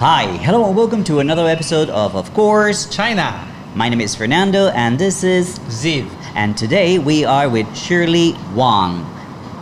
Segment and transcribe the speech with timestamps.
[0.00, 2.88] Hi, hello, and welcome to another episode of Of Course.
[2.88, 5.58] China, My name is Fernando, and this is.
[5.68, 6.08] Ziv.
[6.34, 9.04] And today we are with Shirley Wang.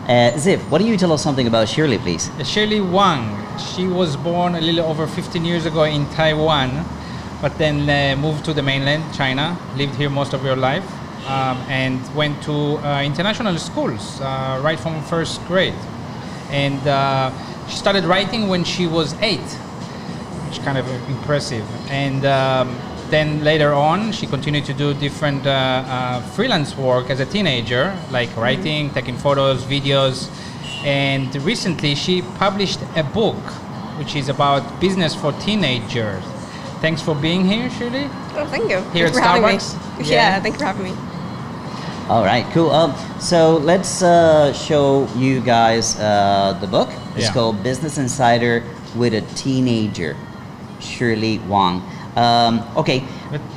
[0.07, 2.31] Uh, Ziv, why don't you tell us something about Shirley, please?
[2.45, 3.37] Shirley Wang.
[3.59, 6.85] She was born a little over 15 years ago in Taiwan,
[7.43, 9.59] but then uh, moved to the mainland, China.
[9.77, 10.87] Lived here most of her life,
[11.27, 12.53] um, and went to
[12.87, 15.75] uh, international schools uh, right from first grade.
[16.51, 17.33] And uh,
[17.67, 19.59] she started writing when she was eight,
[20.49, 21.65] which is kind of impressive.
[21.91, 22.75] And um,
[23.11, 27.97] then later on, she continued to do different uh, uh, freelance work as a teenager,
[28.11, 30.29] like writing, taking photos, videos.
[30.85, 33.37] And recently, she published a book
[33.99, 36.23] which is about business for teenagers.
[36.81, 38.09] Thanks for being here, Shirley.
[38.37, 38.81] Oh, thank you.
[38.93, 39.49] Here Thanks at for having me.
[39.59, 39.85] Starbucks?
[40.07, 40.15] Yeah.
[40.15, 40.41] Yeah.
[40.41, 40.95] thank you for having me.
[42.09, 42.71] All right, cool.
[42.71, 46.89] Um, so let's uh, show you guys uh, the book.
[47.17, 47.33] It's Yeah.
[47.33, 48.63] called Business Insider
[48.95, 50.17] with a Teenager,
[50.81, 51.83] Shirley Wang.
[52.17, 53.05] Um, okay,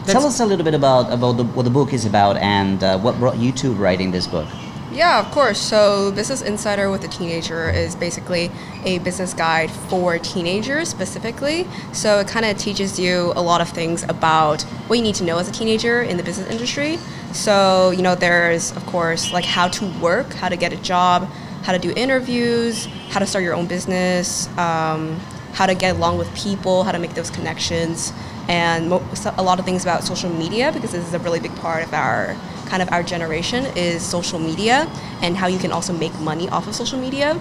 [0.05, 2.99] tell us a little bit about, about the, what the book is about and uh,
[2.99, 4.47] what brought you to writing this book.
[4.93, 5.57] Yeah, of course.
[5.57, 8.51] So, Business Insider with a Teenager is basically
[8.83, 11.65] a business guide for teenagers specifically.
[11.93, 15.23] So, it kind of teaches you a lot of things about what you need to
[15.23, 16.97] know as a teenager in the business industry.
[17.31, 21.23] So, you know, there's, of course, like how to work, how to get a job,
[21.63, 25.17] how to do interviews, how to start your own business, um,
[25.53, 28.13] how to get along with people, how to make those connections,
[28.47, 29.03] and mo-
[29.37, 31.93] a lot of things about social media because this is a really big part of
[31.93, 32.35] our
[32.65, 34.89] kind of our generation is social media
[35.21, 37.39] and how you can also make money off of social media.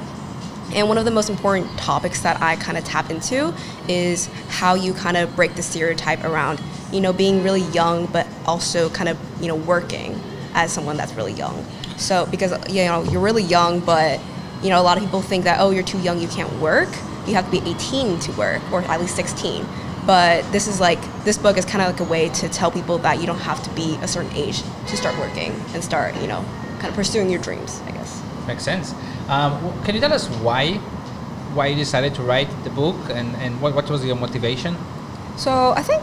[0.75, 3.55] And one of the most important topics that I kind of tap into
[3.89, 6.61] is how you kind of break the stereotype around,
[6.93, 10.21] you know, being really young, but also kind of, you know, working
[10.55, 11.65] as someone that's really young.
[11.97, 14.21] So, because, you know, you're really young, but,
[14.63, 16.89] you know, a lot of people think that, oh, you're too young, you can't work.
[17.31, 19.65] You have to be 18 to work, or at least 16.
[20.07, 22.99] But this is like, this book is kind of like a way to tell people
[22.99, 26.27] that you don't have to be a certain age to start working and start, you
[26.27, 26.45] know,
[26.81, 28.23] kind of pursuing your dreams, I guess.
[28.47, 28.95] Makes sense.
[29.29, 29.53] Um,
[29.85, 30.75] can you tell us why,
[31.55, 34.77] why you decided to write the book, and, and what, what was your motivation?
[35.37, 36.03] So I think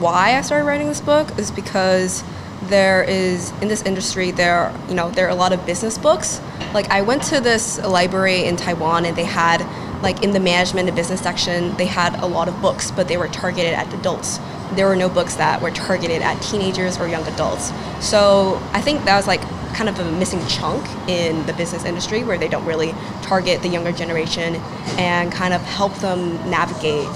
[0.00, 2.24] why I started writing this book is because
[2.64, 6.40] there is in this industry there you know there are a lot of business books.
[6.72, 9.60] Like I went to this library in Taiwan and they had
[10.02, 13.16] like in the management and business section they had a lot of books but they
[13.16, 14.38] were targeted at adults.
[14.72, 17.72] There were no books that were targeted at teenagers or young adults.
[18.00, 19.40] So I think that was like
[19.74, 22.92] kind of a missing chunk in the business industry where they don't really
[23.22, 24.56] target the younger generation
[24.98, 27.08] and kind of help them navigate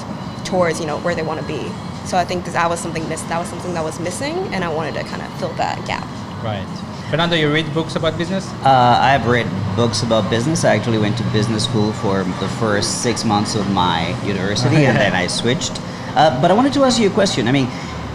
[0.44, 1.68] towards you know where they want to be.
[2.06, 4.72] So I think that was something miss that was something that was missing, and I
[4.72, 6.06] wanted to kind of fill that gap.
[6.42, 6.64] Right.
[7.10, 8.50] Fernando, you read books about business?
[8.64, 9.46] Uh, I've read
[9.76, 10.64] books about business.
[10.64, 14.96] I actually went to business school for the first six months of my university, and
[14.96, 15.80] then I switched.
[16.16, 17.46] Uh, but I wanted to ask you a question.
[17.46, 17.68] I mean,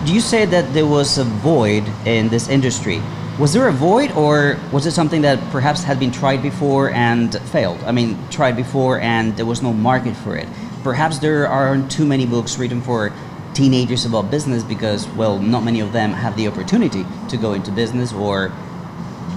[0.03, 3.01] do you say that there was a void in this industry?
[3.39, 7.33] Was there a void, or was it something that perhaps had been tried before and
[7.47, 7.81] failed?
[7.85, 10.49] I mean, tried before and there was no market for it.
[10.83, 13.13] Perhaps there aren't too many books written for
[13.53, 17.71] teenagers about business because, well, not many of them have the opportunity to go into
[17.71, 18.51] business or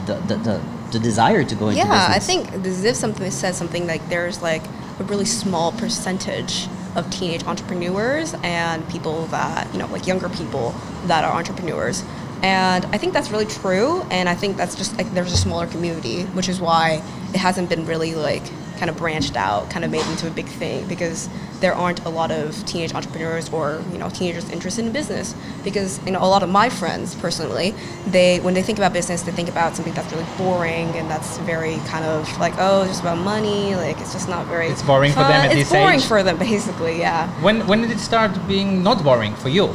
[0.06, 2.16] the, the, the, the desire to go into yeah, business.
[2.16, 4.62] I think the Ziv something said something like there's like
[4.98, 10.74] a really small percentage of teenage entrepreneurs and people that you know like younger people
[11.06, 12.04] that are entrepreneurs.
[12.42, 14.02] And I think that's really true.
[14.10, 17.70] And I think that's just like there's a smaller community, which is why it hasn't
[17.70, 18.42] been really like
[18.78, 21.28] kind of branched out, kind of made into a big thing because
[21.60, 25.34] there aren't a lot of teenage entrepreneurs or you know teenagers interested in business.
[25.62, 27.74] Because you know a lot of my friends personally,
[28.06, 31.38] they when they think about business, they think about something that's really boring and that's
[31.38, 34.68] very kind of like oh it's just about money, like it's just not very.
[34.68, 35.50] It's boring for them fun.
[35.50, 36.04] at it's boring age?
[36.04, 37.28] for them basically, yeah.
[37.42, 39.68] When, when did it start being not boring for you?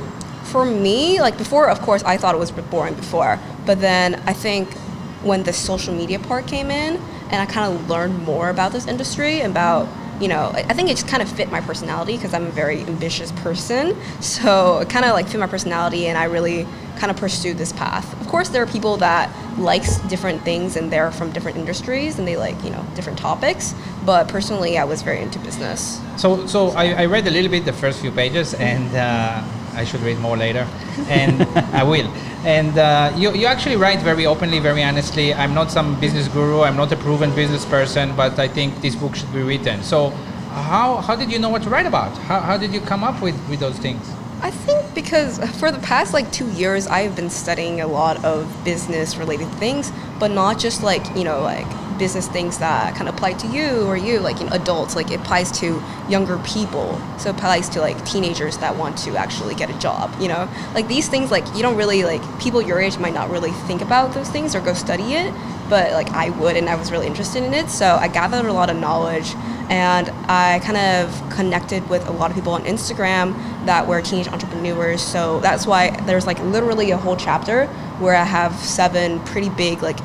[0.44, 3.40] For me, like before, of course, I thought it was boring before.
[3.66, 4.74] But then I think
[5.22, 8.88] when the social media part came in and I kind of learned more about this
[8.88, 9.88] industry, about,
[10.19, 12.81] you know, I think it just kind of fit my personality because I'm a very
[12.81, 13.96] ambitious person.
[14.22, 16.67] So it kind of like fit my personality and I really
[16.97, 18.20] kind of pursued this path.
[18.20, 22.28] Of course, there are people that likes different things and they're from different industries and
[22.28, 23.73] they like, you know, different topics.
[24.05, 26.02] But personally, I was very into business.
[26.17, 29.41] So, so I, I read a little bit the first few pages, and uh,
[29.79, 30.67] I should read more later,
[31.08, 31.41] and
[31.73, 32.08] I will.
[32.43, 35.34] And uh, you, you actually write very openly, very honestly.
[35.34, 36.64] I'm not some business guru.
[36.64, 39.81] I'm not a proven business person, but I think this book should be written.
[39.81, 40.09] So,
[40.52, 42.11] how, how did you know what to write about?
[42.29, 44.05] How, how did you come up with, with those things?
[44.41, 48.64] I think because for the past like two years, I've been studying a lot of
[48.64, 51.68] business related things, but not just like, you know, like
[52.00, 55.12] business things that kind of apply to you or you like you know adults like
[55.12, 57.00] it applies to younger people.
[57.18, 60.50] So it applies to like teenagers that want to actually get a job you know?
[60.74, 63.82] Like these things like you don't really like people your age might not really think
[63.82, 65.34] about those things or go study it
[65.70, 68.54] but like I would and I was really interested in it so I gathered a
[68.54, 69.36] lot of knowledge
[69.70, 73.36] and I kind of connected with a lot of people on Instagram
[73.66, 75.02] that were teenage entrepreneurs.
[75.02, 77.68] So that's why there's like literally a whole chapter
[78.00, 80.00] where I have seven pretty big like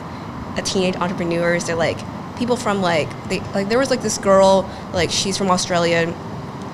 [0.64, 1.64] teenage entrepreneurs.
[1.64, 1.98] They're like
[2.36, 6.14] people from like they like there was like this girl like she's from Australia.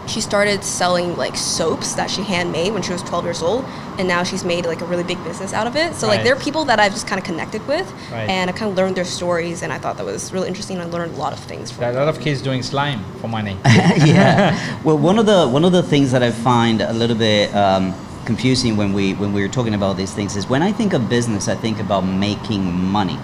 [0.06, 3.64] She started selling like soaps that she handmade when she was 12 years old,
[3.98, 5.94] and now she's made like a really big business out of it.
[5.94, 8.28] So like there are people that I've just kind of connected with, Right.
[8.28, 10.80] and I kind of learned their stories, and I thought that was really interesting.
[10.80, 11.80] I learned a lot of things from.
[11.82, 13.56] There are a lot of kids doing slime for money.
[13.64, 14.82] yeah.
[14.82, 17.94] Well, one of the one of the things that I find a little bit um,
[18.24, 21.08] confusing when we when we were talking about these things is when I think of
[21.08, 23.18] business, I think about making money.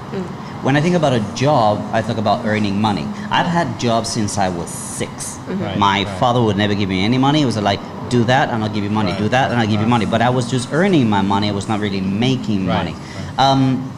[0.66, 3.04] When I think about a job, I think about earning money.
[3.30, 6.18] I've had jobs since I was 6 Right, My right.
[6.18, 7.42] father would never give me any money.
[7.42, 7.78] It was like,
[8.10, 9.12] do that and I'll give you money.
[9.12, 10.06] Do Right, that and I'll give you money.
[10.06, 11.48] But I was just earning my money.
[11.48, 12.94] I was not really making Right, money.
[13.38, 13.92] Um,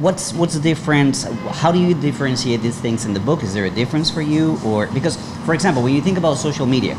[0.00, 1.22] what's what's the difference
[1.62, 4.58] how do you differentiate these things in the book is there a difference for you
[4.66, 5.16] or because
[5.46, 6.96] for example when you think about social media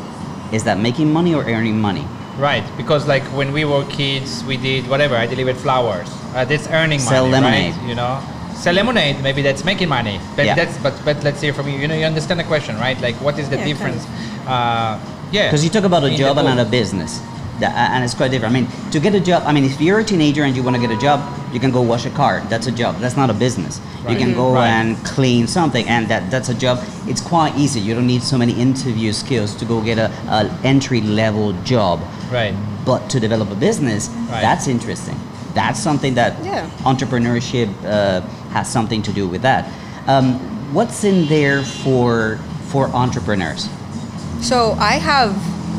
[0.53, 2.07] is that making money or earning money
[2.37, 5.15] Right, because like when we were kids, we did whatever.
[5.15, 6.09] I delivered flowers.
[6.35, 7.75] Uh, that's earning Sell money, lemonade.
[7.75, 7.87] right?
[7.89, 8.19] You know,
[8.55, 9.21] sell lemonade.
[9.21, 10.19] Maybe that's making money.
[10.35, 10.55] But Yeah.
[10.55, 11.77] that's but but let's hear from you.
[11.77, 12.99] You know, you understand the question, right?
[13.01, 14.03] Like, what is the Yeah, kind difference?
[14.47, 14.99] Uh,
[15.31, 15.47] yeah.
[15.47, 17.19] because you talk about a in job and not a business
[17.59, 19.99] That- and it's quite different i mean to get a job i mean if you're
[19.99, 21.17] a teenager and you want to get a job
[21.53, 23.79] you can go wash a car that's a job that's not a business
[24.09, 24.67] you can go Right.
[24.77, 26.77] and clean something and that that's a job
[27.11, 30.07] it's quite easy you don't need so many interview skills to go get a,
[30.37, 31.97] a entry level job
[32.31, 32.53] Right.
[32.85, 34.41] but to develop a business Right.
[34.47, 35.17] that's interesting
[35.55, 36.69] that's something that Yeah.
[36.83, 38.21] entrepreneurship uh,
[38.55, 39.65] has something to do with that
[40.07, 40.35] um,
[40.73, 42.37] what's in there for
[42.71, 43.69] for entrepreneurs
[44.41, 45.31] So I have,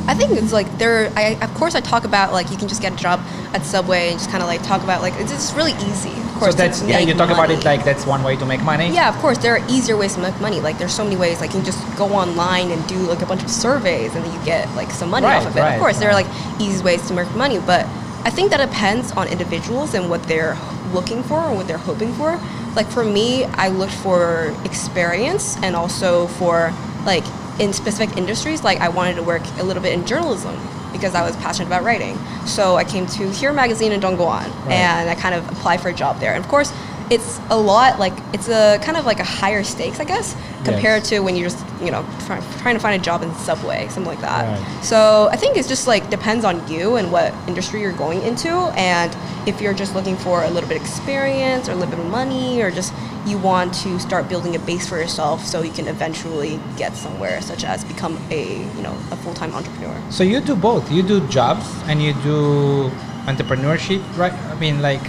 [0.09, 1.13] I think it's like there.
[1.15, 3.21] I of course I talk about like you can just get a job
[3.55, 6.11] at Subway and just kind of like talk about like it's just really easy.
[6.11, 6.99] Of So course, that's yeah.
[6.99, 8.89] You talk about it like that's one way to make money.
[8.91, 10.59] Yeah, of course there are easier ways to make money.
[10.69, 11.37] Like there's so many ways.
[11.43, 14.33] Like you can just go online and do like a bunch of surveys and then
[14.33, 15.61] you get like some money Right, off of it.
[15.61, 17.85] right, of course there are like easy ways to make money, but
[18.27, 20.59] I think that depends on individuals and what they're
[20.93, 22.41] looking for or what they're hoping for.
[22.75, 26.75] Like for me, I looked for experience and also for
[27.05, 27.23] like
[27.61, 28.65] in specific industries.
[28.65, 30.59] Like I wanted to work a little bit in journalism
[30.91, 32.19] because I was passionate about writing.
[32.47, 35.95] So I came to Here Magazine in Dongguan and I kind of applied for a
[35.95, 36.35] job there.
[36.35, 36.73] And of course,
[37.11, 41.05] it's a lot like it's a kind of like a higher stakes, I guess, compared
[41.05, 44.07] to when you're just you know try, trying to find a job in Subway, something
[44.07, 44.47] like that.
[44.47, 44.85] Right.
[44.85, 48.51] So I think it's just like depends on you and what industry you're going into,
[48.77, 49.17] and
[49.47, 52.11] if you're just looking for a little bit of experience or a little bit of
[52.11, 52.93] money, or just
[53.27, 57.41] you want to start building a base for yourself so you can eventually get somewhere,
[57.41, 59.97] such as become a you know a full time entrepreneur.
[60.11, 60.91] So you do both.
[60.91, 62.91] You do jobs and you do
[63.27, 64.33] entrepreneurship, right?
[64.33, 65.03] I mean, like,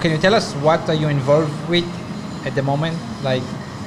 [0.00, 1.84] can you tell us what are you involved with
[2.46, 2.96] at the moment?
[3.22, 3.42] Like,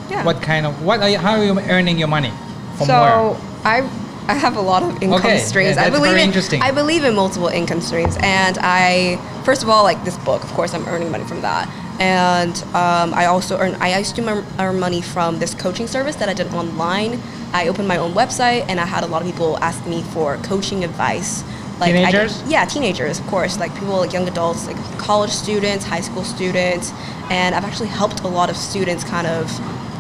[0.09, 0.25] Yeah.
[0.25, 2.31] what kind of what are you, how are you earning your money?
[2.77, 3.35] From so where?
[3.63, 3.83] I
[4.27, 5.75] I have a lot of income Okay, streams.
[5.75, 6.61] yeah, I that's believe very in, interesting.
[6.61, 10.43] I believe in multiple income streams, and I first of all like this book.
[10.43, 11.67] Of course, I'm earning money from that,
[11.99, 13.75] and um, I also earn.
[13.81, 17.19] I used to earn money from this coaching service that I did online.
[17.53, 20.37] I opened my own website, and I had a lot of people ask me for
[20.43, 21.43] coaching advice.
[21.81, 22.43] I did- Teenagers?
[22.47, 26.91] yeah, teenagers, of course, like people like young adults, like college students, high school students,
[27.29, 29.49] and I've actually helped a lot of students kind of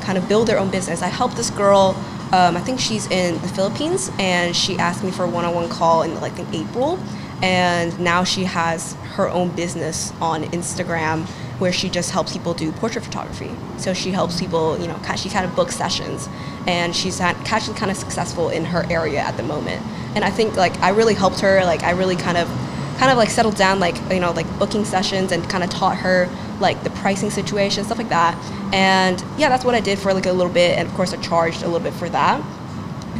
[0.01, 1.01] kind of build their own business.
[1.01, 1.95] I helped this girl,
[2.33, 6.03] um, I think she's in the Philippines, and she asked me for a one-on-one call
[6.03, 6.99] in like I think April,
[7.41, 11.27] and now she has her own business on Instagram
[11.61, 13.51] where she just helps people do portrait photography.
[13.77, 16.27] So she helps people, you know, she kind of books sessions,
[16.65, 19.79] and she's actually kind of successful in her area at the moment.
[20.15, 21.63] And I think like I really helped her.
[21.63, 22.47] Like I really kind of
[22.97, 25.97] kind of like settled down like you know like booking sessions and kind of taught
[25.97, 26.27] her
[26.59, 28.35] like the pricing situation stuff like that
[28.75, 31.17] and yeah that's what i did for like a little bit and of course i
[31.17, 32.39] charged a little bit for that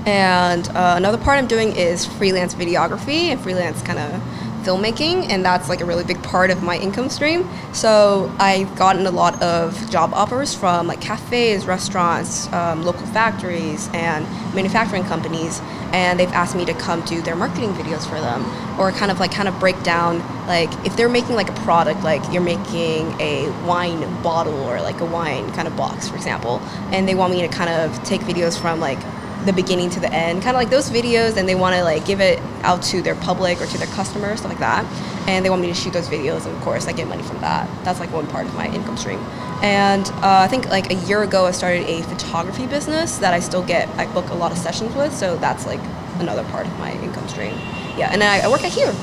[0.06, 4.22] and uh, another part i'm doing is freelance videography and freelance kind of
[4.64, 7.50] filmmaking and that's like a really big part of my income stream.
[7.74, 13.90] So i've gotten a lot of job offers from like cafes restaurants um, local factories
[13.94, 14.26] and
[14.56, 15.62] manufacturing companies
[15.94, 18.46] and they've asked me to come do their marketing videos for them
[18.80, 22.02] or kind of like kind of break down like if they're making like a product
[22.04, 26.60] like you're making a wine bottle or like a wine kind of box for example
[26.92, 29.00] and they want me to kind of take videos from like
[29.46, 32.06] the beginning to the end, kind of like those videos, and they want to like
[32.06, 34.86] give it out to their public or to their customers, stuff like that.
[35.28, 37.40] And they want me to shoot those videos, and of course, I get money from
[37.42, 37.68] that.
[37.84, 39.20] That's like one part of my income stream.
[39.64, 43.40] And uh, I think like a year ago, I started a photography business that I
[43.40, 43.88] still get.
[43.98, 45.80] I book a lot of sessions with, so that's like
[46.20, 47.54] another part of my income stream.
[47.98, 48.94] Yeah, and then I, I work at Here.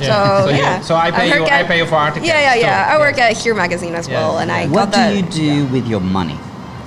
[0.00, 0.42] Yeah.
[0.42, 0.80] So, So you- yeah.
[0.80, 2.84] so I pay work you- I pay you for articles, Yeah, yeah, yeah.
[2.86, 2.94] too.
[2.94, 3.26] I work Yeah.
[3.30, 4.66] at Here magazine as Yeah, well, and I yeah.
[4.66, 5.14] got What do that.
[5.16, 6.34] you do with your money?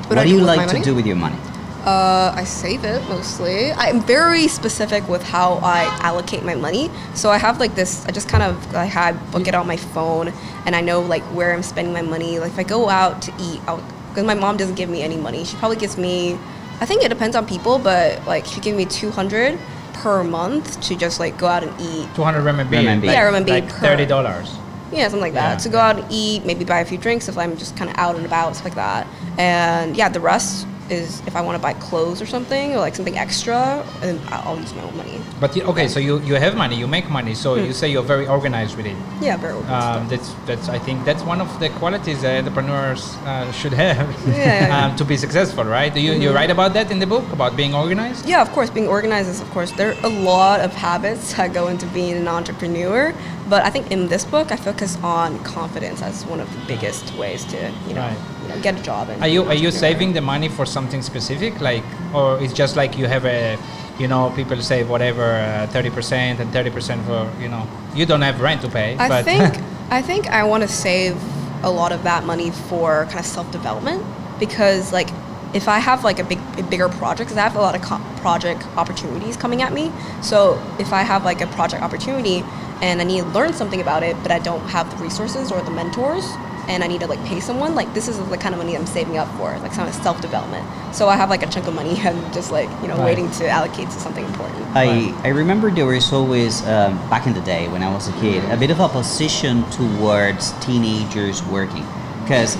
[0.07, 1.35] What What, do do you like to do with your money?
[1.85, 3.71] Uh, I save it mostly.
[3.71, 6.91] I'm very specific with how I allocate my money.
[7.15, 8.05] So I have like this.
[8.05, 10.31] I just kind of I had book it on my phone,
[10.67, 12.37] and I know like where I'm spending my money.
[12.37, 15.43] Like if I go out to eat, because my mom doesn't give me any money.
[15.43, 16.33] She probably gives me.
[16.79, 19.57] I think it depends on people, but like she give me two hundred
[19.93, 22.07] per month to just like go out and eat.
[22.15, 22.69] 200 RMB.
[22.69, 23.01] RMB.
[23.01, 24.51] Like, Yeah, RMB Like per- thirty dollars.
[24.91, 25.53] Yeah, something like that.
[25.53, 27.89] Yeah, to go out and eat, maybe buy a few drinks if I'm just kind
[27.89, 29.07] of out and about, stuff like that.
[29.37, 32.95] And yeah, the rest is if I want to buy clothes or something or like
[32.95, 35.19] something extra, then I'll use my own money.
[35.39, 37.65] But you, okay, so you, you have money, you make money, so Hmm.
[37.65, 38.97] you say you're very organized with it.
[39.21, 43.15] Yeah, very organized Um, that's that's I think that's one of the qualities that entrepreneurs
[43.25, 44.85] uh, should have Yeah, yeah, yeah.
[44.85, 45.91] um, to be successful, right?
[45.93, 48.21] Do you you write about that in the book about being organized?
[48.27, 51.53] Yeah, of course, being organized is, of course, there are a lot of habits that
[51.53, 53.13] go into being an entrepreneur.
[53.49, 57.13] But I think in this book, I focus on confidence as one of the biggest
[57.21, 57.57] ways to,
[57.87, 58.17] you know, Right.
[58.61, 59.09] Get a job.
[59.09, 62.75] And Are you are you saving the money for something specific, like, or it's just
[62.75, 63.57] like you have a,
[63.99, 68.05] you know, people save whatever uh, thirty percent and thirty percent for, you know, you
[68.05, 68.95] don't have rent to pay.
[68.97, 69.59] I but think
[69.91, 71.15] I think I want to save
[71.63, 74.03] a lot of that money for kind of self development
[74.39, 75.09] because like
[75.53, 77.81] if I have like a big a bigger project, because I have a lot of
[77.81, 79.91] co- project opportunities coming at me.
[80.21, 82.43] So if I have like a project opportunity
[82.81, 85.61] and I need to learn something about it, but I don't have the resources or
[85.61, 86.25] the mentors,
[86.71, 88.85] and I need to like pay someone, like this is the kind of money I'm
[88.85, 90.65] saving up for, like some self development.
[90.95, 93.05] So I have like a chunk of money and just like you know Right.
[93.05, 94.65] waiting to allocate to something important.
[94.75, 98.13] I, I remember there was always, um, back in the day when I was a
[98.21, 101.85] kid, a bit of opposition towards teenagers working.
[102.23, 102.55] Because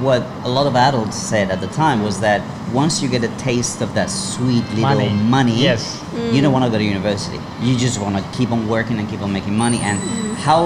[0.00, 2.40] what a lot of adults said at the time was that
[2.72, 5.08] once you get a taste of that sweet little Money.
[5.10, 6.02] money, Yes.
[6.32, 7.38] you don't want to go to university.
[7.62, 9.78] You just want to keep on working and keep on making money.
[9.78, 9.98] And
[10.38, 10.62] how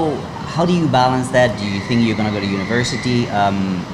[0.49, 1.59] how do you balance that?
[1.59, 3.29] Do you think you're going to go to university?
[3.29, 3.85] Um,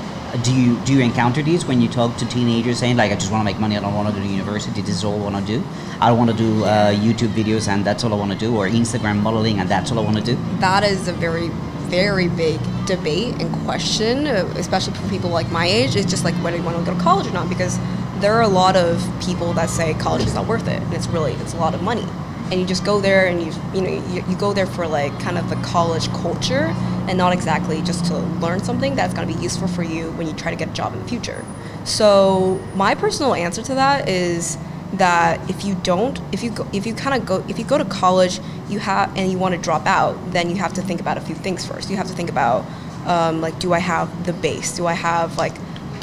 [0.42, 3.30] do you do you encounter these when you talk to teenagers saying like I just
[3.30, 5.30] want to make money, I don't want to go to university, this is all I
[5.30, 5.64] want to do.
[6.00, 8.56] I don't want to do uh, YouTube videos and that's all I want to do,
[8.56, 10.36] or Instagram modeling and that's all I want to do.
[10.60, 11.48] that is a very
[11.84, 16.56] very big debate and question especially for people like my age it's just like whether
[16.56, 17.78] you want to go to college or not because
[18.20, 21.06] there are a lot of people that say college is not worth it and it's
[21.08, 22.06] really it's a lot of money
[22.54, 25.18] and you just go there and you you know you, you go there for like
[25.18, 26.72] kind of the college culture
[27.08, 30.28] and not exactly just to learn something that's going to be useful for you when
[30.28, 31.44] you try to get a job in the future.
[31.82, 34.56] So my personal answer to that is
[34.92, 37.76] that if you don't if you go if you kind of go if you go
[37.76, 41.00] to college you have and you want to drop out then you have to think
[41.00, 41.90] about a few things first.
[41.90, 42.64] You have to think about
[43.04, 44.76] um, like do i have the base?
[44.76, 45.54] Do i have like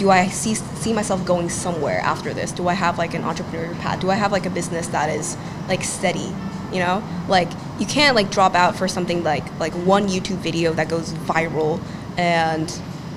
[0.01, 3.77] do i see see myself going somewhere after this do i have like an entrepreneurial
[3.79, 6.29] path do i have like a business that is like steady
[6.73, 10.73] you know like you can't like drop out for something like like one youtube video
[10.73, 11.79] that goes viral
[12.17, 12.67] and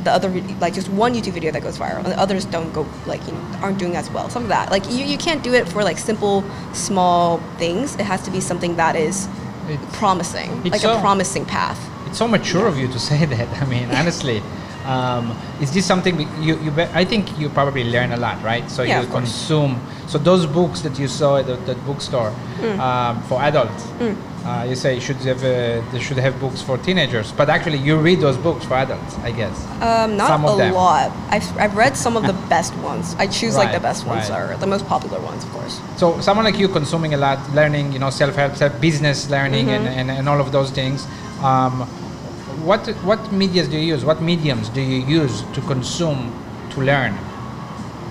[0.03, 0.29] the other
[0.61, 3.33] like just one YouTube video that goes viral, and the others don't go like you
[3.33, 4.29] know aren't doing as well.
[4.29, 7.95] Some of that like you, you can't do it for like simple small things.
[7.95, 9.29] It has to be something that is
[9.71, 11.79] It- promising, It's like so- a promising path.
[12.07, 13.49] It's so mature of you to say that.
[13.62, 14.43] I mean, honestly,
[14.85, 16.71] um, is this something you, you?
[16.71, 18.69] Be, I think you probably learn a lot, right?
[18.71, 19.81] So Yeah, you consume.
[20.07, 22.79] So those books that you saw at the, that bookstore Mm.
[22.79, 23.85] um, for adults,
[24.47, 27.97] uh, you say should have uh, they should have books for teenagers, but actually you
[27.97, 29.57] read those books for adults, I guess.
[29.83, 30.75] Um, not Some of a them.
[30.75, 31.11] lot.
[31.31, 33.14] I've, I've read some of the best ones.
[33.19, 34.38] I choose like the best ones right.
[34.53, 35.81] are the most popular ones, of course.
[35.97, 39.99] So someone like you consuming a lot, learning, you know, self-help, self-business learning, and, Mm-hmm.
[39.99, 41.07] and, and all of those things.
[41.43, 41.88] Um,
[42.63, 44.05] what what medias do you use?
[44.05, 46.33] What mediums do you use to consume,
[46.71, 47.15] to learn?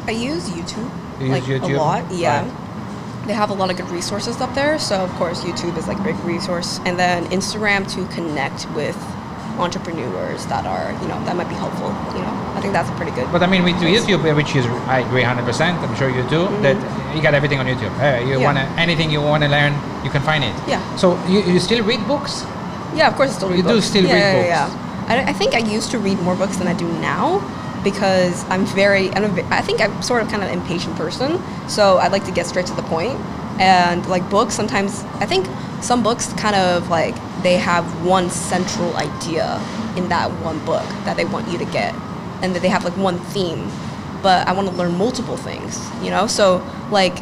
[0.08, 0.90] I use YouTube.
[1.20, 1.76] You use like YouTube?
[1.76, 2.42] a lot, yeah.
[2.44, 3.28] Right.
[3.28, 5.98] They have a lot of good resources up there, so of course YouTube is like
[6.00, 8.98] a big resource, and then Instagram to connect with
[9.60, 11.88] entrepreneurs that are you know that might be helpful.
[12.18, 13.32] You know, I think that's a pretty good.
[13.32, 15.46] But I mean, with YouTube, which is I agree 100.
[15.46, 16.48] percent I'm sure you do.
[16.66, 16.76] That
[17.16, 17.94] you got everything on YouTube.
[18.02, 18.42] Uh, you Mm-hmm.
[18.42, 18.46] Yeah.
[18.48, 19.74] wanna anything you wanna learn,
[20.04, 20.54] you can find it.
[20.68, 20.82] Yeah.
[20.98, 22.44] So you, you still read books?
[22.96, 23.86] Yeah, of course, I still read You do books.
[23.88, 24.80] still yeah, read yeah, books?
[25.10, 27.42] Yeah, I, I think I used to read more books than I do now
[27.84, 31.42] because I'm very, I'm a, I think I'm sort of kind of an impatient person,
[31.68, 33.20] so I'd like to get straight to the point.
[33.60, 35.46] And like books, sometimes I think
[35.84, 39.60] some books kind of like they have one central idea
[39.96, 41.94] in that one book that they want you to get,
[42.42, 43.70] and that they have like one theme.
[44.24, 46.26] But I want to learn multiple things, you know.
[46.28, 47.20] So like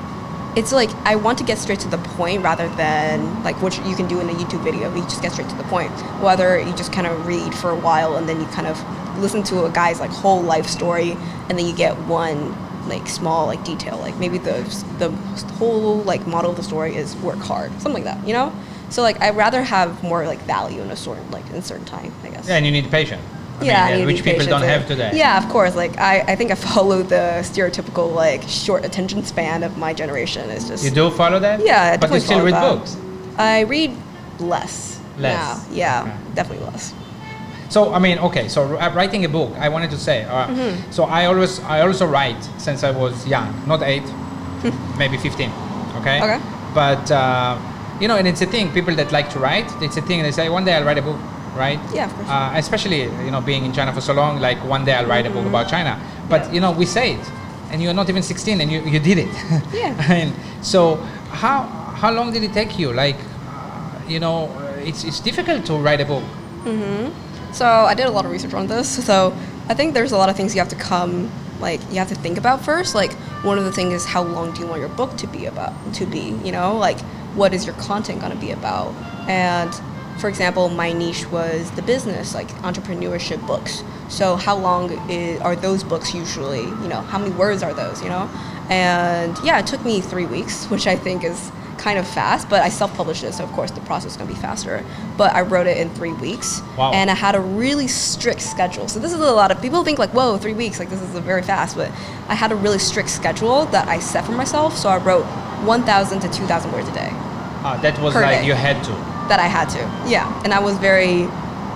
[0.55, 3.95] it's like I want to get straight to the point rather than like what you
[3.95, 4.93] can do in a YouTube video.
[4.93, 5.91] You just get straight to the point.
[6.21, 8.77] Whether you just kind of read for a while and then you kind of
[9.19, 11.11] listen to a guy's like whole life story
[11.49, 12.55] and then you get one
[12.87, 14.53] like small like detail like maybe the
[14.97, 15.09] the
[15.53, 18.51] whole like model of the story is work hard something like that you know
[18.89, 21.85] so like I'd rather have more like value in a certain like in a certain
[21.85, 23.21] time I guess Yeah, and you need patience.
[23.61, 25.11] I yeah, mean, which people don't have today.
[25.13, 25.75] Yeah, of course.
[25.75, 30.49] Like I, I think I follow the stereotypical like short attention span of my generation.
[30.49, 31.59] It's just You do follow that?
[31.63, 32.75] Yeah, I but you still read that.
[32.77, 32.97] books.
[33.37, 33.91] I read
[34.39, 34.99] less.
[35.17, 35.37] Less.
[35.69, 35.75] Now.
[35.75, 36.35] Yeah, Okay.
[36.35, 36.93] definitely less.
[37.69, 38.47] So I mean, okay.
[38.49, 40.23] So uh, writing a book, I wanted to say.
[40.25, 40.91] Uh, Mm-hmm.
[40.91, 44.03] So I always, I also write since I was young, not eight,
[44.97, 45.51] maybe fifteen.
[46.01, 46.17] Okay.
[46.21, 46.39] Okay.
[46.73, 47.57] But uh,
[48.01, 48.71] you know, and it's a thing.
[48.73, 50.23] People that like to write, it's a thing.
[50.23, 51.19] They say one day I'll write a book,
[51.55, 51.79] right?
[51.93, 52.29] Yeah, of course.
[52.29, 55.25] Uh, especially you know, being in China for so long, like one day I'll write
[55.25, 55.99] a book about China.
[56.29, 56.51] But Yeah.
[56.53, 57.31] you know, we say it,
[57.71, 59.29] and you're not even 16, and you, you did it.
[59.73, 59.95] Yeah.
[60.11, 60.95] and so
[61.31, 61.63] how
[62.01, 62.91] how long did it take you?
[62.93, 63.17] Like,
[63.47, 64.49] uh, you know,
[64.83, 66.23] it's it's difficult to write a book.
[66.65, 67.09] Hmm.
[67.53, 68.87] So I did a lot of research on this.
[69.05, 69.33] So
[69.69, 71.29] I think there's a lot of things you have to come
[71.59, 72.95] like you have to think about first.
[72.95, 75.45] Like one of the things is how long do you want your book to be
[75.45, 76.75] about to be, you know?
[76.77, 76.99] Like
[77.35, 78.93] what is your content going to be about?
[79.29, 79.71] And
[80.19, 83.83] for example, my niche was the business, like entrepreneurship books.
[84.09, 88.01] So how long i are those books usually, you know, how many words are those,
[88.03, 88.29] you know?
[88.69, 92.61] And yeah, it took me 3 weeks, which I think is kind of fast, but
[92.61, 94.85] I self-published it, so of course the process is gonna be faster.
[95.17, 96.91] But I wrote it in three weeks, Wow.
[96.93, 98.87] and I had a really strict schedule.
[98.87, 101.15] So this is a lot of people think like, whoa, three weeks, like this is
[101.15, 101.89] a very fast, but
[102.29, 104.77] I had a really strict schedule that I set for myself.
[104.77, 105.25] So I wrote
[105.65, 107.09] 1,000 to 2,000 words a day
[107.63, 108.45] Uh, that was like day.
[108.45, 108.93] you had to.
[109.31, 109.79] That I had to.
[110.09, 111.25] Yeah, and I was very,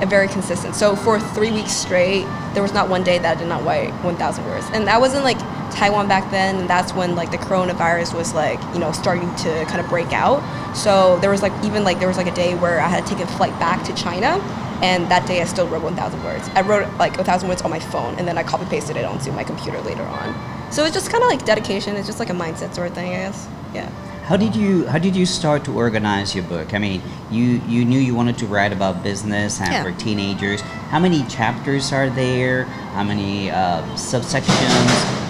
[0.06, 0.76] very consistent.
[0.76, 3.92] So for three weeks straight, there was not one day that I did not write
[4.04, 4.66] 1,000 words.
[4.74, 5.40] And that wasn't like
[5.72, 9.66] Taiwan back then, and that's when like the coronavirus was like you know starting to
[9.66, 10.44] kind of break out.
[10.76, 13.16] So there was like even like there was like a day where I had to
[13.16, 14.42] take a flight back to China.
[14.84, 16.50] And that day, I still wrote 1,000 words.
[16.54, 19.32] I wrote like 1,000 words on my phone, and then I copy pasted it onto
[19.32, 20.36] my computer later on.
[20.70, 21.96] So it's just kind of like dedication.
[21.96, 23.48] It's just like a mindset sort of thing, I guess.
[23.74, 23.90] Yeah.
[24.26, 26.74] How did you How did you start to organize your book?
[26.74, 29.84] I mean, you you knew you wanted to write about business and Yeah.
[29.84, 30.62] for teenagers.
[30.90, 32.64] How many chapters are there?
[32.98, 35.25] How many uh, subsections?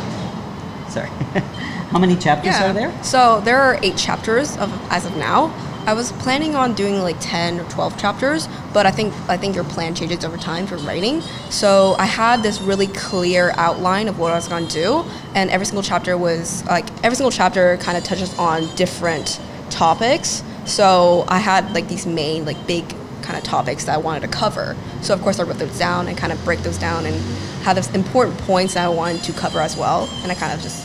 [0.95, 1.09] Sorry,
[1.91, 3.03] how many chapters are there?
[3.03, 5.53] So there are eight chapters of as of now.
[5.85, 9.55] I was planning on doing like ten or twelve chapters, but I think I think
[9.55, 11.19] your plan changes over time for writing.
[11.49, 15.03] So I had this really clear outline of what I was going to do,
[15.33, 20.43] and every single chapter was like every single chapter kind of touches on different topics.
[20.63, 22.85] So I had like these main like big
[23.21, 24.77] kind of topics that I wanted to cover.
[25.01, 27.15] So of course I wrote those down and kind of break those down and
[27.63, 30.07] had those important points that I wanted to cover as well.
[30.21, 30.84] And I kind of just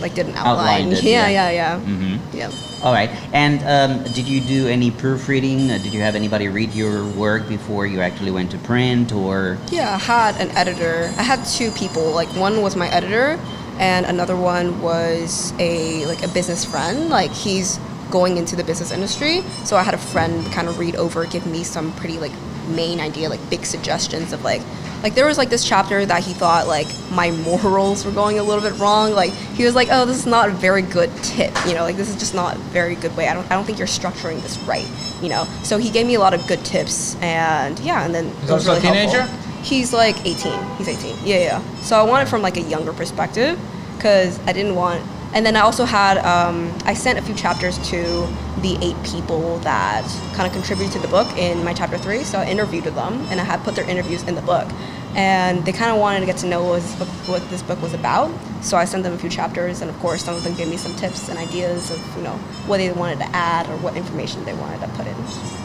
[0.00, 0.92] like did an outline.
[0.92, 1.50] It, yeah, yeah.
[1.50, 1.80] yeah, yeah.
[1.80, 2.18] Mhm.
[2.32, 2.50] Yeah.
[2.82, 3.10] All right.
[3.32, 5.70] And um, did you do any proofreading?
[5.70, 9.56] Uh, did you have anybody read your work before you actually went to print, or
[9.70, 11.10] Yeah, I had an editor.
[11.16, 12.10] I had two people.
[12.10, 13.38] Like one was my editor
[13.78, 17.08] and another one was a like a business friend.
[17.10, 17.78] Like he's
[18.10, 19.40] going into the business industry.
[19.64, 22.32] So I had a friend kind of read over, give me some pretty like
[22.68, 24.62] main idea, like big suggestions of like
[25.02, 28.42] like there was like this chapter that he thought like my morals were going a
[28.42, 29.12] little bit wrong.
[29.12, 31.52] Like he was like, "Oh, this is not a very good tip.
[31.66, 33.28] You know, like this is just not a very good way.
[33.28, 34.88] I don't I don't think you're structuring this right.
[35.22, 38.26] You know." So he gave me a lot of good tips and yeah, and then
[38.40, 39.20] He's it was also a really helpful.
[39.28, 39.62] teenager?
[39.62, 40.76] He's like 18.
[40.76, 41.16] He's 18.
[41.24, 41.76] Yeah, yeah.
[41.80, 43.58] So I want it from like a younger perspective
[43.96, 45.02] because I didn't want.
[45.34, 48.02] And then I also had um, I sent a few chapters to
[48.62, 52.22] the eight people that kind of contributed to the book in my chapter three.
[52.22, 54.68] So I interviewed with them and I had put their interviews in the book.
[55.16, 57.80] And they kind of wanted to get to know what this, book, what this book
[57.82, 58.30] was about.
[58.62, 60.76] So I sent them a few chapters, and of course, some of them gave me
[60.76, 62.32] some tips and ideas of you know
[62.66, 65.14] what they wanted to add or what information they wanted to put in.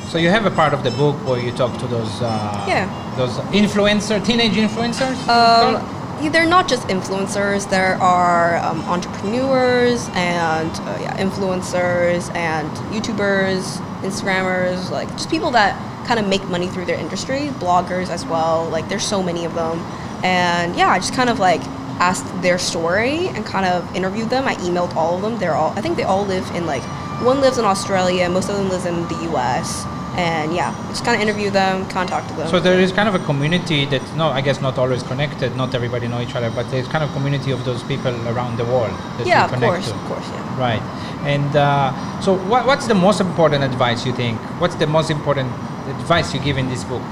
[0.09, 2.85] So you have a part of the book where you talk to those uh, Yeah.
[3.17, 5.17] those influencer teenage influencers.
[5.27, 5.81] Um,
[6.27, 7.69] they're not just influencers.
[7.69, 15.77] There are um, entrepreneurs and uh, yeah, influencers and YouTubers, Instagrammers, like just people that
[16.05, 18.67] kind of make money through their industry, bloggers as well.
[18.69, 19.79] Like there's so many of them,
[20.23, 21.61] and yeah, I just kind of like
[22.01, 24.45] asked their story and kind of interviewed them.
[24.45, 25.37] I emailed all of them.
[25.39, 26.83] They're all I think they all live in like
[27.23, 29.85] one lives in Australia, most of them lives in the U.S.
[30.15, 32.47] And yeah, just kind of interview them, contact them.
[32.49, 35.55] So there is kind of a community that, no, I guess not always connected.
[35.55, 38.65] Not everybody know each other, but there's kind of community of those people around the
[38.65, 39.95] world that yeah, you of course, to.
[39.95, 40.59] of course, yeah.
[40.59, 40.81] Right.
[41.23, 44.39] And uh, so, what, what's the most important advice you think?
[44.59, 45.51] What's the most important
[45.87, 47.03] advice you give in this book,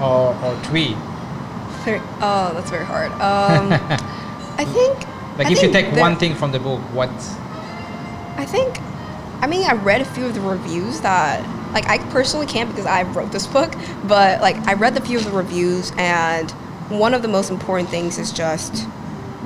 [0.00, 0.96] or, or three?
[1.84, 3.10] Very, oh, that's very hard.
[3.12, 3.72] Um,
[4.58, 4.98] I think.
[5.38, 7.10] Like, I if you take one thing from the book, what?
[8.36, 8.78] I think,
[9.42, 12.86] I mean, I read a few of the reviews that, like, I personally can't because
[12.86, 13.72] I wrote this book,
[14.04, 16.50] but like, I read the few of the reviews, and
[16.90, 18.86] one of the most important things is just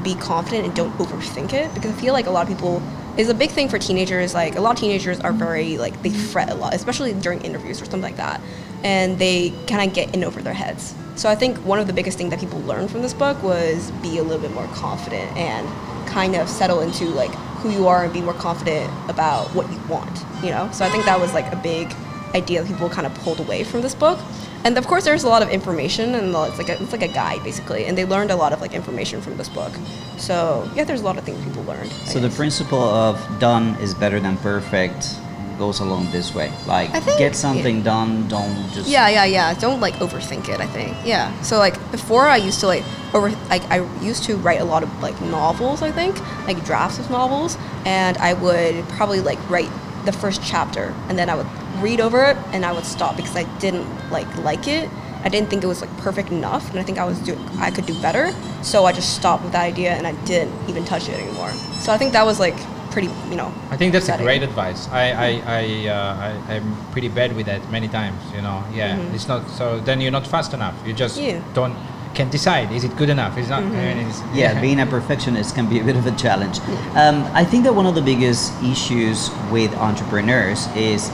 [0.02, 2.82] be confident and don't overthink it because I feel like a lot of people
[3.16, 4.34] is a big thing for teenagers.
[4.34, 7.80] Like a lot of teenagers are very like they fret a lot, especially during interviews
[7.80, 8.40] or something like that,
[8.82, 10.94] and they kind of get in over their heads.
[11.16, 13.90] So I think one of the biggest things that people learned from this book was
[14.02, 15.68] be a little bit more confident and
[16.08, 19.78] kind of settle into like who you are and be more confident about what you
[19.88, 20.24] want.
[20.42, 20.70] You know.
[20.72, 21.94] So I think that was like a big
[22.34, 24.18] idea that people kind of pulled away from this book.
[24.64, 27.08] And of course, there's a lot of information, and it's like a, it's like a
[27.08, 27.84] guide basically.
[27.84, 29.72] And they learned a lot of like information from this book.
[30.16, 31.90] So yeah, there's a lot of things people learned.
[31.90, 35.16] I So the principle of done is better than perfect
[35.58, 36.52] goes along this way.
[36.66, 39.54] Like think- get something done, don't just Yeah, yeah, yeah.
[39.54, 40.60] Don't like overthink it.
[40.60, 40.96] I think.
[41.04, 41.30] Yeah.
[41.42, 44.82] So like before, I used to like over like I used to write a lot
[44.82, 45.82] of like novels.
[45.82, 49.70] I think like drafts of novels, and I would probably like write
[50.06, 51.46] the first chapter, and then I would
[51.82, 54.88] read over it, and I would stop because I didn't like like it.
[55.24, 57.70] I didn't think it was like perfect enough, and I think I was do I
[57.70, 58.32] could do better.
[58.62, 61.50] So I just stopped with that idea, and I didn't even touch it anymore.
[61.82, 62.54] So I think that was like
[62.90, 63.52] pretty, you know.
[63.70, 64.88] I think that's a great advice.
[64.88, 66.16] I I I, uh,
[66.48, 68.20] I I'm pretty bad with that many times.
[68.34, 68.98] You know, yeah.
[69.14, 69.80] It's not so.
[69.80, 70.74] Then you're not fast enough.
[70.86, 71.30] You just Mm-hmm.
[71.38, 71.54] Yeah.
[71.54, 71.74] don't
[72.14, 72.70] can't decide.
[72.70, 73.36] Is it good enough?
[73.36, 73.62] It's not.
[73.62, 73.98] Mm-hmm.
[73.98, 76.60] mean, it's, yeah, being a perfectionist can be a bit of a challenge.
[76.94, 81.10] Um, I think that one of the biggest issues with entrepreneurs is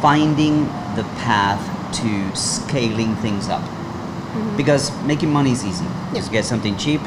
[0.00, 1.62] finding the path
[2.00, 3.62] to scaling things up.
[3.62, 4.56] Mm-hmm.
[4.56, 5.86] Because making money is easy.
[6.14, 7.00] Just get something cheap,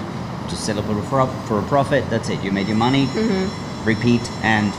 [0.48, 2.10] just sell it for a, for a profit.
[2.10, 2.44] That's it.
[2.44, 3.06] You made your money.
[3.08, 3.88] Mm-hmm.
[3.88, 4.74] Repeat and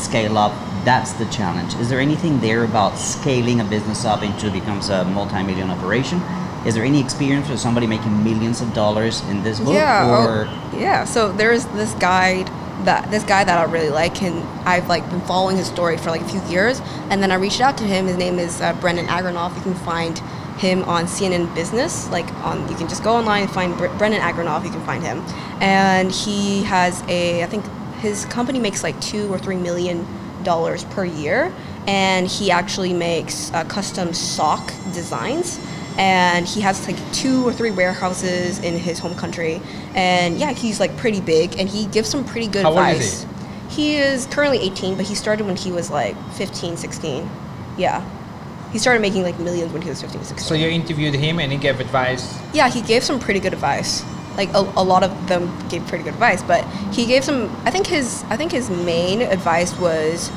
[0.00, 0.52] scale up.
[0.84, 1.74] That's the challenge.
[1.74, 6.22] Is there anything there about scaling a business up until it becomes a multi-million operation?
[6.66, 9.74] Is there any experience with somebody making millions of dollars in this book?
[9.74, 10.06] Yeah.
[10.08, 11.04] oh, yeah.
[11.04, 12.50] So there's this guide
[12.84, 16.10] that this guy that I really like, and I've like been following his story for
[16.10, 16.80] like a few years.
[17.10, 18.06] And then I reached out to him.
[18.06, 19.54] His name is uh, Brennan Agranoff.
[19.56, 20.18] You can find
[20.58, 22.08] him on CNN Business.
[22.10, 24.64] Like on, you can just go online and find Bre- Brennan Agranoff.
[24.64, 25.18] You can find him,
[25.60, 27.42] and he has a.
[27.42, 27.64] I think
[28.00, 30.06] his company makes like two or three million
[30.42, 31.52] dollars per year,
[31.86, 35.58] and he actually makes uh, custom sock designs
[35.98, 39.60] and he has like two or three warehouses in his home country
[39.94, 43.24] and yeah he's like pretty big and he gives some pretty good How old advice
[43.24, 43.26] is
[43.68, 47.28] he is currently 18 but he started when he was like 15 16
[47.76, 48.04] yeah
[48.72, 51.50] he started making like millions when he was 15 16 So you interviewed him and
[51.50, 52.38] he gave advice.
[52.52, 54.04] yeah, he gave some pretty good advice.
[54.36, 57.50] Like a, a lot of them gave pretty good advice, but he gave some.
[57.64, 60.30] I think his I think his main advice was,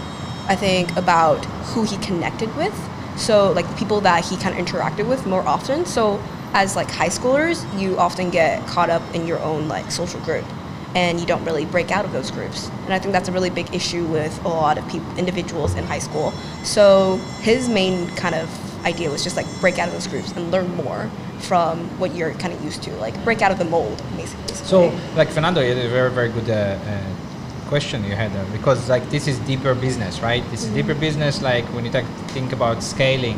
[0.48, 2.74] I think about who he connected with.
[3.18, 5.86] So like the people that he kind of interacted with more often.
[5.86, 6.22] So
[6.54, 10.46] as like high schoolers, you often get caught up in your own like social group,
[10.96, 12.70] and you don't really break out of those groups.
[12.86, 15.84] And I think that's a really big issue with a lot of people, individuals in
[15.86, 16.32] high school.
[16.64, 18.50] So his main kind of
[18.86, 22.34] idea was just like break out of those groups and learn more from what you're
[22.36, 24.56] kind of used to, like break out of the mold, basically.
[24.56, 27.04] So, like Fernando, had a very, very good uh, uh,
[27.74, 30.44] question you had there because, like, this is deeper business, right?
[30.52, 30.80] This is mm-hmm.
[30.80, 31.42] deeper business.
[31.42, 32.06] Like when you talk,
[32.36, 33.38] think about scaling,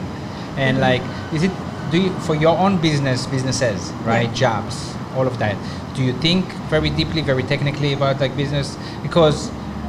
[0.64, 0.90] and mm-hmm.
[0.90, 1.04] like,
[1.36, 1.54] is it
[1.92, 3.80] do you for your own business, businesses,
[4.12, 4.30] right?
[4.44, 4.76] Jobs,
[5.16, 5.56] all of that.
[5.96, 6.44] Do you think
[6.74, 8.68] very deeply, very technically about like business?
[9.08, 9.38] Because,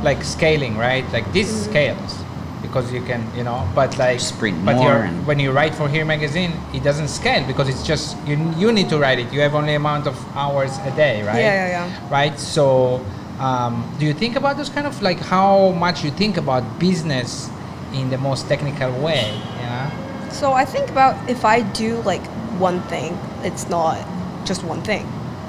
[0.09, 1.05] like scaling, right?
[1.17, 1.71] Like this mm-hmm.
[1.71, 2.11] scales
[2.67, 5.75] because you can, you know, but like, Sprint but more you're- and- when you write
[5.81, 8.35] for Here Magazine, it doesn't scale because it's just you.
[8.63, 9.29] You need to write it.
[9.35, 11.43] You have only amount of hours a day, right?
[11.47, 12.11] Yeah, yeah, yeah.
[12.19, 12.37] Right.
[12.55, 13.01] So,
[13.39, 17.51] um, do you think about those kind of like how much you think about business
[17.93, 19.31] in the most technical way?
[19.59, 20.31] Yeah.
[20.31, 22.25] So I think about if I do like
[22.59, 23.99] one thing, it's not
[24.47, 25.07] just one thing.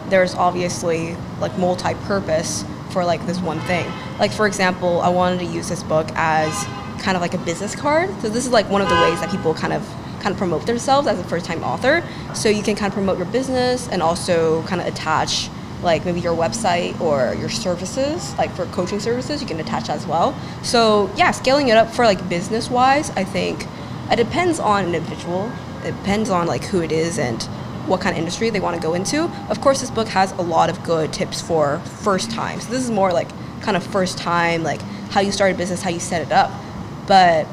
[0.10, 3.86] There's obviously like multi-purpose for like this one thing.
[4.20, 6.66] Like for example, I wanted to use this book as
[7.02, 8.10] kind of like a business card.
[8.22, 9.88] So this is like one of the ways that people kind of
[10.20, 12.04] kind of promote themselves as a first-time author.
[12.34, 15.50] So you can kind of promote your business and also kind of attach
[15.82, 19.98] like maybe your website or your services, like for coaching services, you can attach that
[19.98, 20.38] as well.
[20.64, 23.66] So yeah, scaling it up for like business wise, I think
[24.12, 25.52] it depends on an individual.
[25.84, 27.42] It depends on like who it is and
[27.88, 29.24] what kind of industry they want to go into.
[29.50, 32.60] Of course, this book has a lot of good tips for first time.
[32.60, 33.30] So this is more like
[33.62, 36.52] kind of first time, like how you start a business, how you set it up.
[37.08, 37.48] But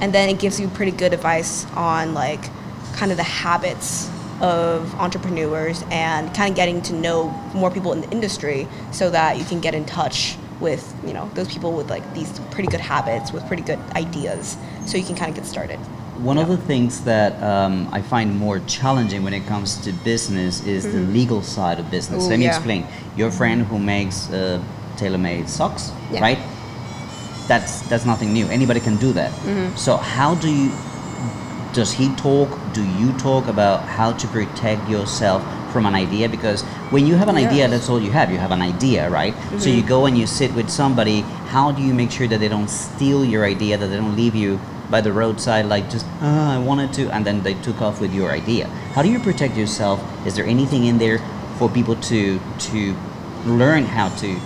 [0.00, 2.42] and then it gives you pretty good advice on like
[2.94, 4.10] kind of the habits
[4.40, 9.36] of entrepreneurs and kind of getting to know more people in the industry so that
[9.38, 12.80] you can get in touch with you know those people with like these pretty good
[12.80, 15.78] habits with pretty good ideas so you can kind of get started
[16.18, 20.66] One of the things that um, I find more challenging when it comes to business
[20.66, 22.24] is the legal side of business.
[22.24, 22.56] Ooh, Let me yeah.
[22.56, 22.80] explain.
[23.16, 24.58] Your friend who makes uh,
[24.96, 26.20] tailor-made socks, Yeah.
[26.26, 26.38] right?
[27.46, 28.46] that's that's nothing new.
[28.48, 29.30] Anybody can do that.
[29.78, 30.70] So how do you?
[31.72, 32.48] Does he talk?
[32.72, 36.28] Do you talk about how to protect yourself from an idea?
[36.28, 38.30] Because when you have an idea, that's all you have.
[38.30, 39.34] You have an idea, right?
[39.58, 41.20] So you go and you sit with somebody.
[41.52, 43.76] How do you make sure that they don't steal your idea?
[43.76, 44.58] That they don't leave you
[44.90, 48.14] by the roadside like just ah, I wanted to, and then they took off with
[48.14, 48.66] your idea.
[48.94, 50.00] How do you protect yourself?
[50.26, 51.18] Is there anything in there
[51.58, 52.96] for people to to
[53.44, 54.40] learn how to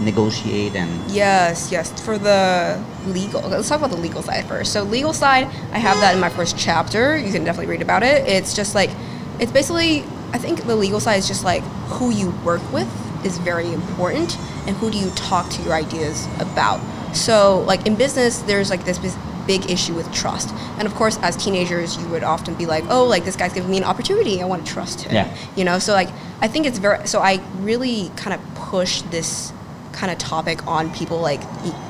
[0.00, 1.92] negotiate and Yes, yes.
[2.02, 4.72] For the legal, let's talk about the legal side first.
[4.72, 7.16] So, legal side, I have that in my first chapter.
[7.16, 8.26] You can definitely read about it.
[8.28, 8.90] It's just like,
[9.38, 10.00] it's basically,
[10.32, 12.88] I think the legal side is just like who you work with
[13.24, 16.80] is very important and who do you talk to your ideas about.
[17.14, 18.98] So, like in business, there's like this
[19.46, 20.52] big issue with trust.
[20.78, 23.70] And of course, as teenagers, you would often be like, oh, like this guy's giving
[23.70, 24.42] me an opportunity.
[24.42, 25.14] I want to trust him.
[25.14, 25.36] Yeah.
[25.54, 26.08] You know, so like,
[26.40, 29.52] I think it's very, so I really kind of push this
[29.96, 31.40] kind of topic on people like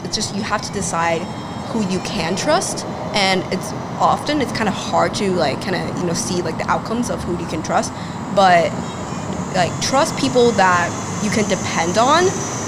[0.04, 1.20] it's just you have to decide
[1.70, 5.98] who you can trust and it's often it's kind of hard to like kind of
[5.98, 7.92] you know see like the outcomes of who you can trust
[8.34, 8.70] but
[9.54, 10.86] like trust people that
[11.24, 12.22] you can depend on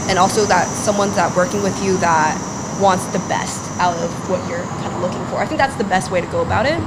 [0.08, 2.32] and also that someone that working with you that
[2.80, 5.36] wants the best out of what you're kind of looking for.
[5.36, 6.78] I think that's the best way to go about it.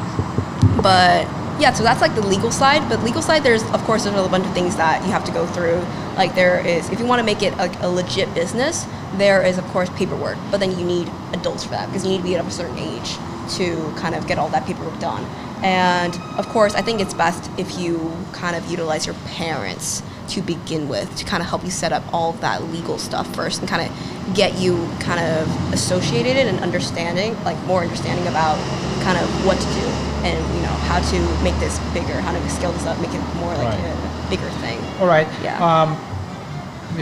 [0.82, 1.28] But
[1.62, 4.30] yeah so that's like the legal side but legal side there's of course there's a
[4.30, 5.78] bunch of things that you have to go through
[6.16, 9.58] like there is if you want to make it like a legit business there is
[9.58, 12.36] of course paperwork but then you need adults for that because you need to be
[12.36, 13.16] of a certain age
[13.50, 15.24] to kind of get all that paperwork done
[15.64, 20.42] and of course i think it's best if you kind of utilize your parents to
[20.42, 23.60] begin with to kind of help you set up all of that legal stuff first
[23.60, 28.56] and kind of get you kind of associated and understanding like more understanding about
[29.04, 29.88] kind of what to do
[30.24, 33.20] and you know how to make this bigger how to scale this up make it
[33.36, 33.80] more like Right.
[33.80, 35.28] a bigger thing All right.
[35.48, 35.58] Yeah.
[35.68, 35.90] Um,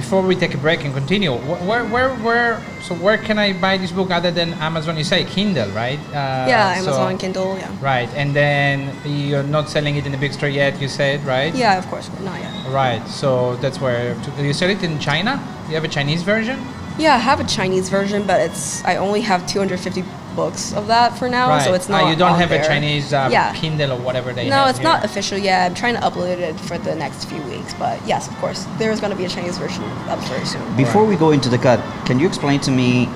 [0.02, 1.34] before we take a break and continue,
[1.70, 2.52] where, where, where,
[2.86, 4.94] so where can I buy this book other than Amazon?
[4.98, 6.00] You say Kindle, right?
[6.13, 10.22] Uh, yeah so- amazon kindle yeah Right, and then you're not selling it in the
[10.26, 10.80] big store yet.
[10.84, 11.52] You said, right?
[11.56, 13.02] yeah of course not yet Right.
[13.22, 15.34] So that's where to, you sell it in China.
[15.68, 16.58] You have a Chinese version.
[17.06, 20.04] yeah i have a chinese version but it's i only have 250
[20.36, 21.63] books of that for now right.
[21.63, 22.62] so it's Ah, not you don't have there.
[22.62, 23.54] a Chinese uh, Yeah.
[23.54, 24.88] Kindle or whatever they no have it's here.
[24.88, 28.28] not official yet i'm trying to upload it for the next few weeks but yes
[28.28, 31.32] of course there's going to be a chinese version up very soon Before we go
[31.32, 33.08] into the cut, can you explain to me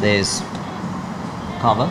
[0.00, 0.40] this
[1.60, 1.88] cover?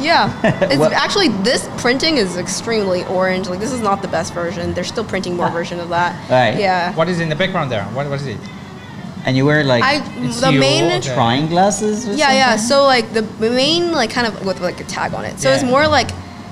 [0.00, 0.32] Yeah,
[0.70, 3.48] it's What- actually this printing is extremely orange.
[3.50, 4.72] Like this is not the best version.
[4.72, 6.12] They're still printing more version of that.
[6.30, 6.58] Right.
[6.58, 6.94] Yeah.
[6.94, 7.84] What is in the background there?
[7.92, 8.38] What, what is it?
[9.24, 9.98] And you wear like I
[10.40, 11.00] the main.
[11.02, 12.08] Trying glasses?
[12.08, 12.56] Or Yeah, yeah.
[12.56, 15.38] So like the main like kind of with like a tag on it.
[15.38, 16.10] So it's more like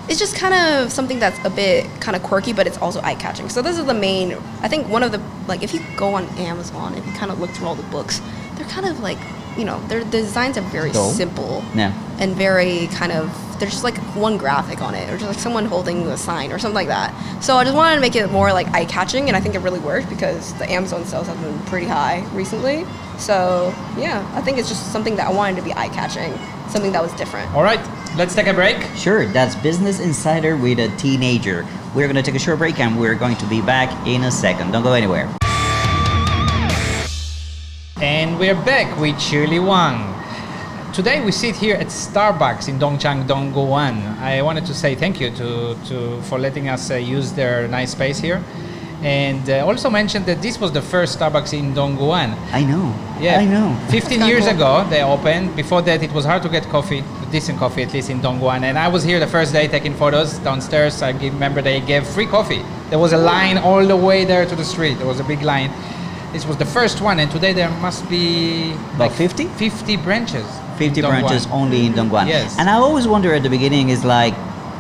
[0.09, 3.15] it's just kind of something that's a bit kind of quirky, but it's also eye
[3.15, 3.49] catching.
[3.49, 4.33] So this is the main.
[4.61, 7.41] I think one of the like if you go on Amazon, if you kind of
[7.41, 8.21] look through all the books,
[8.55, 9.19] they're kind of like
[9.59, 11.11] you know their the designs are very Dull.
[11.11, 11.63] simple.
[11.75, 11.93] Yeah.
[12.19, 15.65] and very kind of there's just like one graphic on it or just like someone
[15.67, 18.53] holding a sign or something like that so i just wanted to make it more
[18.53, 21.87] like eye-catching and i think it really worked because the amazon sales have been pretty
[21.87, 22.85] high recently
[23.19, 26.33] so yeah i think it's just something that i wanted to be eye-catching
[26.69, 27.81] something that was different All right,
[28.17, 28.77] let's take a break.
[28.95, 31.67] Sure, that's Business Insider with a teenager.
[31.95, 34.31] We're going to take a short break and we're going to be back in a
[34.31, 34.73] second.
[34.73, 35.35] Don't go anywhere.
[38.01, 40.15] And we're back with Shirley Wang.
[40.93, 44.17] Today we sit here at Starbucks in Dongcheng, Dongguan.
[44.21, 47.91] I wanted to say thank you to, to for letting us uh, use their nice
[47.93, 48.41] space here,
[49.03, 52.37] and uh, also mentioned that this was the first Starbucks in Dongguan.
[52.53, 52.95] I know.
[53.21, 53.77] Yeah, I know.
[53.91, 55.57] 15 years kinda ago they opened.
[55.57, 58.63] Before that, it was hard to get coffee, decent coffee at least in Dongguan.
[58.63, 61.03] And I was here the first day taking photos downstairs.
[61.03, 62.63] I remember they gave free coffee.
[62.91, 64.99] There was a line all the way there to the street.
[64.99, 65.73] There was a big line.
[66.33, 69.45] This was the first one, and today there must be About 50?
[69.47, 70.45] 50 branches.
[70.77, 71.21] 50 in Dongguan.
[71.21, 72.29] branches only in Dongguan.
[72.29, 72.57] Yes.
[72.59, 74.35] And I always wonder at the beginning is like,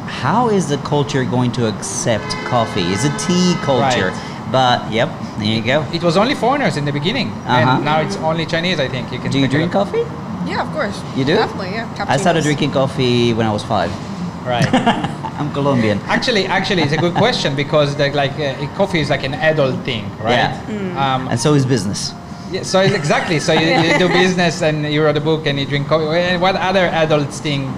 [0.07, 2.83] how is the culture going to accept coffee?
[2.93, 4.09] Is a tea culture?
[4.11, 4.49] Right.
[4.53, 5.09] But yep,
[5.39, 5.85] there you go.
[5.93, 7.77] It was only foreigners in the beginning, Uh-huh.
[7.77, 8.79] and now it's only Chinese.
[8.81, 9.31] I think you can.
[9.31, 10.05] Do you drink coffee?
[10.47, 11.35] yeah of course You do?
[11.35, 13.91] definitely yeah I started drinking coffee when I was five.
[14.47, 14.65] Right.
[15.39, 15.99] I'm Colombian.
[16.07, 19.85] Actually, actually, it's a good question because the, like uh, coffee is like an adult
[19.85, 20.51] thing, right?
[20.69, 21.15] Yeah.
[21.15, 22.13] Um, And so is business.
[22.51, 23.39] Yeah, so it's exactly.
[23.41, 26.07] So you, you do business and you wrote a book and you drink coffee.
[26.19, 27.73] And what other adult thing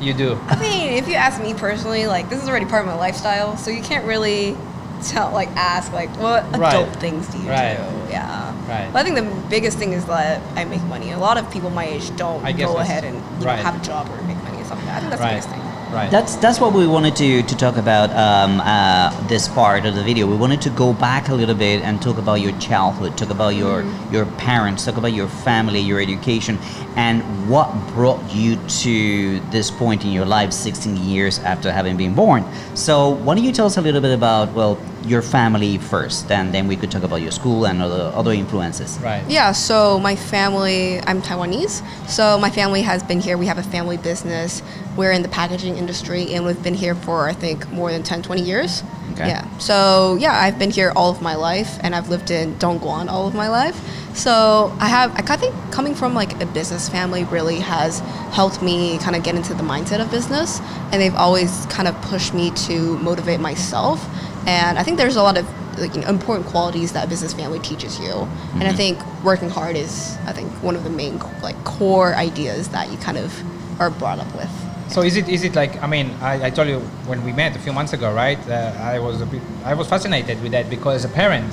[0.00, 0.34] you do?
[0.48, 3.56] I mean, if you ask me personally, like this is already part of my lifestyle,
[3.56, 4.56] so you can't really
[5.04, 6.72] tell, like, ask, like, what Right.
[6.74, 7.76] adult things do you Right.
[7.76, 8.10] do?
[8.10, 8.52] Yeah.
[8.66, 8.88] Right.
[8.92, 11.12] But I think the biggest thing is that I make money.
[11.12, 13.56] A lot of people my age don't I go ahead and you right.
[13.58, 14.88] know, have a job or make money or something.
[14.88, 15.40] I think that's Right.
[15.42, 15.62] the biggest thing.
[15.90, 16.10] Right.
[16.10, 20.02] That's that's what we wanted to, to talk about um, uh, this part of the
[20.02, 20.26] video.
[20.26, 23.54] We wanted to go back a little bit and talk about your childhood, talk about
[23.54, 26.58] your your parents, talk about your family, your education,
[26.96, 32.14] and what brought you to this point in your life, 16 years after having been
[32.14, 32.44] born.
[32.74, 36.52] So why don't you tell us a little bit about well your family first, and
[36.52, 38.98] then we could talk about your school and other other influences.
[38.98, 39.24] Right.
[39.28, 41.82] Yeah, so my family, I'm Taiwanese.
[42.08, 43.38] So my family has been here.
[43.38, 44.62] We have a family business.
[44.96, 48.22] We're in the packaging industry and we've been here for, I think, more than 10,
[48.22, 48.82] 20 years.
[49.12, 49.28] Okay.
[49.28, 49.58] Yeah.
[49.58, 53.28] So, yeah, I've been here all of my life and I've lived in Dongguan all
[53.28, 53.78] of my life.
[54.14, 58.00] So I have, I think coming from like a business family really has
[58.32, 60.60] helped me kind of get into the mindset of business.
[60.90, 64.06] And they've always kind of pushed me to motivate myself.
[64.46, 65.46] And I think there's a lot of
[65.78, 68.12] like you know, important qualities that a business family teaches you.
[68.54, 72.68] And I think working hard is, I think, one of the main like core ideas
[72.68, 73.32] that you kind of
[73.80, 74.50] are brought up with.
[74.88, 76.78] So is it is it like I mean I, I told you
[77.10, 79.88] when we met a few months ago right uh, I was a bit I was
[79.88, 81.52] fascinated with that because as a parent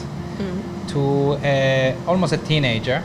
[0.89, 3.03] to uh, almost a teenager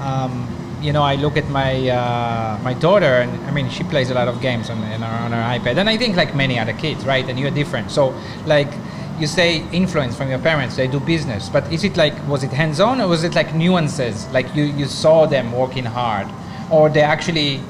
[0.00, 0.48] um,
[0.80, 4.14] you know I look at my uh, my daughter and I mean she plays a
[4.14, 5.78] lot of games on, on, her, on her iPad.
[5.78, 7.26] And I think like many other kids right?
[7.28, 7.90] And you're different.
[7.90, 8.14] So
[8.46, 8.68] like
[9.18, 11.48] you say influence from your parents they do business.
[11.48, 14.26] But is it like was it hands-on or was it like nuances?
[14.32, 16.28] Like you, you saw them working hard
[16.70, 17.60] or they actually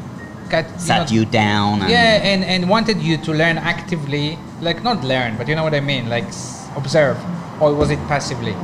[0.48, 1.82] got you Sat know, you down.
[1.82, 5.64] And yeah, and, and wanted you to learn actively, like not learn, but you know
[5.64, 6.26] what I mean, like
[6.76, 7.18] observe,
[7.60, 8.54] or was it passively?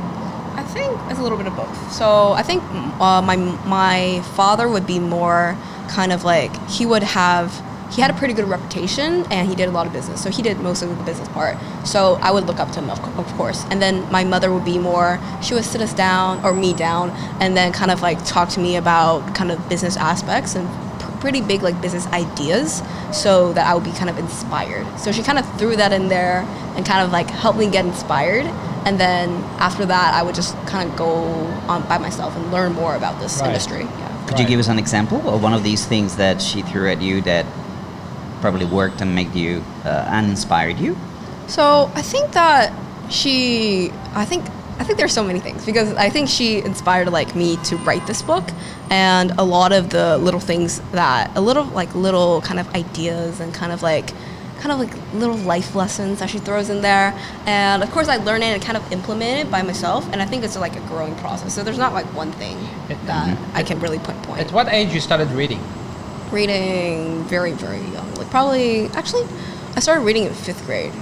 [1.09, 1.91] It's a little bit of both.
[1.91, 2.63] So I think
[2.99, 3.35] uh, my
[3.65, 5.57] my father would be more
[5.89, 7.61] kind of like he would have
[7.93, 10.21] he had a pretty good reputation and he did a lot of business.
[10.23, 11.57] So he did most of the business part.
[11.85, 13.65] So I would look up to him, of, of course.
[13.69, 17.11] And then my mother would be more she would sit us down or me down
[17.39, 20.67] and then kind of like talk to me about kind of business aspects and
[20.99, 24.87] pr- pretty big like business ideas so that I would be kind of inspired.
[24.97, 26.39] So she kind of threw that in there
[26.75, 28.45] and kind of like helped me get inspired.
[28.85, 31.13] And then after that, I would just kind of go
[31.67, 33.47] on by myself and learn more about this Right.
[33.47, 33.81] industry.
[33.83, 34.25] Yeah.
[34.27, 37.01] Could you give us an example of one of these things that she threw at
[37.01, 37.45] you that
[38.41, 40.97] probably worked and made you uh, and inspired you?
[41.47, 42.73] So I think that
[43.09, 44.45] she, I think,
[44.79, 48.05] I think there's so many things because I think she inspired like me to write
[48.07, 48.43] this book,
[48.89, 53.39] and a lot of the little things that a little like little kind of ideas
[53.39, 54.11] and kind of like
[54.63, 57.13] kind of like little life lessons that she throws in there.
[57.45, 60.25] And of course i learn it and kind of implement it by myself and i
[60.25, 61.53] think it's like a growing process.
[61.53, 62.97] So there's not like one thing that
[63.37, 63.57] mm-hmm.
[63.57, 65.61] i can really pinpoint At what age you started reading?
[66.31, 68.09] reading very very young.
[68.15, 69.25] Like probably actually
[69.75, 70.93] i started reading in fifth grade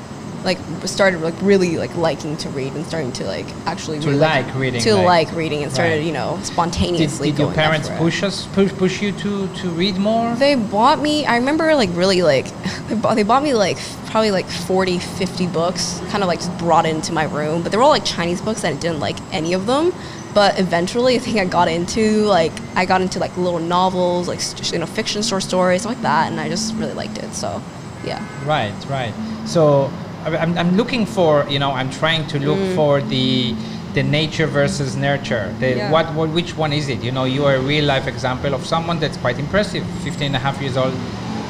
[0.43, 4.19] like started like really like liking to read and starting to like actually To really
[4.19, 6.03] like reading, to like- like, reading and started Right.
[6.05, 9.69] you know Did, spontaneously did your going parents push us push, push you to, to
[9.69, 10.33] read more?
[10.35, 12.47] they bought me i remember like really like
[12.89, 13.77] they bought, they bought me like
[14.07, 17.77] probably like 40 50 books kind of like just brought into my room but they
[17.77, 19.93] were all like chinese books and i didn't like any of them
[20.33, 24.39] but eventually i think i got into like i got into like little novels like
[24.73, 27.61] you know fiction short stories like that and i just really liked it so
[28.03, 29.13] yeah Right, right.
[29.45, 29.91] So
[30.25, 33.55] I'm, I'm looking for, you know, I'm trying to look for the
[33.93, 35.53] the nature versus nurture.
[35.59, 35.91] The, Yeah.
[35.91, 37.03] what, what, which one is it?
[37.03, 39.85] You know, you are a real life example of someone that's quite impressive.
[40.03, 40.93] 15 and a half years old,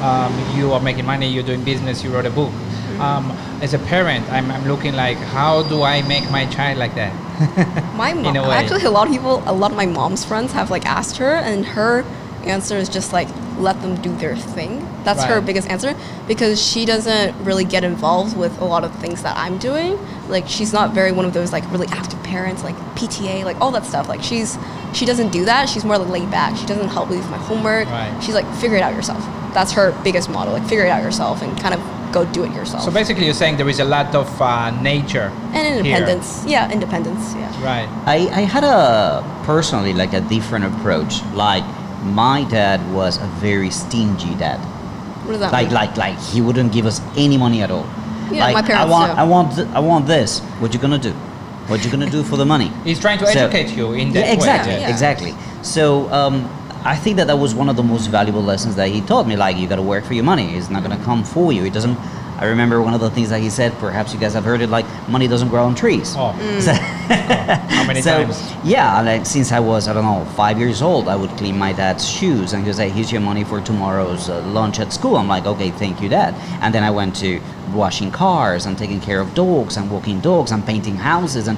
[0.02, 2.50] um, you are making money, you're doing business, you wrote a book.
[2.98, 3.30] Um,
[3.62, 7.12] as a parent, I'm, I'm looking like, how do I make my child like that?
[7.96, 10.70] My mom, a actually, a lot of people, a lot of my mom's friends have
[10.70, 12.04] like asked her, and her
[12.44, 13.28] answer is just like
[13.62, 14.86] let them do their thing.
[15.04, 15.96] That's her biggest answer
[16.28, 19.98] because she doesn't really get involved with a lot of things that I'm doing.
[20.28, 23.70] Like she's not very one of those like really active parents, like PTA, like all
[23.72, 24.08] that stuff.
[24.08, 24.58] Like she's
[24.92, 25.68] she doesn't do that.
[25.68, 26.56] She's more like laid back.
[26.56, 27.88] She doesn't help me with my homework.
[27.88, 28.20] Right.
[28.22, 29.24] She's like figure it out yourself.
[29.54, 30.52] That's her biggest model.
[30.52, 31.80] Like figure it out yourself and kind of
[32.12, 32.84] go do it yourself.
[32.84, 35.96] So basically, you're saying there is a lot of uh, nature and here.
[35.96, 36.44] independence.
[36.46, 37.34] Yeah, independence.
[37.34, 37.64] Yeah.
[37.64, 37.88] Right.
[38.06, 41.24] I, I had a personally like a different approach.
[41.34, 41.64] Like
[42.02, 44.58] my dad was a very stingy dad.
[45.24, 45.74] What does that Like mean?
[45.74, 47.86] like like he wouldn't give us any money at all.
[48.30, 49.18] Yeah, like, my parents I want too.
[49.18, 50.40] I want th- I want this.
[50.60, 51.12] What you gonna do?
[51.68, 52.68] What you gonna do for the money?
[52.84, 54.80] He's trying to So- educate you in that yeah, exactly, way.
[54.80, 54.88] Yeah.
[54.90, 55.34] exactly.
[55.62, 56.48] So um,
[56.84, 59.36] I think that that was one of the most valuable lessons that he taught me.
[59.36, 60.56] Like you got to work for your money.
[60.56, 61.64] It's not gonna come for you.
[61.64, 61.96] It doesn't.
[62.38, 63.72] I remember one of the things that he said.
[63.78, 64.68] Perhaps you guys have heard it.
[64.68, 66.14] Like money doesn't grow on trees.
[66.16, 68.52] Oh, So- how many so, times?
[68.64, 71.72] Yeah, like since I was I don't know five years old, I would clean my
[71.72, 75.28] dad's shoes and he'd say, "Here's your money for tomorrow's uh, lunch at school." I'm
[75.28, 77.40] like, "Okay, thank you, dad." And then I went to
[77.72, 81.56] washing cars and taking care of dogs and walking dogs and painting houses, and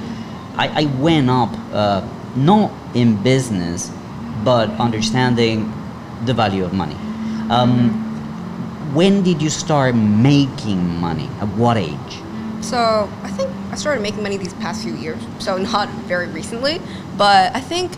[0.55, 3.89] I, I went up uh, not in business,
[4.43, 5.71] but understanding
[6.25, 6.95] the value of money.
[7.49, 8.01] Um,
[8.93, 11.29] when did you start making money?
[11.39, 12.21] At what age?
[12.61, 15.21] So I think I started making money these past few years.
[15.39, 16.81] So not very recently,
[17.17, 17.91] but I think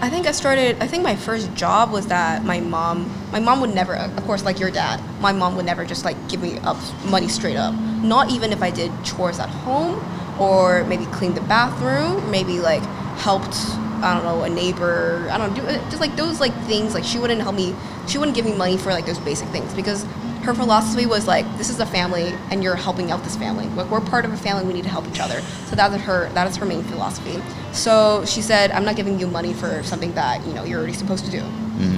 [0.00, 0.80] I think I started.
[0.80, 3.10] I think my first job was that my mom.
[3.32, 5.02] My mom would never, of course, like your dad.
[5.20, 6.76] My mom would never just like give me up
[7.06, 7.74] money straight up.
[7.74, 9.98] Not even if I did chores at home
[10.40, 12.82] or maybe cleaned the bathroom, maybe like
[13.18, 13.56] helped.
[14.02, 15.28] I don't know a neighbor.
[15.30, 16.94] I don't do just like those like things.
[16.94, 17.74] Like she wouldn't help me.
[18.06, 20.04] She wouldn't give me money for like those basic things because
[20.48, 23.86] her philosophy was like this is a family and you're helping out this family like
[23.90, 26.30] we're part of a family we need to help each other so that is her
[26.30, 27.38] that is her main philosophy
[27.72, 30.94] so she said i'm not giving you money for something that you know you're already
[30.94, 31.42] supposed to do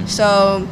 [0.05, 0.67] so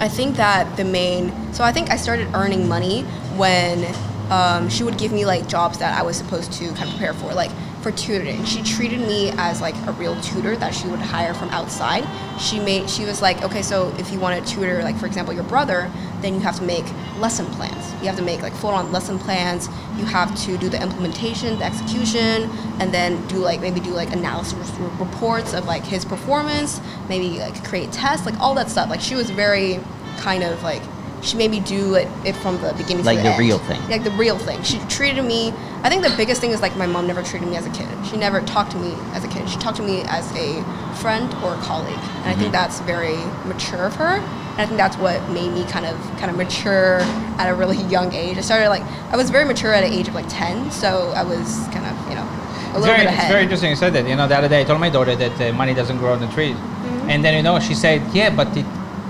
[0.00, 3.02] i think that the main so i think i started earning money
[3.36, 3.84] when
[4.30, 7.14] um, she would give me like jobs that i was supposed to kind of prepare
[7.14, 7.52] for like
[7.84, 8.42] for tutoring.
[8.46, 12.02] She treated me as like a real tutor that she would hire from outside.
[12.40, 15.34] She made she was like, okay, so if you want to tutor like for example
[15.34, 16.86] your brother, then you have to make
[17.18, 17.92] lesson plans.
[18.00, 19.68] You have to make like full-on lesson plans.
[19.98, 24.10] You have to do the implementation, the execution, and then do like maybe do like
[24.12, 26.80] analysis reports of like his performance,
[27.10, 28.88] maybe like create tests, like all that stuff.
[28.88, 29.78] Like she was very
[30.16, 30.82] kind of like
[31.24, 33.40] she made me do it, it from the beginning Like to the the, end.
[33.40, 33.80] real thing.
[33.88, 34.62] Like the real thing.
[34.62, 35.52] She treated me.
[35.82, 37.88] I think the biggest thing is like my mom never treated me as a kid.
[38.06, 39.48] She never talked to me as a kid.
[39.48, 40.62] She talked to me as a
[40.96, 43.16] friend or a colleague, and I think that's very
[43.46, 44.16] mature of her.
[44.18, 46.98] And I think that's what made me kind of kind of mature
[47.40, 48.36] at a really young age.
[48.38, 51.22] I started like I was very mature at an age of like ten, so I
[51.24, 53.92] was kind of you know a It's little very, bit it's very interesting you said
[53.94, 54.06] that.
[54.08, 56.20] You know, the other day I told my daughter that uh, money doesn't grow on
[56.20, 56.56] the trees.
[56.56, 57.10] Mm-hmm.
[57.10, 58.66] And then, you know, she said, yeah, but it,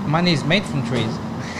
[0.07, 1.09] money is made from trees.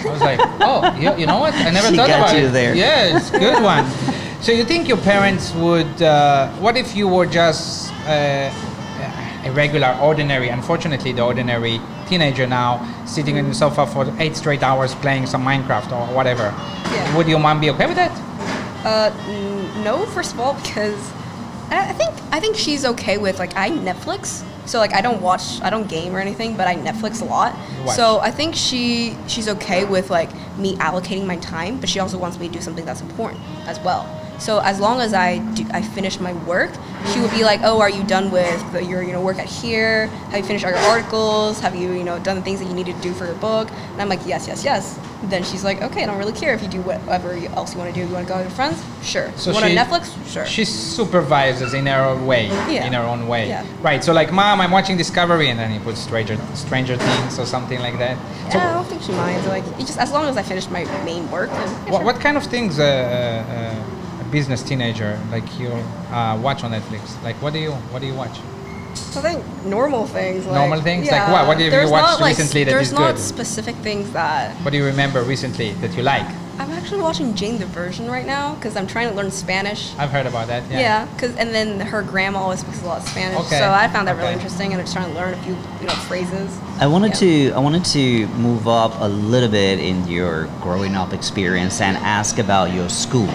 [0.08, 1.54] I was like, oh, you, you know what?
[1.54, 2.52] I never She thought got about you it.
[2.52, 2.76] there.
[2.76, 3.86] Yeah, it's a good one.
[4.42, 8.52] So you think your parents would, uh, what if you were just uh,
[9.44, 14.62] a regular, ordinary, unfortunately the ordinary teenager now, sitting on the sofa for eight straight
[14.62, 16.54] hours playing some Minecraft or whatever.
[16.92, 17.18] Yeah.
[17.18, 18.12] Would your mom be okay with that?
[18.86, 21.00] Uh, n- no, first of all, because
[21.72, 25.22] I I think I think she's okay with like I Netflix, so like I don't
[25.22, 27.56] watch, I don't game or anything, but I Netflix a lot.
[27.86, 27.96] Watch.
[27.96, 32.18] So I think she she's okay with like me allocating my time, but she also
[32.18, 34.10] wants me to do something that's important as well.
[34.40, 36.72] So as long as I do, I finish my work,
[37.14, 40.08] she would be like, "Oh, are you done with your you know work at here?
[40.08, 41.60] Have you finished all your articles?
[41.60, 43.70] Have you you know done the things that you need to do for your book?"
[43.94, 46.62] And I'm like, "Yes, yes, yes." Then she's like, "Okay, I don't really care if
[46.62, 48.06] you do whatever else you want to do.
[48.06, 48.84] You want to go out with your friends?
[49.04, 49.32] Sure.
[49.38, 50.32] So you want to she- Netflix?
[50.32, 50.46] Sure.
[50.46, 52.48] She supervises in her own way.
[52.48, 52.86] Yeah.
[52.86, 53.48] In her own way.
[53.48, 53.66] Yeah.
[53.82, 54.04] Right.
[54.04, 57.80] So like, mom, I'm watching Discovery, and then he puts Stranger Stranger Things or something
[57.80, 58.18] like that.
[58.52, 59.48] So yeah, I don't think she minds.
[59.48, 61.50] Like, just as long as I finish my main work.
[61.50, 62.06] Then, yeah, what, sure.
[62.06, 63.95] what kind of things uh, uh, a
[64.36, 67.04] business teenager like you uh, watch on Netflix?
[67.24, 68.38] Like, what do you what do you watch?
[69.18, 70.46] I think normal things.
[70.46, 71.10] Like, Normal things?
[71.10, 71.48] Like what?
[71.48, 74.72] What have you there's watched not, like, recently that There's not specific things that What
[74.72, 76.28] do you remember recently that you like?
[76.62, 79.82] I'm actually watching Jane the Virgin right now because I'm trying to learn Spanish.
[79.98, 80.62] I've heard about that.
[80.70, 80.80] Yeah.
[80.80, 83.88] Yeah, because and then her grandma always speaks a lot of Spanish, Okay, so I
[83.94, 86.50] found that really interesting, and I'm just trying to learn a few, you know, phrases.
[86.80, 87.26] I wanted Yeah.
[87.26, 90.34] to I wanted to move up a little bit in your
[90.66, 93.34] growing up experience and ask about your school.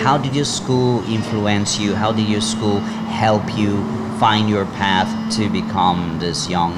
[0.00, 1.94] How did your school influence you?
[1.94, 3.76] How did your school help you
[4.18, 6.72] find your path to become this young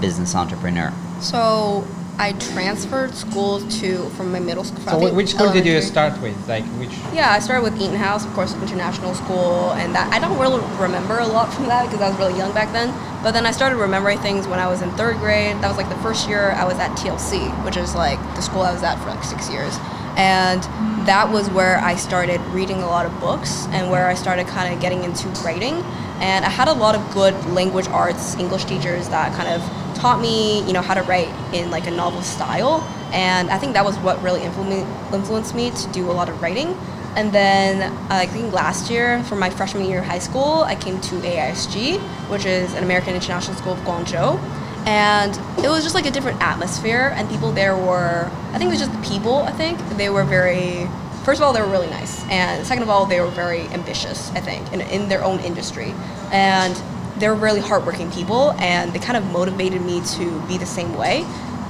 [0.00, 0.92] business entrepreneur?
[1.20, 1.84] So
[2.18, 4.80] I transferred schools to from my middle school.
[4.84, 6.36] So think wh- which school did you start with?
[6.48, 6.90] Like which?
[7.12, 10.60] Yeah, I started with Eton House, of course, international school, and that I don't really
[10.78, 12.92] remember a lot from that because I was really young back then.
[13.22, 15.56] But then I started remembering things when I was in third grade.
[15.56, 18.62] That was like the first year I was at TLC, which is like the school
[18.62, 19.76] I was at for like six years.
[20.16, 20.62] And
[21.06, 24.74] that was where I started reading a lot of books and where I started kind
[24.74, 25.82] of getting into writing.
[26.20, 29.62] And I had a lot of good language arts English teachers that kind of
[29.96, 32.82] taught me, you know, how to write in like a novel style.
[33.12, 36.76] And I think that was what really influenced me to do a lot of writing.
[37.16, 41.00] And then I think last year, for my freshman year of high school, I came
[41.00, 41.98] to AISG,
[42.30, 44.38] which is an American International School of Guangzhou.
[44.86, 48.74] And it was just like a different atmosphere, and people there were, I think it
[48.76, 49.78] was just the people, I think.
[49.96, 50.86] They were very,
[51.24, 52.24] first of all, they were really nice.
[52.28, 55.94] And second of all, they were very ambitious, I think, in, in their own industry.
[56.32, 56.74] And
[57.18, 60.96] they were really hardworking people, and they kind of motivated me to be the same
[60.96, 61.24] way.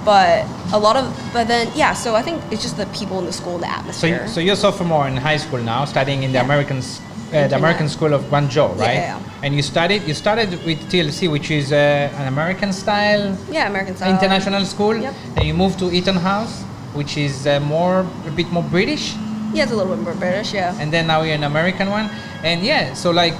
[0.04, 1.04] But a lot of,
[1.34, 3.78] but then, yeah, so I think it's just the people in the school the So,
[3.78, 4.22] atmosphere.
[4.22, 6.44] you, so you're a sophomore in high school now, studying in the Yeah.
[6.44, 8.94] American, uh, the American School of Guangzhou, right?
[8.94, 9.42] yeah, yeah.
[9.42, 11.76] And you studied, you started with TLC, which is uh,
[12.16, 14.10] an American style yeah, American style.
[14.10, 15.14] international school, Yep.
[15.36, 16.62] and you moved to Eton House,
[16.94, 19.14] which is uh, more, a bit more British,
[19.52, 20.76] Yeah, it's a little bit more British, yeah.
[20.80, 22.10] and then now you're an American one,
[22.42, 23.34] and yeah, so like,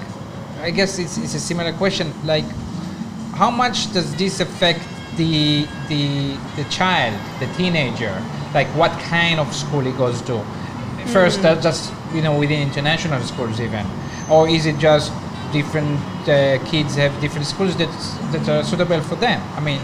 [0.61, 2.44] I guess it's, it's a similar question, like,
[3.34, 4.80] how much does this affect
[5.16, 8.14] the the the child, the teenager,
[8.55, 10.44] like what kind of school he goes to.
[11.12, 13.86] First, that's just you know within international schools even,
[14.30, 15.12] or is it just
[15.53, 15.98] different
[16.28, 17.92] uh, kids have different schools that
[18.32, 19.40] that are suitable for them?
[19.57, 19.80] I mean,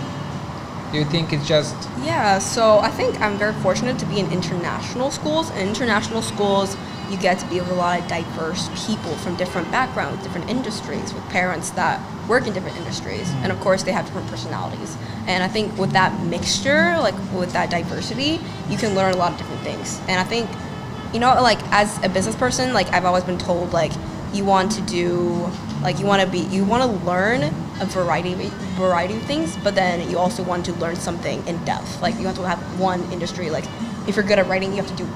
[0.92, 4.30] do you think it's just Yeah, so I think I'm very fortunate to be in
[4.32, 5.50] international schools.
[5.50, 6.76] In international schools,
[7.10, 11.12] you get to be with a lot of diverse people from different backgrounds, different industries,
[11.14, 13.30] with parents that work in different industries.
[13.42, 14.96] And of course, they have different personalities.
[15.26, 19.32] And I think with that mixture, like with that diversity, you can learn a lot
[19.32, 20.00] of different things.
[20.08, 20.50] And I think,
[21.12, 23.92] you know, like as a business person, like I've always been told, like,
[24.32, 25.50] you want to do
[25.82, 27.42] like you want to be you want to learn
[27.80, 28.38] a variety of
[28.76, 32.00] variety of things but then you also want to learn something in depth.
[32.02, 33.64] Like you have to have one industry like
[34.08, 35.08] if you're good at writing you have to do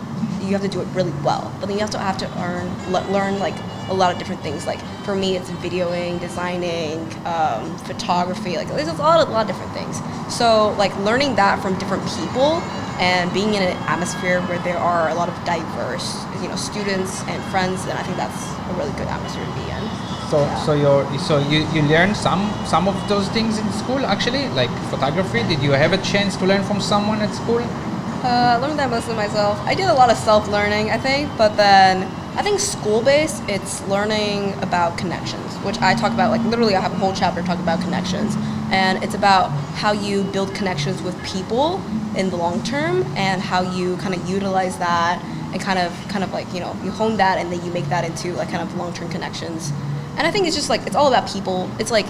[0.45, 1.53] you have to do it really well.
[1.61, 3.55] But then you also have to earn le- learn like
[3.89, 4.67] a lot of different things.
[4.67, 9.47] Like for me it's videoing designing um, photography like there's a lot, a lot of
[9.49, 10.01] different things.
[10.35, 12.63] So like learning that from different people
[13.01, 17.23] and being in an atmosphere where there are a lot of diverse you know students
[17.25, 20.00] and friends then i think that's a really good atmosphere to be in
[20.31, 24.49] so so you so you you learn some some of those things in school actually
[24.51, 25.43] like photography?
[25.43, 27.63] Did you have a chance to learn from someone at school?
[28.23, 29.59] Uh, I learned that mostly myself.
[29.65, 32.05] I did a lot of self-learning, I think, but then
[32.37, 36.31] I think school-based, it's learning about connections, which I talk about.
[36.31, 38.37] Like literally, I have a whole chapter talking about connections,
[38.71, 39.49] and it's about
[39.83, 41.83] how you build connections with people
[42.15, 45.21] in the long term, and how you kind of utilize that,
[45.53, 47.87] and kind of, kind of like you know, you hone that, and then you make
[47.87, 49.73] that into like kind of long-term connections.
[50.21, 51.71] And I think it's just like it's all about people.
[51.79, 52.05] It's like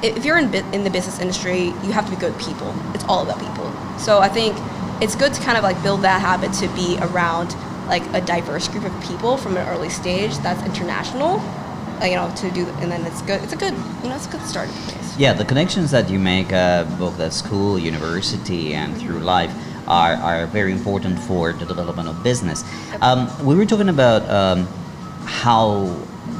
[0.00, 2.72] if you're in in the business industry, you have to be good people.
[2.94, 3.68] It's all about people.
[3.98, 4.54] So I think
[5.02, 7.56] it's good to kind of like build that habit to be around
[7.88, 11.40] like a diverse group of people from an early stage that's international.
[12.00, 13.42] uh, You know, to do, and then it's good.
[13.42, 15.18] It's a good, you know, it's a good starting place.
[15.18, 19.52] Yeah, the connections that you make uh, both at school, university, and through life
[19.88, 22.62] are, are very important for the development of business.
[23.02, 24.68] Um, we were talking about um,
[25.42, 25.96] how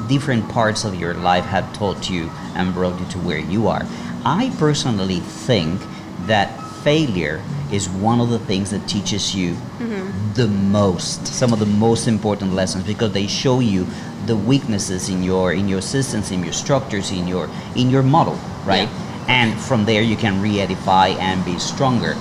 [0.09, 3.82] different parts of your life have taught you and brought you to where you are.
[4.24, 5.80] I personally think
[6.26, 6.48] that
[6.82, 7.42] failure
[7.72, 10.32] is one of the things that teaches you mm-hmm.
[10.34, 13.84] the most some of the most important lessons because they show you
[14.26, 18.38] the weaknesses in your in your systems in your structures in your in your model
[18.66, 18.88] right?
[19.28, 22.14] And from there you can re-edify and be stronger.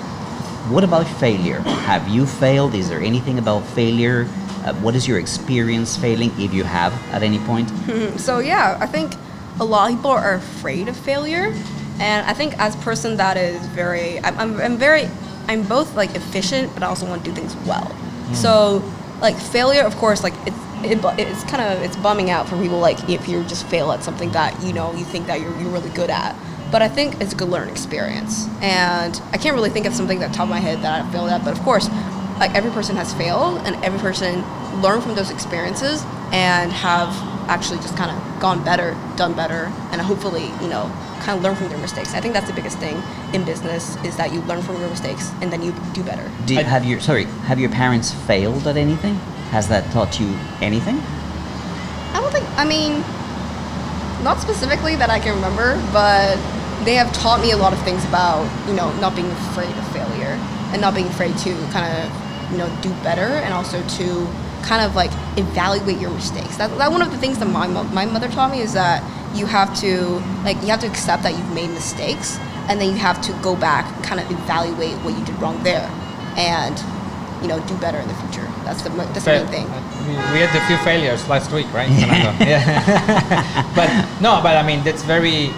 [0.71, 1.59] What about failure?
[1.59, 2.73] Have you failed?
[2.73, 4.27] Is there anything about failure
[4.65, 7.69] uh, what is your experience failing if you have at any point
[8.19, 9.13] So yeah, I think
[9.59, 11.53] a lot of people are afraid of failure,
[11.99, 15.07] and I think as a person that is very, I'm, I'm, I'm very,
[15.47, 17.89] I'm both like efficient, but I also want to do things well.
[18.33, 18.83] So
[19.21, 22.79] like failure, of course, like it's it, it's kind of it's bumming out for people
[22.79, 25.69] like if you just fail at something that you know you think that you're, you're
[25.69, 26.35] really good at.
[26.71, 30.19] But I think it's a good learning experience, and I can't really think of something
[30.19, 31.45] that top of my head that I failed at.
[31.45, 31.87] But of course,
[32.39, 34.43] like every person has failed, and every person
[34.81, 37.09] learned from those experiences and have
[37.49, 41.55] actually just kind of gone better, done better, and hopefully, you know, kind of learn
[41.55, 42.13] from their mistakes.
[42.13, 43.01] I think that's the biggest thing
[43.33, 46.29] in business is that you learn from your mistakes and then you do better.
[46.45, 49.15] do you, have your sorry have your parents failed at anything
[49.49, 50.27] has that taught you
[50.61, 51.01] anything
[52.15, 53.03] I don't think, I mean,
[54.23, 56.37] not specifically that I can remember, but
[56.85, 59.85] they have taught me a lot of things about, you know, not being afraid of
[59.91, 60.39] failure
[60.71, 64.27] and not being afraid to kind of, you know, do better and also to
[64.63, 66.57] kind of like evaluate your mistakes.
[66.57, 69.03] That, that one of the things that my, mo- my mother taught me is that
[69.35, 72.37] you have to, like, you have to accept that you've made mistakes
[72.67, 75.61] and then you have to go back and kind of evaluate what you did wrong
[75.63, 75.87] there
[76.37, 76.75] and,
[77.41, 78.47] you know, do better in the future.
[78.63, 79.67] That's the, mo- that's the main thing.
[79.67, 81.89] Uh, we, we had a few failures last week, right?
[81.89, 82.31] Fernando?
[82.43, 83.61] Yeah.
[83.75, 83.89] but
[84.21, 85.51] no, but I mean that's very,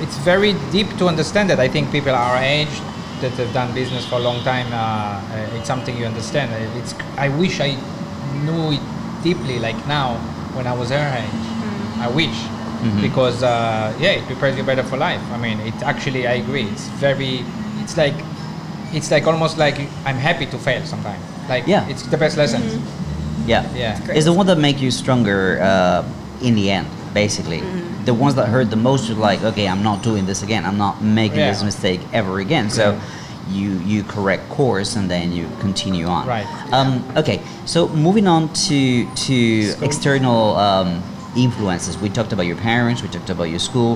[0.00, 1.60] it's very deep to understand that.
[1.60, 2.80] I think people our age
[3.20, 6.52] that have done business for a long time, uh, uh, it's something you understand.
[6.52, 7.76] Uh, It's I wish I
[8.44, 8.80] knew it
[9.22, 10.14] deeply like now
[10.54, 11.44] when I was her age.
[12.00, 12.36] I wish.
[13.02, 15.20] Because uh, yeah, it prepares you better for life.
[15.32, 16.64] I mean, it actually I agree.
[16.64, 17.44] It's very,
[17.82, 18.14] it's like,
[18.94, 21.22] it's like almost like I'm happy to fail sometimes.
[21.48, 21.86] Like Yeah.
[21.88, 22.78] it's the best lessons.
[23.46, 24.00] yeah Yeah.
[24.04, 24.16] great.
[24.18, 26.04] is the one that make you stronger uh,
[26.46, 27.99] in the end basically Mm-hmm.
[28.10, 30.62] The ones that hurt the most you're like okay i'm not doing this again.
[30.68, 31.50] I'm not making Yeah.
[31.52, 32.66] this mistake ever again.
[32.78, 32.84] So
[33.56, 36.22] you you correct course and then you continue on.
[36.26, 36.46] Right.
[36.78, 36.90] um,
[37.22, 37.38] okay.
[37.72, 38.80] So moving on to
[39.28, 39.36] to
[39.72, 39.84] School.
[39.88, 40.88] external um,
[41.46, 41.92] influences.
[42.04, 42.98] We talked about your parents.
[43.02, 43.92] We talked about your school.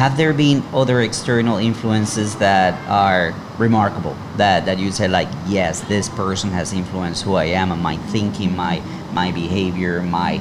[0.00, 4.14] Have there been other external influences that are remarkable?
[4.42, 7.96] That, that you say like yes this person has influenced who i am and my
[8.14, 8.74] thinking my
[9.20, 10.32] my behavior my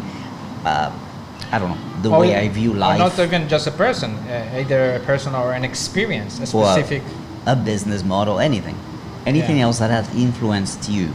[0.71, 0.89] uh,
[1.53, 2.99] I don't know the Or- way I view life.
[2.99, 7.01] not even just a person, uh, either a person or an experience, a or specific.
[7.45, 8.75] a business model, anything,
[9.25, 9.65] anything Yeah.
[9.65, 11.09] else that has influenced you.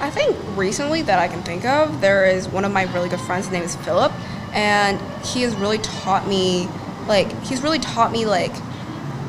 [0.00, 3.20] I think recently that I can think of, there is one of my really good
[3.20, 3.46] friends.
[3.46, 4.12] His name is Philip,
[4.52, 6.68] and he has really taught me,
[7.06, 8.52] like, he's really taught me like,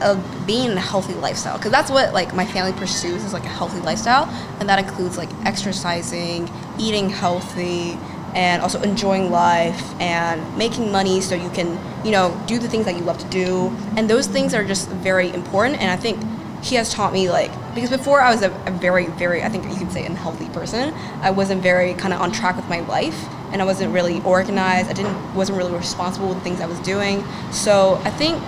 [0.02, 0.18] of
[0.48, 1.58] being a healthy lifestyle.
[1.58, 4.28] Because that's what like my family pursues is like a healthy lifestyle,
[4.60, 8.00] and that includes like exercising, eating healthy,
[8.34, 12.86] and also enjoying life and making money so you can, you know, do the things
[12.86, 13.76] that you love to do.
[13.98, 15.82] And those things are just very important.
[15.82, 16.24] And I think
[16.64, 19.66] he has taught me like because before I was a, a very very I think
[19.66, 20.94] you could say unhealthy person.
[21.22, 24.90] I wasn't very kind of on track with my life and I wasn't really organized.
[24.90, 27.24] I didn't wasn't really responsible with the things I was doing.
[27.52, 28.42] So I think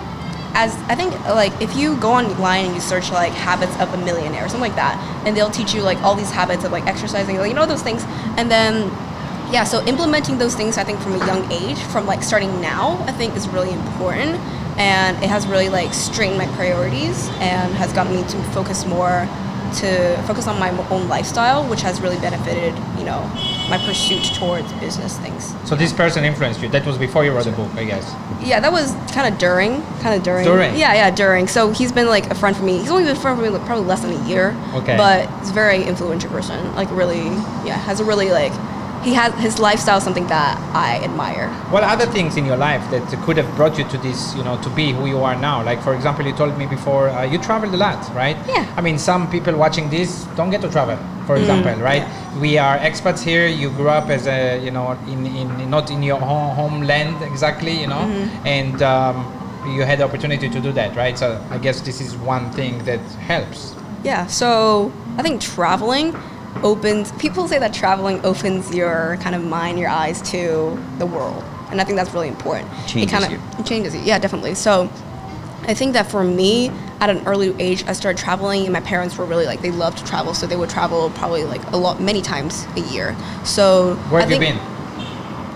[0.54, 3.96] as I think like if you go online and you search like habits of a
[4.04, 6.86] millionaire or something like that and they'll teach you like all these habits of like
[6.86, 8.04] exercising like you know those things
[8.38, 8.88] and then
[9.54, 12.98] yeah so implementing those things i think from a young age from like starting now
[13.06, 14.34] i think is really important
[14.76, 19.28] and it has really like straightened my priorities and has gotten me to focus more
[19.72, 19.90] to
[20.26, 23.20] focus on my own lifestyle which has really benefited you know
[23.70, 26.68] my pursuit towards business things So this person influenced you.
[26.68, 28.04] That was before you wrote the book, I guess.
[28.44, 30.44] yeah, that was kind of during, kind of during.
[30.44, 30.76] During?
[30.76, 31.48] Yeah, yeah, during.
[31.48, 32.74] So he's been like a friend for me.
[32.78, 34.54] He's only been a friend for me like, probably less than a year.
[34.74, 34.96] Okay.
[34.98, 36.60] But he's a very influential person.
[36.80, 37.24] Like really,
[37.68, 38.52] yeah, has a really like,
[39.04, 41.48] he has his lifestyle is something that I admire.
[41.70, 44.60] What other things in your life that could have brought you to this, you know,
[44.62, 45.62] to be who you are now?
[45.62, 48.36] Like, for example, you told me before uh, you traveled a lot, right?
[48.48, 48.66] Yeah.
[48.76, 50.96] I mean, some people watching this don't get to travel,
[51.26, 52.02] for example, right?
[52.02, 52.40] yeah.
[52.40, 53.46] We are expats here.
[53.46, 57.78] You grew up as a, you know, in, in not in your home, homeland exactly,
[57.78, 58.04] you know,
[58.44, 59.16] and um,
[59.66, 61.16] you had the opportunity to do that, right?
[61.18, 63.74] So I guess this is one thing that helps.
[64.02, 64.26] Yeah.
[64.26, 66.16] So I think traveling
[66.62, 67.12] opens.
[67.12, 71.80] People say that traveling opens your kind of mind, your eyes to the world, and
[71.80, 72.70] I think that's really important.
[72.86, 73.38] Changes it kind you.
[73.38, 74.02] of it changes you.
[74.02, 74.54] Yeah, definitely.
[74.54, 74.90] So
[75.66, 79.16] I think that for me, at an early age, I started traveling, and my parents
[79.18, 82.00] were really like they loved to travel, so they would travel probably like a lot,
[82.00, 83.16] many times a year.
[83.44, 84.58] So Where I have you been?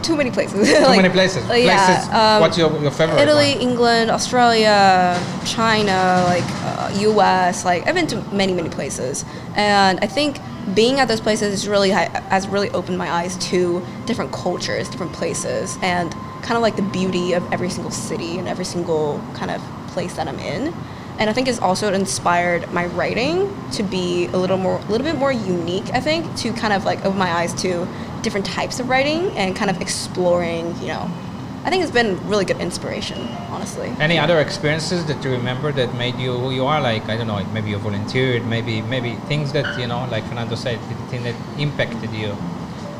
[0.03, 0.69] Too many places.
[0.69, 1.47] Too Like- many places.
[1.49, 3.21] like, yeah, um, what's your, your favorite?
[3.21, 3.61] Italy, one?
[3.61, 7.65] England, Australia, China, like uh, U.S.
[7.65, 9.25] Like I've been to many, many places,
[9.57, 10.39] and I think
[10.75, 15.13] being at those places is really has really opened my eyes to different cultures, different
[15.13, 16.13] places, and
[16.43, 20.15] kind of like the beauty of every single city and every single kind of place
[20.17, 20.73] that I'm in.
[21.19, 25.07] And I think it's also inspired my writing to be a little more, a little
[25.07, 25.91] bit more unique.
[25.93, 27.89] I think to kind of like open my eyes to
[28.23, 31.11] different types of writing and kind of exploring, you know,
[31.69, 33.93] I think it's been really good inspiration, honestly.
[34.01, 36.81] Any other experiences that you remember that made you who you are?
[36.81, 40.55] Like I don't know, maybe you volunteered, maybe maybe things that you know, like Fernando
[40.55, 42.35] said, things that impacted you.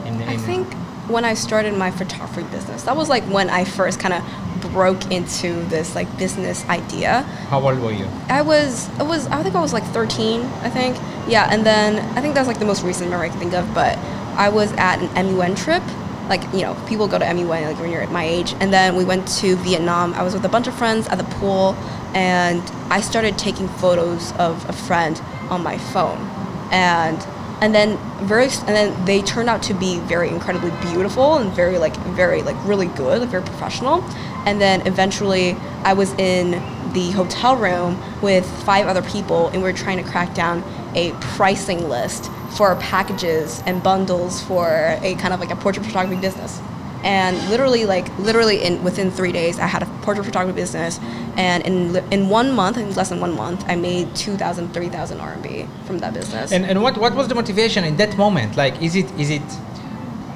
[0.05, 0.71] In, in I think
[1.09, 4.23] when I started my photography business, that was like when I first kind of
[4.71, 7.23] broke into this like business idea.
[7.49, 8.07] How old were you?
[8.29, 10.95] I was, I was, I think I was like 13, I think.
[11.27, 13.65] Yeah, and then I think that's like the most recent memory I can think of.
[13.75, 13.97] But
[14.37, 15.83] I was at an MUN trip.
[16.29, 18.55] Like you know, people go to MUN like when you're at my age.
[18.61, 20.15] And then we went to Vietnam.
[20.15, 21.75] I was with a bunch of friends at the pool,
[22.15, 25.21] and I started taking photos of a friend
[25.51, 26.19] on my phone,
[26.71, 27.19] and
[27.61, 31.79] and then very and then they turned out to be very incredibly beautiful and very
[31.79, 34.05] like very like really good, like very professional.
[34.47, 36.53] And then eventually, I was in
[36.93, 40.63] the hotel room with five other people, and we are trying to crack down
[40.95, 46.21] a pricing list for packages and bundles for a kind of like a portrait photography
[46.21, 46.61] business.
[47.05, 50.99] And literally, like literally, in within three days, I had a portrait photography business,
[51.37, 55.69] and in in one month, in less than one month, I made 2,000, 3,000 RMB
[55.87, 56.51] from that business.
[56.51, 58.57] And and what what was the motivation in that moment?
[58.57, 59.43] Like, is it is it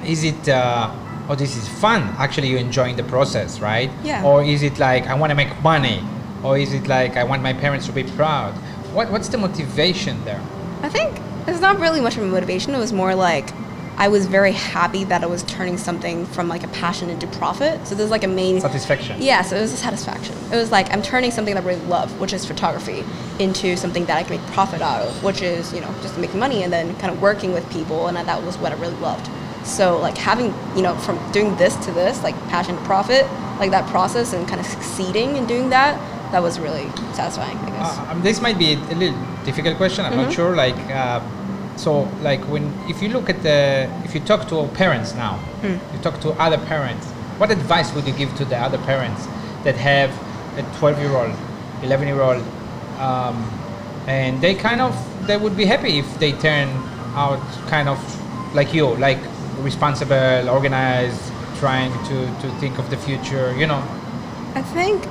[0.05, 0.89] is it uh,
[1.27, 2.01] oh this is fun?
[2.17, 3.91] Actually, you're enjoying the process, right?
[4.01, 4.23] Yeah.
[4.23, 6.01] Or is it like I want to make money?
[6.43, 8.53] Or is it like I want my parents to be proud?
[8.93, 10.41] What what's the motivation there?
[10.81, 12.73] I think it's not really much of a motivation.
[12.73, 13.49] It was more like
[13.95, 17.85] I was very happy that I was turning something from like a passion into profit.
[17.85, 19.21] So there's like a main Satisfaction.
[19.21, 20.35] Yeah, so it was a satisfaction.
[20.51, 23.03] It was like I'm turning something that I really love, which is photography,
[23.39, 26.39] into something that I can make profit out of, which is you know just making
[26.39, 29.29] money and then kind of working with people, and that was what I really loved.
[29.63, 33.25] So like having you know from doing this to this, like passion to profit,
[33.59, 35.99] like that process and kind of succeeding in doing that,
[36.31, 37.57] that was really satisfying.
[37.57, 37.97] I guess.
[37.99, 40.05] Uh, um, this might be a little difficult question.
[40.05, 40.35] I'm not Mhm.
[40.35, 40.55] sure.
[40.55, 41.19] Like, uh,
[41.75, 45.77] so like when if you look at the if you talk to parents now, Hmm.
[45.93, 47.05] you talk to other parents.
[47.39, 49.21] What advice would you give to the other parents
[49.65, 50.11] that have
[50.57, 51.33] a 12 year old,
[51.83, 52.41] 11 year old,
[52.99, 53.35] um,
[54.07, 54.93] and they kind of
[55.27, 56.67] they would be happy if they turn
[57.15, 57.39] out
[57.69, 57.97] kind of
[58.53, 59.19] like you, like
[59.61, 61.21] responsible, organized,
[61.59, 63.81] trying to, to think of the future, you know.
[64.55, 65.07] I think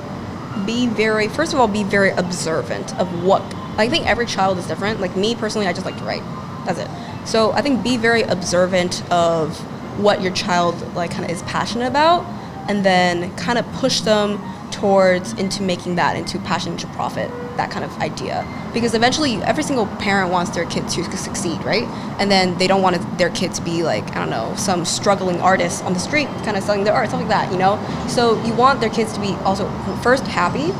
[0.65, 3.41] be very first of all be very observant of what
[3.77, 4.99] I think every child is different.
[4.99, 6.23] Like me personally, I just like to write.
[6.65, 6.89] That's it.
[7.27, 9.57] So I think be very observant of
[9.99, 12.25] what your child like kind of is passionate about,
[12.69, 17.69] and then kind of push them towards into making that into passion to profit that
[17.69, 18.43] kind of idea
[18.73, 21.83] because eventually every single parent wants their kid to succeed right
[22.19, 25.39] and then they don't want their kid to be like i don't know some struggling
[25.39, 28.43] artist on the street kind of selling their art something like that you know so
[28.43, 29.69] you want their kids to be also
[30.01, 30.73] first happy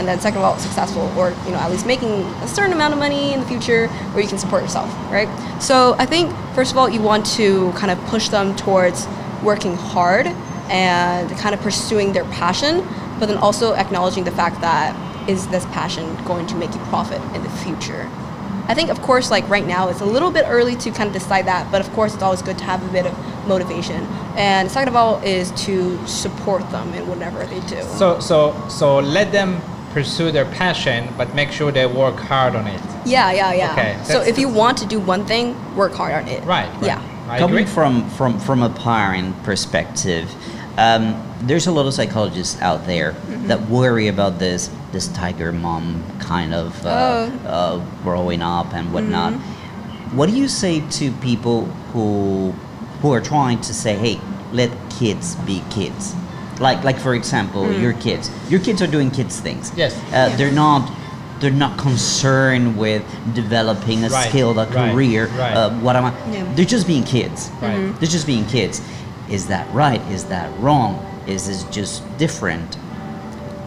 [0.00, 2.10] and then second of all successful or you know at least making
[2.42, 5.28] a certain amount of money in the future where you can support yourself right?
[5.60, 9.06] So i think first of all you want to kind of push them towards
[9.44, 10.26] working hard
[10.70, 12.86] and kind of pursuing their passion
[13.18, 14.96] but then also acknowledging the fact that
[15.28, 18.08] is this passion going to make you profit in the future?
[18.66, 21.12] I think of course like right now it's a little bit early to kind of
[21.12, 23.14] decide that but of course it's always good to have a bit of
[23.46, 24.06] motivation.
[24.36, 25.74] And second of all is to
[26.06, 27.82] support them in whatever they do.
[27.82, 29.60] So so so let them
[29.92, 32.80] pursue their passion, but make sure they work hard on it.
[33.04, 36.28] yeah yeah yeah Okay, so if you want to do one thing work hard on
[36.28, 36.68] it Right.
[36.74, 36.82] right.
[36.84, 37.72] yeah I Coming agree.
[37.74, 40.26] from from from a parent perspective,
[40.76, 41.14] um,
[41.46, 43.46] there's a lot of psychologists out there Mm-hmm.
[43.48, 47.30] that worry about this this tiger mom kind of uh, Oh.
[47.30, 47.46] Mm-hmm.
[47.46, 49.32] uh, growing up and whatnot.
[50.16, 52.50] What do you say to people who
[53.00, 54.18] who are trying to say, "Hey,
[54.52, 56.14] let kids be kids"?
[56.60, 57.80] Like like for example, Mm.
[57.82, 58.30] your kids.
[58.48, 59.72] Your kids are doing kids things.
[59.76, 59.94] Yes.
[60.12, 60.90] Uh, They're not.
[61.40, 63.02] They're not concerned with
[63.34, 65.30] developing a Right, skill, a right, career.
[65.38, 65.56] right.
[65.56, 66.12] Uh, what am I?
[66.30, 66.44] Yeah.
[66.54, 67.50] They're just being kids.
[67.62, 67.76] Right.
[67.78, 67.98] Mhm.
[67.98, 68.82] They're just being kids.
[69.30, 70.02] Is that right?
[70.12, 70.98] Is that wrong?
[71.26, 72.76] Is this just different?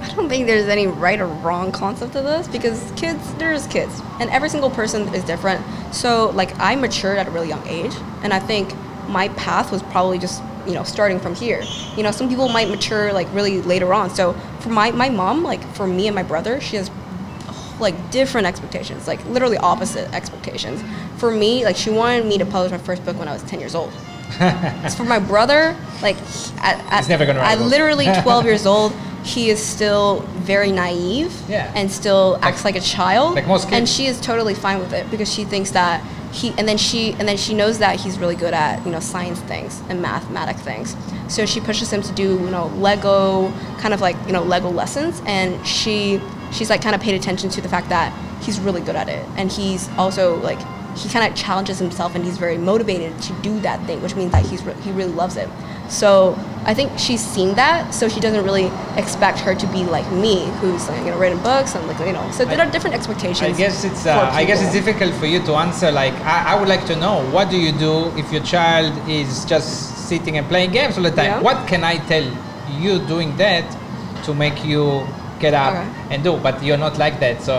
[0.03, 3.71] I don't think there's any right or wrong concept to this because kids, they're just
[3.71, 5.61] kids, and every single person is different.
[5.91, 8.75] So, like, I matured at a really young age, and I think
[9.07, 11.63] my path was probably just you know starting from here.
[11.95, 14.09] You know, some people might mature like really later on.
[14.09, 16.89] So, for my my mom, like for me and my brother, she has
[17.79, 20.83] like different expectations, like literally opposite expectations.
[21.17, 23.59] For me, like she wanted me to publish my first book when I was 10
[23.59, 23.91] years old.
[24.39, 26.15] As for my brother, like
[26.59, 28.93] at, at, He's never gonna write at literally 12 years old,
[29.23, 31.71] he is still very naive Yeah.
[31.75, 33.35] and still acts like a child.
[33.35, 36.03] like most And she is totally fine with it because she thinks that
[36.33, 38.99] he and then she and then she knows that he's really good at you know
[38.99, 40.95] science things and mathematic things.
[41.27, 44.69] So she pushes him to do you know Lego kind of like you know Lego
[44.69, 46.19] lessons, and she
[46.51, 48.11] she's like kind of paid attention to the fact that
[48.43, 50.59] he's really good at it, and he's also like
[50.97, 54.31] he kind of challenges himself and he's very motivated to do that thing, which means
[54.31, 55.49] that he's re- he really loves it.
[55.93, 56.09] So
[56.65, 60.35] I think she's seen that, so she doesn't really expect her to be like me,
[60.59, 62.25] who's like, you know written books and like you know.
[62.31, 63.41] So there I- are different expectations.
[63.41, 65.91] I guess it's uh, I guess it's difficult for you to answer.
[65.91, 69.45] Like I, I would like to know what do you do if your child is
[69.45, 71.25] just sitting and playing games all the time?
[71.37, 71.41] Yeah.
[71.41, 72.25] What can I tell
[72.79, 73.65] you doing that
[74.25, 75.05] to make you
[75.39, 76.15] get up Okay.
[76.15, 76.37] and do?
[76.37, 77.55] But you're not like that, so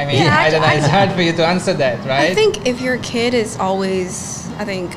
[0.00, 0.66] I mean Yeah, I don't know.
[0.74, 2.30] I- It's hard for you to answer that, right?
[2.32, 4.90] I think if your kid is always, I think,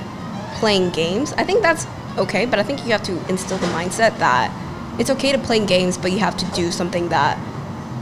[0.59, 1.85] playing games, I think that's
[2.17, 2.45] okay.
[2.45, 4.51] But I think you have to instill the mindset that
[4.99, 7.37] it's okay to play games, but you have to do something that,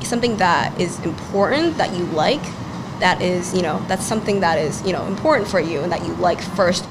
[0.03, 2.41] something that is important that you like,
[2.99, 6.05] that is, you know, that's something that is, you know, important for you and that
[6.05, 6.88] you like first.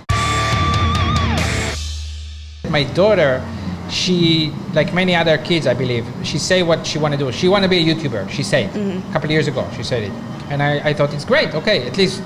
[2.71, 3.45] my daughter
[3.91, 7.49] she like many other kids i believe she say what she want to do she
[7.49, 10.11] want to be a youtuber she said a couple of years ago she said it
[10.51, 12.23] and I, I thought it's great okay at least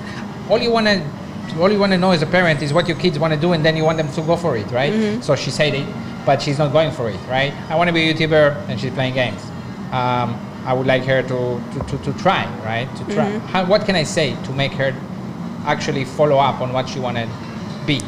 [0.49, 0.97] all you want to
[1.59, 3.53] all you want to know as a parent is what your kids want to do
[3.53, 5.23] and then you want them to go for it right?
[5.23, 5.87] So she said it
[6.25, 7.53] but she's not going for it right?
[7.69, 9.41] I want to be a youtuber and she's playing games.
[9.91, 12.87] Um, i would like her to, to, to, to try right?
[12.97, 13.29] To try.
[13.51, 14.93] How, what can i say to make her
[15.65, 17.27] actually follow up on what she want to
[17.85, 18.01] be?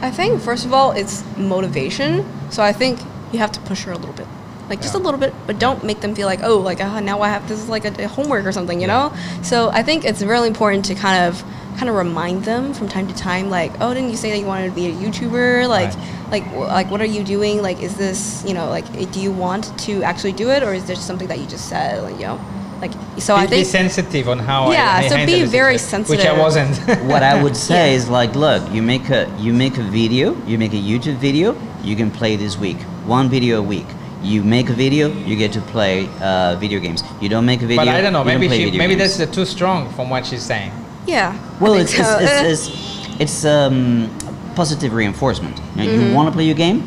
[0.00, 2.26] I think first of all it's motivation.
[2.50, 3.00] So I think
[3.32, 4.26] you have to push her a little bit,
[4.68, 7.20] like just a little bit, but don't make them feel like oh like uh, now
[7.22, 9.12] I have this is like a, a homework or something, you know.
[9.42, 11.44] So I think it's really important to kind of
[11.76, 14.46] kind of remind them from time to time, like oh didn't you say that you
[14.46, 15.68] wanted to be a YouTuber?
[15.68, 16.30] Like Right.
[16.30, 17.62] like w- like what are you doing?
[17.62, 20.84] Like is this you know like do you want to actually do it or is
[20.84, 22.40] there something that you just said like you know
[22.80, 26.18] like so I be, be think sensitive on how Yeah, I, so be very sensitive
[26.18, 26.76] which I wasn't.
[27.12, 27.96] what I would say Yeah.
[27.96, 31.54] is like, look, you make a you make a video, you make a YouTube video,
[31.84, 33.86] you can play this week, one video a week.
[34.24, 37.02] You make a video, you get to play uh, video games.
[37.20, 38.20] You don't make a video, but I don't know.
[38.20, 39.16] you Maybe play she, maybe games.
[39.18, 40.70] that's uh, too strong from what she's saying.
[41.06, 41.36] Yeah.
[41.60, 42.18] Well, it's it's, so.
[42.20, 42.46] it's, Eh.
[42.52, 44.08] it's, it's um,
[44.54, 45.56] positive reinforcement.
[45.58, 46.08] You, know, Mm-hmm.
[46.10, 46.86] you want to play your game,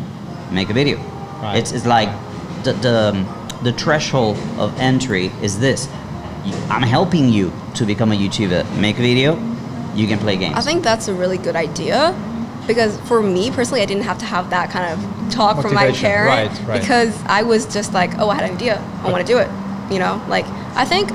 [0.51, 0.97] make a video.
[1.41, 1.57] Right.
[1.57, 2.09] It's it's like
[2.63, 3.25] the the um,
[3.63, 5.87] the threshold of entry is this.
[6.69, 8.77] I'm helping you to become a YouTuber.
[8.79, 9.35] Make a video,
[9.95, 10.55] you can play games.
[10.55, 12.13] I think that's a really good idea.
[12.67, 14.97] because for me personally, I didn't have to have that kind of
[15.31, 16.81] talk from my Motivation, parent right, right.
[16.81, 19.49] because I was just like, oh, I had an idea, I want to do it.
[19.91, 20.45] You know, like
[20.75, 21.09] I think,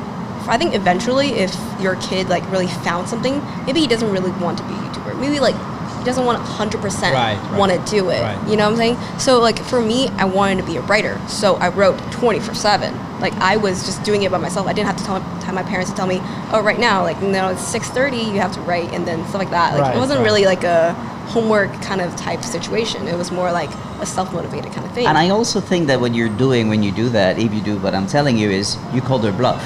[0.49, 4.59] I think eventually, if your kid like really found something, maybe he doesn't really want
[4.59, 5.20] to be a YouTuber.
[5.20, 5.55] Maybe like
[5.99, 7.59] he doesn't want 100 percent Right, right.
[7.59, 8.22] want to do it.
[8.22, 8.49] Right.
[8.49, 9.18] You know what I'm saying?
[9.18, 12.95] So like for me, I wanted to be a writer, so I wrote 24 seven.
[13.20, 14.66] Like I was just doing it by myself.
[14.66, 16.20] I didn't have to tell, tell my parents to tell me,
[16.53, 19.51] oh, right now, like no, it's 6:30, you have to write, and then stuff like
[19.51, 19.74] that.
[19.74, 20.24] Like Right, it wasn't right.
[20.24, 20.95] really like a
[21.30, 23.07] homework kind of type situation.
[23.07, 23.70] It was more like
[24.01, 25.07] a self-motivated kind of thing.
[25.07, 27.76] And I also think that what you're doing when you do that, if you do
[27.78, 29.62] what I'm telling you, is you call their bluff.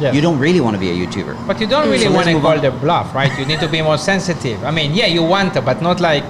[0.00, 0.14] Yes.
[0.14, 1.46] You don't really want to be a YouTuber.
[1.46, 1.92] But you don't mm.
[1.92, 2.62] really let's want to call on.
[2.62, 3.36] the bluff, right?
[3.38, 4.62] You need to be more sensitive.
[4.64, 6.24] I mean, yeah, you want to, but not like,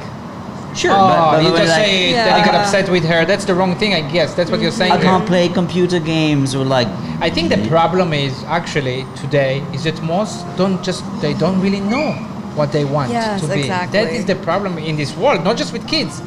[0.74, 3.24] Sure, oh, but, but you just like, say it, then you get upset with her.
[3.24, 4.34] That's the wrong thing, I guess.
[4.34, 4.78] That's what you're mm-hmm.
[4.78, 4.92] saying.
[4.92, 6.88] I can't play computer games or like
[7.20, 7.68] I think the mm-hmm.
[7.68, 12.12] problem is actually today is that most don't just they don't really know
[12.56, 13.68] what they want Yes, to be.
[13.68, 14.16] That exactly.
[14.16, 16.20] is the problem in this world, not just with kids,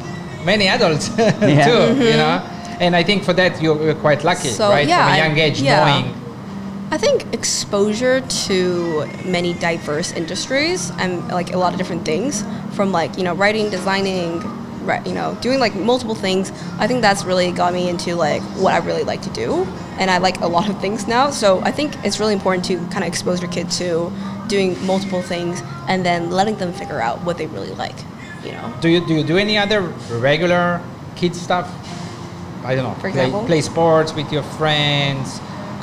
[0.44, 1.22] many adults too.
[1.22, 1.42] Yeah.
[1.42, 2.16] You mm-hmm.
[2.16, 4.88] know, and I think for that you're, you're quite lucky, So, right?
[4.88, 5.84] yeah, From a young age, yeah.
[5.84, 6.14] knowing.
[6.90, 12.92] I think exposure to many diverse industries and like a lot of different things from
[12.92, 14.40] like you know writing, designing,
[15.04, 16.50] you know doing like multiple things.
[16.78, 19.64] I think that's really got me into like what I really like to do,
[19.98, 21.30] and I like a lot of things now.
[21.30, 24.10] So I think it's really important to kind of expose your kid to
[24.48, 27.96] doing multiple things and then letting them figure out what they really like.
[28.42, 28.72] You know.
[28.80, 30.80] Do you do you do any other regular
[31.16, 31.68] kid stuff?
[32.64, 32.94] I don't know.
[32.94, 33.44] For play, example?
[33.44, 35.38] play sports with your friends.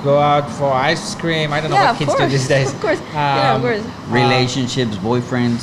[0.05, 1.51] Go out for ice cream.
[1.51, 2.71] I don't know what of kids do these days.
[2.71, 2.99] Of course.
[3.11, 3.83] Yeah, of Um, course.
[4.21, 5.61] relationships, boyfriends.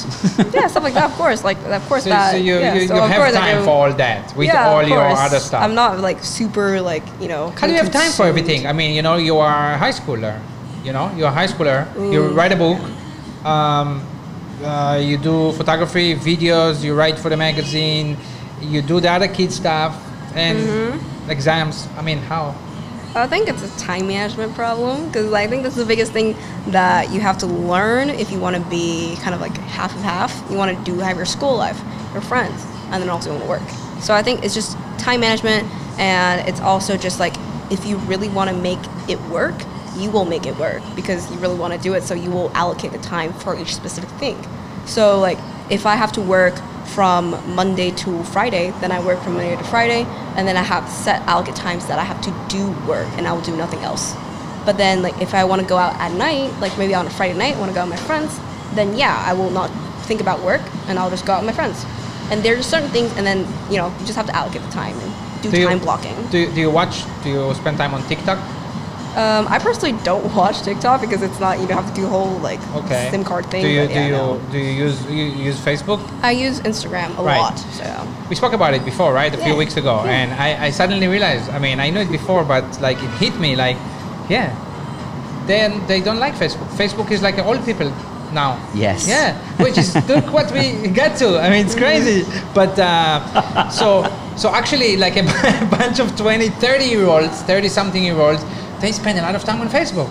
[0.56, 1.08] yeah, stuff like that.
[1.12, 2.32] Of course, like of course So, that.
[2.32, 4.68] so you, yeah, you, so you of have time do- for all that with yeah,
[4.68, 5.62] all your other stuff.
[5.62, 7.50] I'm not like super like you know.
[7.58, 8.66] How do you have time for everything?
[8.66, 10.36] I mean, you know, you are a high schooler.
[10.82, 11.86] You know, you're a high schooler.
[12.12, 12.36] You Mm.
[12.36, 12.80] write a book.
[13.46, 14.02] Um,
[14.64, 16.82] uh, you do photography, videos.
[16.82, 18.16] You write for the magazine.
[18.60, 19.94] You do the other kid stuff
[20.34, 21.30] and Mm-hmm.
[21.30, 21.86] exams.
[21.96, 22.54] I mean, how?
[23.14, 26.34] I think it's a time management problem because I think that's the biggest thing
[26.68, 30.00] that you have to learn if you want to be kind of like half of
[30.00, 30.50] half.
[30.50, 31.78] You want to do have your school life,
[32.14, 33.68] your friends, and then also want to work.
[34.00, 37.34] So I think it's just time management, and it's also just like
[37.70, 39.60] if you really want to make it work,
[39.94, 42.04] you will make it work because you really want to do it.
[42.04, 44.42] So you will allocate the time for each specific thing.
[44.86, 45.38] So like
[45.68, 46.54] if I have to work
[46.86, 50.04] from Monday to Friday, then I work from Monday to Friday,
[50.36, 53.32] and then I have set allocate times that I have to do work, and I
[53.32, 54.14] will do nothing else.
[54.64, 57.10] But then like if I want to go out at night, like maybe on a
[57.10, 58.38] Friday night, I want to go out with my friends,
[58.74, 59.70] then yeah, I will not
[60.06, 61.84] think about work, and I'll just go out with my friends.
[62.30, 64.98] And there's certain things, and then you know you just have to allocate the time
[65.00, 66.14] and do, Do you- time blocking.
[66.30, 67.04] Do you, do you watch?
[67.22, 68.38] Do you spend time on TikTok?
[69.16, 72.08] Um, I personally don't watch TikTok because it's not you don't have to do a
[72.08, 73.08] whole like Okay.
[73.10, 73.62] SIM card thing.
[73.62, 74.40] Do you do yeah, you no.
[74.50, 76.00] do you use you use Facebook?
[76.22, 77.38] I use Instagram a Right.
[77.38, 77.58] lot.
[77.58, 77.84] So
[78.30, 79.32] We spoke about it before, right?
[79.34, 80.10] A few weeks ago, Yeah.
[80.20, 81.50] and I, I suddenly realized.
[81.50, 83.54] I mean, I knew it before, but like it hit me.
[83.56, 83.76] Like,
[84.30, 84.48] yeah,
[85.46, 86.68] then they don't like Facebook.
[86.76, 87.92] Facebook is like old people
[88.32, 88.56] now.
[88.74, 89.06] Yes.
[89.06, 91.38] Yeah, which is look what we got to.
[91.38, 92.24] I mean, it's crazy.
[92.54, 94.04] But uh, so
[94.36, 95.24] so actually, like a
[95.78, 98.42] bunch of 20, 30 year olds, 30 something year olds.
[98.82, 100.10] They spend a lot of time on Facebook.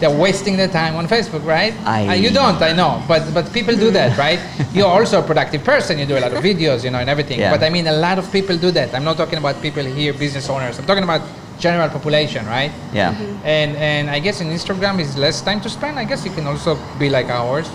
[0.00, 1.72] They're wasting their time on Facebook, right?
[1.86, 4.40] I- Uh, you don't, I know, but but people do that, right?
[4.76, 5.92] You're also a productive person.
[6.00, 7.38] You do a lot of videos, you know, and everything.
[7.40, 7.52] Yeah.
[7.54, 8.88] But I mean, a lot of people do that.
[8.96, 10.74] I'm not talking about people here, business owners.
[10.78, 11.22] I'm talking about
[11.66, 12.72] general population, right?
[13.00, 13.14] yeah.
[13.58, 15.94] And and I guess in Instagram is less time to spend.
[16.02, 17.68] I guess you can also be like ours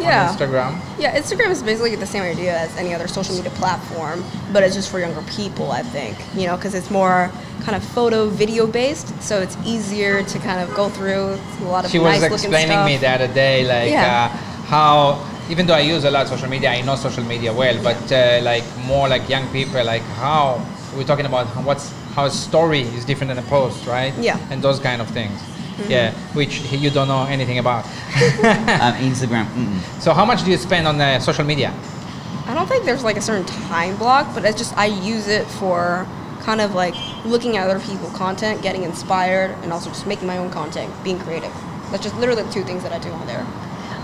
[0.00, 0.28] yeah.
[0.28, 0.80] Instagram.
[0.98, 4.74] Yeah, Instagram is basically the same idea as any other social media platform, but it's
[4.74, 6.16] just for younger people, I think.
[6.34, 7.30] You know, because it's more
[7.62, 11.64] kind of photo, video based, so it's easier to kind of go through It's a
[11.64, 14.30] lot of She nice was looking explaining me the other day, like Yeah.
[14.32, 14.36] uh,
[14.66, 15.18] how
[15.48, 18.10] even though I use a lot of social media, I know social media well, but
[18.12, 20.64] uh, like more like young people, like how
[20.96, 24.14] we're talking about what's how a story is different than a post, right?
[24.18, 24.38] Yeah.
[24.50, 25.38] And those kind of things.
[25.76, 25.90] Mm-hmm.
[25.90, 27.84] Yeah, which you don't know anything about.
[28.76, 29.46] Um, Instagram.
[29.46, 30.00] Mm-mm.
[30.00, 31.72] so how much do you spend on uh, social media?
[32.46, 35.46] I don't think there's like a certain time block, but it's just I use it
[35.46, 36.06] for
[36.40, 40.38] kind of like looking at other people's content, getting inspired, and also just making my
[40.38, 41.52] own content, being creative.
[41.90, 43.44] That's just literally the two things that I do on there.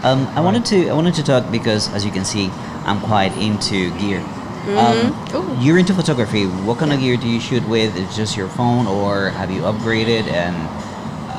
[0.03, 2.51] Um, I wanted to I wanted to talk because as you can see,
[2.85, 4.21] I'm quite into gear.
[4.77, 6.47] Um, you're into photography.
[6.47, 7.97] What kind of gear do you shoot with?
[7.97, 10.27] Is it just your phone, or have you upgraded?
[10.31, 10.55] And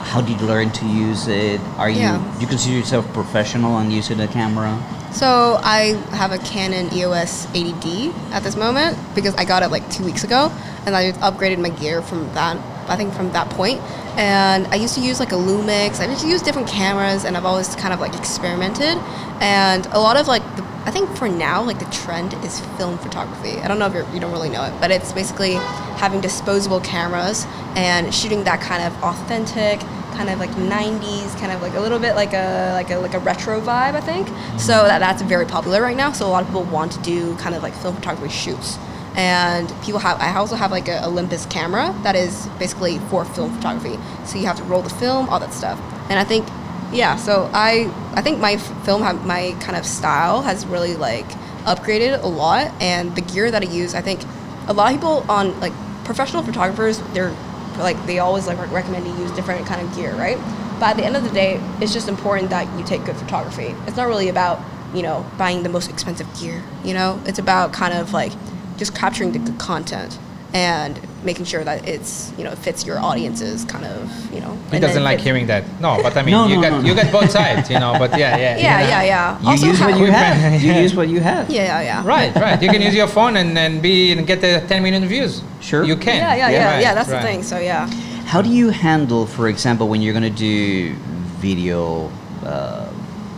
[0.04, 1.60] how did you learn to use it?
[1.78, 2.18] Are you Yeah.
[2.36, 4.78] do you consider yourself professional on using a camera?
[5.12, 9.88] So I have a Canon EOS 80D at this moment because I got it like
[9.90, 10.52] two weeks ago,
[10.86, 12.58] and I upgraded my gear from that.
[12.90, 13.80] I think from that point,
[14.18, 16.02] and I used to use like a Lumix.
[16.02, 18.98] I used to use different cameras, and I've always kind of like experimented.
[19.40, 22.98] And a lot of like the I think for now, like the trend is film
[22.98, 23.60] photography.
[23.62, 26.82] I don't know if you're, you don't really know it, but it's basically having disposable
[26.82, 29.80] cameras and shooting that kind of authentic,
[30.14, 33.14] kind of like 90s, kind of like a little bit like a like a like
[33.14, 33.96] a retro vibe.
[33.96, 34.28] I think
[34.60, 34.84] so.
[34.84, 36.12] That that's very popular right now.
[36.12, 38.78] So a lot of people want to do kind of like film photography shoots.
[39.16, 40.20] And people have.
[40.20, 43.98] I also have like a Olympus camera that is basically for film photography.
[44.26, 45.80] So you have to roll the film, all that stuff.
[46.10, 46.46] And I think
[46.94, 51.28] yeah so i i think my film my kind of style has really like
[51.66, 54.22] upgraded a lot and the gear that i use i think
[54.68, 55.74] a lot of people on like
[56.04, 57.34] professional photographers they're
[57.80, 60.38] like they always like recommend you use different kind of gear right?
[60.80, 63.76] But at the end of the day it's just important that you take good photography.
[63.88, 64.62] It's not really about
[64.94, 67.22] you know buying the most expensive gear you know?
[67.26, 68.32] It's about kind of like
[68.78, 70.18] just capturing the good content.
[70.54, 74.58] And making sure that it's you know fits your audience's kind of you know.
[74.72, 75.64] He doesn't like hearing that.
[75.80, 76.88] No, but I mean, No, you no, got no, no.
[76.88, 77.94] you got both sides, you know.
[77.98, 79.42] But yeah, yeah, Yeah, yeah, yeah.
[79.42, 80.62] You Also use what you have.
[80.64, 81.50] You use what you have.
[81.50, 82.04] Yeah, yeah, yeah.
[82.08, 82.62] Right, right.
[82.62, 85.44] You can use your phone and then be and get the 10 million views.
[85.62, 85.84] Sure.
[85.84, 86.18] You can.
[86.18, 86.94] Yeah, yeah, yeah, Right, yeah.
[86.96, 87.22] That's right.
[87.22, 87.44] the thing.
[87.44, 87.88] So yeah.
[88.26, 90.94] How do you handle, for example, when you're going to do
[91.40, 92.10] video
[92.44, 92.90] uh,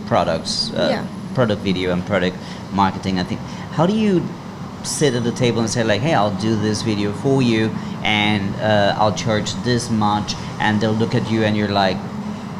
[0.06, 1.06] products, uh, Yeah.
[1.34, 2.36] product video and product
[2.72, 3.18] marketing?
[3.18, 3.40] I think.
[3.76, 4.22] How do you
[4.86, 7.70] sit at the table and say like, "Hey, I'll do this video for you,
[8.02, 11.96] and uh, I'll charge this much," and they'll look at you and you're like,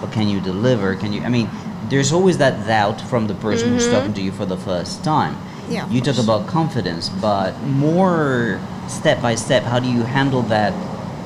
[0.01, 0.95] "But can you deliver?
[0.97, 1.49] Can you?" I mean,
[1.89, 5.35] there's always that doubt from the person who's talking to you for the first time.
[5.35, 5.73] Mm-hmm.
[5.73, 10.73] Yeah, You talk about confidence, but more step by step, how do you handle that?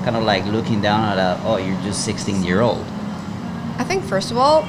[0.04, 2.82] Kind of like looking down at a, oh, you're just 16 year old.
[3.76, 4.62] I think first of all,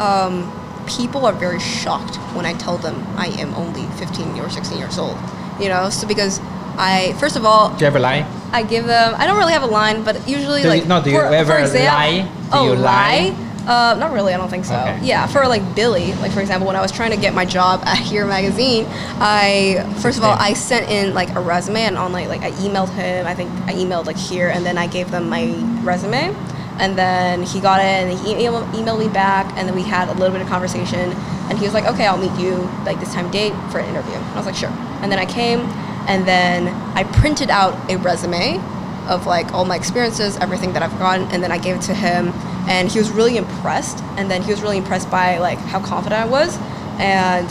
[0.00, 0.50] um,
[0.86, 4.98] people are very shocked when I tell them I am only 15 or 16 years
[4.98, 5.18] old.
[5.60, 6.40] You know, so because
[6.78, 8.26] I first of all Do you ever lie?
[8.52, 9.14] I give them.
[9.18, 11.58] I don't really have a line, but usually Do you- like no, do you ever
[11.66, 12.22] lie?
[12.22, 13.36] Do oh, you lie?
[13.68, 14.32] Uh, not really.
[14.32, 14.74] I don't think so.
[14.74, 14.98] Okay.
[15.02, 17.82] Yeah, for like Billy, like for example, when I was trying to get my job
[17.84, 18.86] at Here Magazine,
[19.20, 22.88] I first of all I sent in like a resume and online like I emailed
[22.94, 23.26] him.
[23.26, 25.52] I think I emailed like Here, and then I gave them my
[25.82, 26.34] resume,
[26.78, 30.08] and then he got it and he emailed, emailed me back, and then we had
[30.08, 31.12] a little bit of conversation,
[31.48, 34.14] and he was like, okay, I'll meet you like this time date for an interview.
[34.14, 34.70] And I was like, sure.
[35.02, 35.60] And then I came,
[36.08, 38.60] and then I printed out a resume
[39.08, 41.94] of like all my experiences, everything that I've gotten, and then I gave it to
[41.94, 42.28] him,
[42.68, 44.02] and he was really impressed.
[44.16, 46.58] And then he was really impressed by like how confident I was,
[46.98, 47.48] and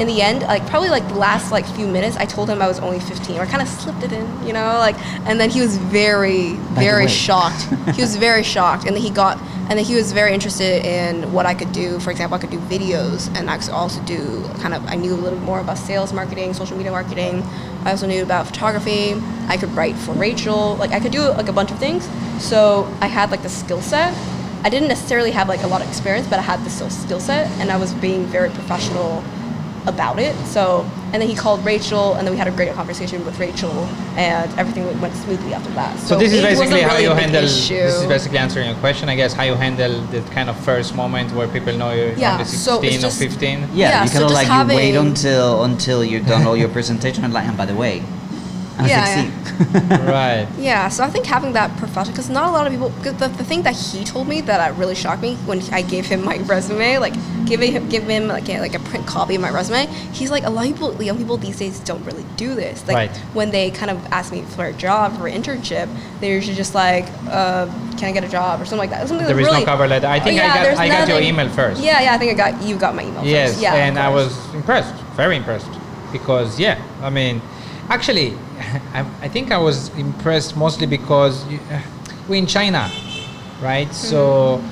[0.00, 2.68] in the end, like probably like the last like few minutes, I told him I
[2.68, 4.96] was only 15, or I kind of slipped it in, you know, like,
[5.26, 7.62] and then he was very, very shocked.
[7.94, 9.38] he was very shocked, and then he got,
[9.68, 11.98] and then he was very interested in what I could do.
[11.98, 14.86] For example, I could do videos, and I could also do kind of.
[14.86, 17.42] I knew a little more about sales marketing, social media marketing.
[17.84, 19.14] I also knew about photography.
[19.48, 20.76] I could write for Rachel.
[20.76, 22.08] Like I could do like a bunch of things.
[22.42, 24.14] So I had like the skill set.
[24.64, 27.48] I didn't necessarily have like a lot of experience, but I had the skill set,
[27.60, 29.24] and I was being very professional
[29.86, 30.34] about it.
[30.46, 33.72] So, and then he called Rachel, and then we had a great conversation with Rachel,
[34.16, 35.98] and everything went smoothly after that.
[36.00, 37.44] So, this is basically how really you handle.
[37.44, 37.74] issue.
[37.74, 39.32] This is basically answering your question, I guess.
[39.32, 42.80] How you handle the kind of first moment where people know you're Yeah, only so
[42.80, 43.60] 16 it's just- or 15.
[43.60, 46.56] Yeah, Yeah, you so kind of just like you wait until until you've done all
[46.56, 48.02] your presentation and like, and by the way,
[48.78, 49.30] I'm Yeah,
[50.10, 50.46] right.
[50.58, 53.28] Yeah, so I think having that professional, because not a lot of people, because the,
[53.28, 56.38] the thing that he told me that really shocked me when I gave him my
[56.38, 57.14] resume, like
[57.46, 60.44] giving him, give him like a, like a print copy of my resume, he's like,
[60.44, 62.86] a lot of people, young people these days don't really do this.
[62.86, 63.16] Like Right.
[63.34, 65.88] when they kind of ask me for a job, for an internship,
[66.20, 67.66] they're usually just like, uh,
[67.98, 69.08] can I get a job or something like that.
[69.08, 70.06] Something There that's is no cover letter.
[70.06, 71.80] I think I Yeah, got- I got your email first.
[71.82, 73.62] Yeah, yeah, I think I got, you got my email Yes, first.
[73.62, 75.68] Yeah, of and I was impressed, very impressed,
[76.12, 77.42] because yeah, I mean,
[77.88, 78.36] actually,
[78.94, 81.80] I, I think I was impressed mostly because you, uh,
[82.28, 82.90] we're in China,
[83.62, 83.92] right?
[83.94, 84.62] So,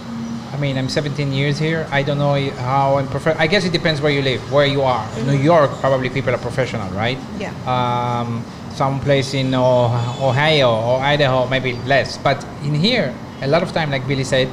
[0.53, 1.87] I mean, I'm 17 years here.
[1.91, 4.83] I don't know how I'm prof- I guess it depends where you live, where you
[4.83, 5.07] are.
[5.25, 7.19] New York, probably people are professional, right?
[7.39, 7.53] Yeah.
[7.67, 8.45] Um,
[8.75, 12.19] some place in oh- Ohio or Idaho, maybe less.
[12.19, 14.49] But in here, a lot of time, like Billy said,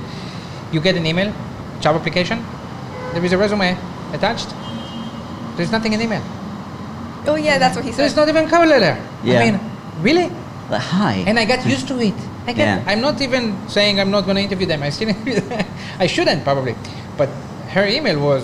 [0.71, 1.33] you get an email,
[1.81, 2.43] job application,
[3.13, 3.77] there is a resume
[4.13, 4.49] attached.
[5.57, 6.23] There's nothing in the email.
[7.27, 8.05] Oh yeah, that's what he said.
[8.05, 8.97] it's not even cover letter.
[9.23, 9.39] Yeah.
[9.39, 9.59] I mean,
[10.01, 10.29] really?
[10.69, 11.23] Like, hi.
[11.27, 12.13] And I got used to it.
[12.47, 12.83] I get, Yeah.
[12.87, 14.83] I'm not even saying I'm not going to interview them.
[14.83, 15.65] I still interview them.
[15.99, 16.75] I shouldn't probably.
[17.17, 17.29] But
[17.69, 18.43] her email was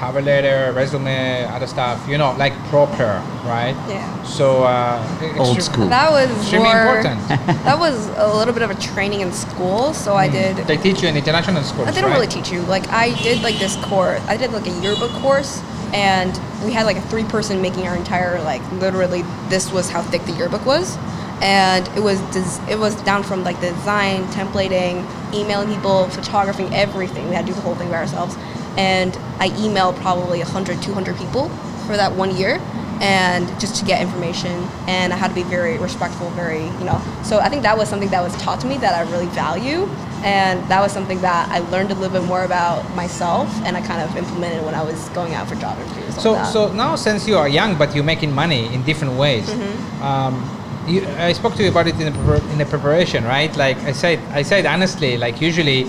[0.00, 3.76] cover letter, resume, other stuff, you know, like proper, right?
[3.86, 4.22] Yeah.
[4.22, 5.88] So, uh, Old extre- school.
[5.88, 7.28] That was Extremely more, important.
[7.68, 11.02] that was a little bit of a training in school, so I did They teach
[11.02, 11.84] you in international school.
[11.84, 12.14] They don't right?
[12.14, 12.62] really teach you.
[12.62, 14.22] Like I did like this course.
[14.26, 15.60] I did like a yearbook course,
[15.92, 16.32] and
[16.64, 19.22] we had like a three person making our entire like literally.
[19.50, 20.96] This was how thick the yearbook was,
[21.42, 27.28] and it was des- it was down from like design, templating, emailing people, photographing everything.
[27.28, 28.34] We had to do the whole thing by ourselves,
[28.76, 31.48] and I emailed probably 100, 200 people
[31.86, 32.60] for that one year
[33.00, 34.52] and just to get information
[34.86, 37.00] and I had to be very respectful, very, you know.
[37.24, 39.88] So I think that was something that was taught to me that I really value
[40.22, 43.80] and that was something that I learned a little bit more about myself and I
[43.80, 46.14] kind of implemented when I was going out for job interviews.
[46.22, 50.02] So, so now since you are young, but you're making money in different ways, Mm-hmm.
[50.02, 50.56] um,
[50.86, 53.54] you, I spoke to you about it in the, in the preparation, right?
[53.56, 55.86] Like I said, I said honestly, like usually,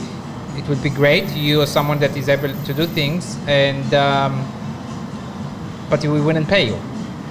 [0.58, 4.46] it would be great you are someone that is able to do things, and um,
[5.90, 6.80] but we wouldn't pay you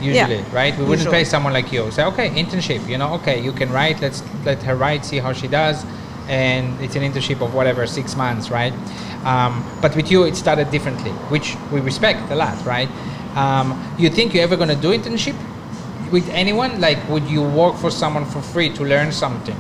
[0.03, 0.77] usually, right?
[0.77, 1.17] We wouldn't Usually.
[1.17, 1.91] pay someone like you.
[1.91, 4.01] Say, okay, internship, you know, okay, you can write.
[4.01, 5.85] Let's let her write, see how she does,
[6.29, 8.73] and it's an internship of whatever six months, right?
[9.25, 12.89] Um, but with you, it started differently, which we respect a lot, right?
[13.37, 15.37] Um, you think you're ever going to do internship
[16.11, 16.81] with anyone?
[16.81, 19.57] Like, would you work for someone for free to learn something?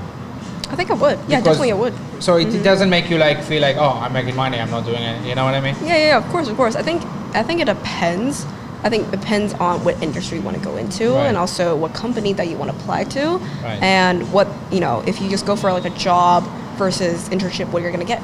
[0.71, 1.19] I think I would.
[1.19, 1.95] Yeah, Because- definitely I would.
[2.21, 4.85] So it, it doesn't make you like feel like, oh, I'm making money, I'm not
[4.85, 5.27] doing it.
[5.27, 5.75] You know what I mean?
[5.83, 6.77] Yeah, yeah, of course, of course.
[6.77, 7.03] I think
[7.35, 8.47] I think it depends.
[8.83, 11.27] I think it depends on what industry you want to go into Right.
[11.27, 13.79] and also what company that you want to apply to Right.
[13.83, 16.45] and what, you know, if you just go for like a job
[16.79, 18.23] versus internship what you're going to get,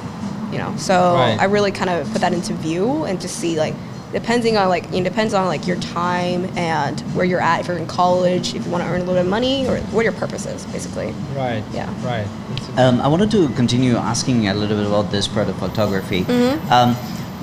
[0.53, 0.73] you know.
[0.79, 1.37] So Right.
[1.39, 3.75] I really kind of put that into view and just see like
[4.13, 7.77] depending on like it depends on like your time and where you're at if you're
[7.79, 10.13] in college, if you want to earn a little bit of money or what your
[10.13, 11.13] purpose is basically.
[11.35, 11.63] Right.
[11.73, 11.89] Yeah.
[12.05, 12.27] Right.
[12.79, 16.23] Um, I wanted to continue asking a little bit about this product photography.
[16.23, 16.73] Mm-hmm.
[16.73, 16.95] Um,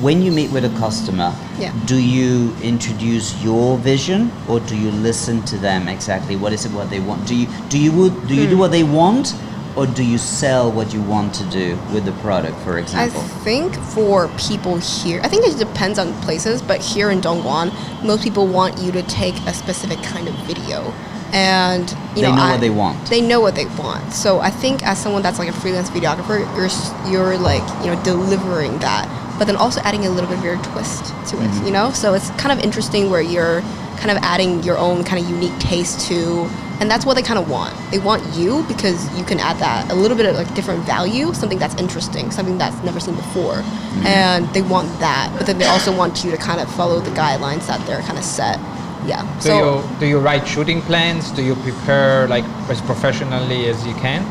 [0.02, 1.72] when you meet with a customer, Yeah.
[1.86, 6.36] do you introduce your vision or do you listen to them exactly?
[6.36, 7.28] What is it what they want?
[7.28, 8.60] Do you do you would do you do Hmm.
[8.60, 9.36] what they want
[9.76, 13.28] or do you sell what you want to do with the product, for example I
[13.44, 17.72] think for people here, I think it depends on places, but here in Dongguan,
[18.04, 20.94] most people want you to take a specific kind of video.
[21.34, 23.06] And you They know, know I- what they want.
[23.10, 24.14] They know what they want.
[24.14, 28.00] So I think as someone that's like a freelance videographer, you're you're like you know
[28.04, 29.10] delivering that,
[29.44, 31.50] but then also adding a little bit of your twist to it.
[31.50, 31.66] Mm-hmm.
[31.66, 33.60] You know, so it's kind of interesting where you're
[33.98, 37.38] kind of adding your own kind of unique taste to and that's what they kind
[37.38, 40.52] of want they want you because you can add that a little bit of like
[40.56, 44.08] different value something that's interesting something that's never seen before Mm-hmm.
[44.08, 47.12] and they want that but then they also want you to kind of follow the
[47.12, 48.58] guidelines that they're kind of set
[49.06, 51.32] yeah Do you do you write shooting plans?
[51.32, 54.22] Do you prepare like as professionally as you can?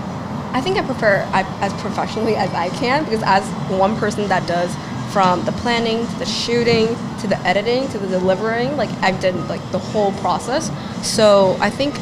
[0.53, 4.47] I think I prefer I, as professionally as I can because as one person that
[4.47, 4.71] does
[5.13, 6.89] from the planning to the shooting
[7.21, 10.71] to the editing to the delivering, like I've done like the whole process.
[11.07, 11.95] So I think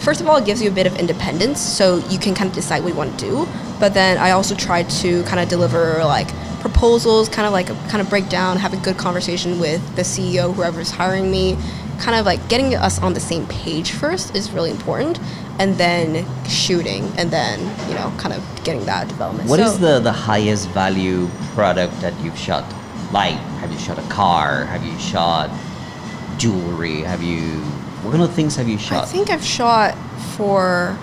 [0.00, 2.54] first of all it gives you a bit of independence so you can kind of
[2.54, 3.48] decide what you want to do.
[3.80, 6.28] But then I also try to kind of deliver like
[6.60, 10.54] proposals, kind of like kind of break down, have a good conversation with the CEO,
[10.54, 11.56] whoever's hiring me,
[11.98, 15.18] kind of like getting us on the same page first is really important,
[15.58, 19.48] and then shooting, and then you know, kind of getting that development.
[19.48, 22.64] What So- is the, the highest value product that you've shot?
[23.12, 24.64] Like, have you shot a car?
[24.66, 25.48] Have you shot
[26.38, 27.00] jewelry?
[27.02, 27.60] Have you,
[28.02, 29.96] what kind of things have you shot I think I've shot
[30.36, 30.98] for,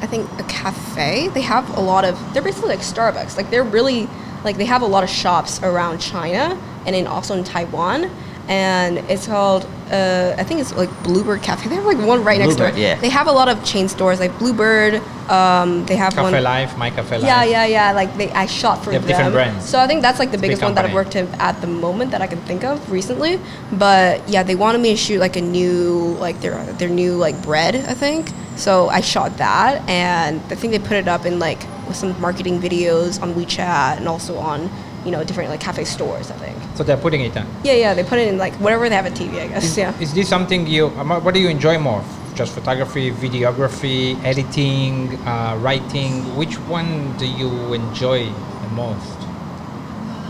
[0.00, 1.28] I think a cafe.
[1.28, 2.18] They have a lot of.
[2.34, 3.36] They're basically like Starbucks.
[3.36, 4.08] Like they're really
[4.42, 8.10] like they have a lot of shops around China and in also in Taiwan.
[8.46, 11.66] And it's called, uh, I think it's like Bluebird Cafe.
[11.68, 12.68] They have like one right next door.
[12.70, 13.00] Yeah.
[13.00, 15.00] They have a lot of chain stores like Bluebird.
[15.30, 16.42] Um, they have Cafe one.
[16.42, 17.24] Life, my Cafe Life.
[17.24, 17.92] Yeah, yeah, yeah.
[17.92, 19.08] Like they, I shot for They have them.
[19.08, 19.66] different brands.
[19.66, 21.26] So I think that's like the It's a big biggest one that I've worked in
[21.40, 23.40] at the moment that I can think of recently.
[23.72, 27.40] But yeah, they wanted me to shoot like a new, like their their new like
[27.42, 27.76] bread.
[27.76, 28.28] I think.
[28.56, 32.20] So I shot that, and I think they put it up in like with some
[32.20, 34.70] marketing videos on WeChat and also on
[35.04, 36.30] you know different like cafe stores.
[36.30, 36.58] I think.
[36.74, 37.46] So they're putting it on.
[37.62, 37.94] Yeah, yeah.
[37.94, 39.40] They put it in like whatever they have a TV.
[39.40, 39.64] I guess.
[39.64, 39.94] Is, Yeah.
[40.00, 40.88] is this something you?
[40.98, 42.02] um, What do you enjoy more?
[42.34, 46.36] Just photography, videography, editing, uh, writing.
[46.36, 49.18] Which one do you enjoy the most?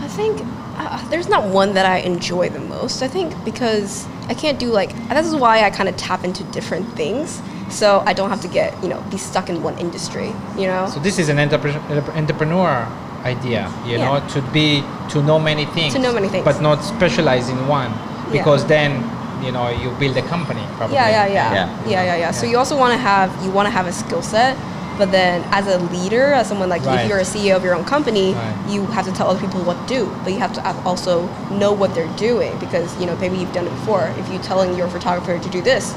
[0.01, 0.41] I think
[0.77, 3.01] uh, there's not one that I enjoy the most.
[3.01, 6.43] I think because I can't do like this is why I kind of tap into
[6.53, 10.31] different things, so I don't have to get you know be stuck in one industry.
[10.55, 10.87] You know.
[10.93, 11.81] So this is an entrepre-
[12.15, 12.85] entrepreneur
[13.25, 14.05] idea, you Yeah.
[14.05, 16.45] know, to be to know many things, To know many things.
[16.45, 18.31] but not specialize in one, Yeah.
[18.37, 19.03] because then
[19.43, 20.95] you know you build a company probably.
[20.95, 21.67] yeah, yeah, yeah, Yeah.
[21.85, 24.21] yeah, yeah, yeah, So you also want to have you want to have a skill
[24.21, 24.55] set,
[24.97, 27.01] but then as a leader, as someone like Right.
[27.01, 28.73] if you're a CEO of your own company, Right.
[28.73, 31.27] you have to tell other people what to do, but you have to also
[31.61, 34.05] know what they're doing because you know maybe you've done it before.
[34.19, 35.93] If you're telling your photographer to do this,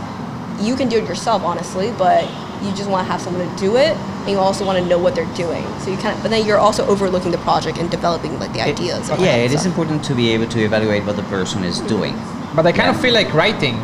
[0.61, 2.25] you can do it yourself, honestly, but
[2.63, 4.99] you just want to have someone to do it, and you also want to know
[4.99, 5.65] what they're doing.
[5.81, 8.61] So you kind of, but then you're also overlooking the project and developing like the
[8.61, 9.09] ideas.
[9.09, 9.73] behind yeah, it is stuff.
[9.73, 11.89] important to be able to evaluate what the person is mm-hmm.
[11.89, 12.15] doing.
[12.55, 13.75] But I kind of feel like writing.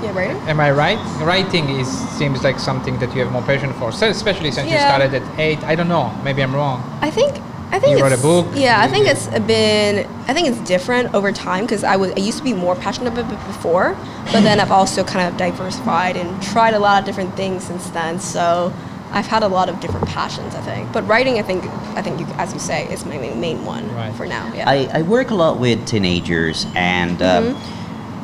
[0.00, 0.36] Yeah, writing.
[0.48, 0.98] Am I right?
[1.20, 4.78] Writing is seems like something that you have more passion for, so especially since you
[4.78, 5.62] started at eight.
[5.64, 6.16] I don't know.
[6.22, 6.82] Maybe I'm wrong.
[7.02, 8.46] I think I think you wrote a it's- book.
[8.54, 10.06] Yeah, I think it's been.
[10.26, 12.12] I think it's different over time because I was.
[12.12, 13.96] I used to be more passionate about it before,
[14.32, 17.88] but then I've also kind of diversified and tried a lot of different things since
[17.90, 18.18] then.
[18.20, 18.72] So
[19.12, 20.54] I've had a lot of different passions.
[20.54, 21.64] I think, but writing, I think,
[21.96, 24.14] I think, you, as you say, is my main, main one Right.
[24.14, 24.50] for now.
[24.54, 24.68] Yeah.
[24.68, 27.56] I, I work a lot with teenagers, and um,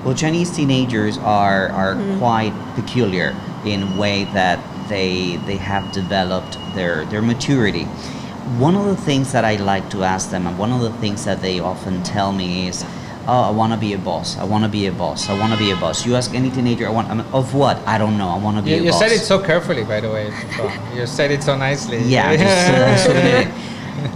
[0.04, 3.34] well, Chinese teenagers are are quite peculiar
[3.66, 4.58] in way that
[4.88, 7.86] they they have developed their their maturity.
[8.58, 11.24] One of the things that I like to ask them, and one of the things
[11.24, 12.84] that they often tell me is,
[13.26, 14.36] "Oh, I want to be a boss.
[14.38, 15.28] I want to be a boss.
[15.30, 17.54] I want to be a boss." You ask any teenager, "I want I mean, of
[17.54, 17.76] what?
[17.86, 18.28] I don't know.
[18.28, 20.30] I want to be You, a you boss." said it so carefully, by the way.
[20.94, 22.02] You said it so nicely.
[22.04, 23.50] Yeah, just, uh,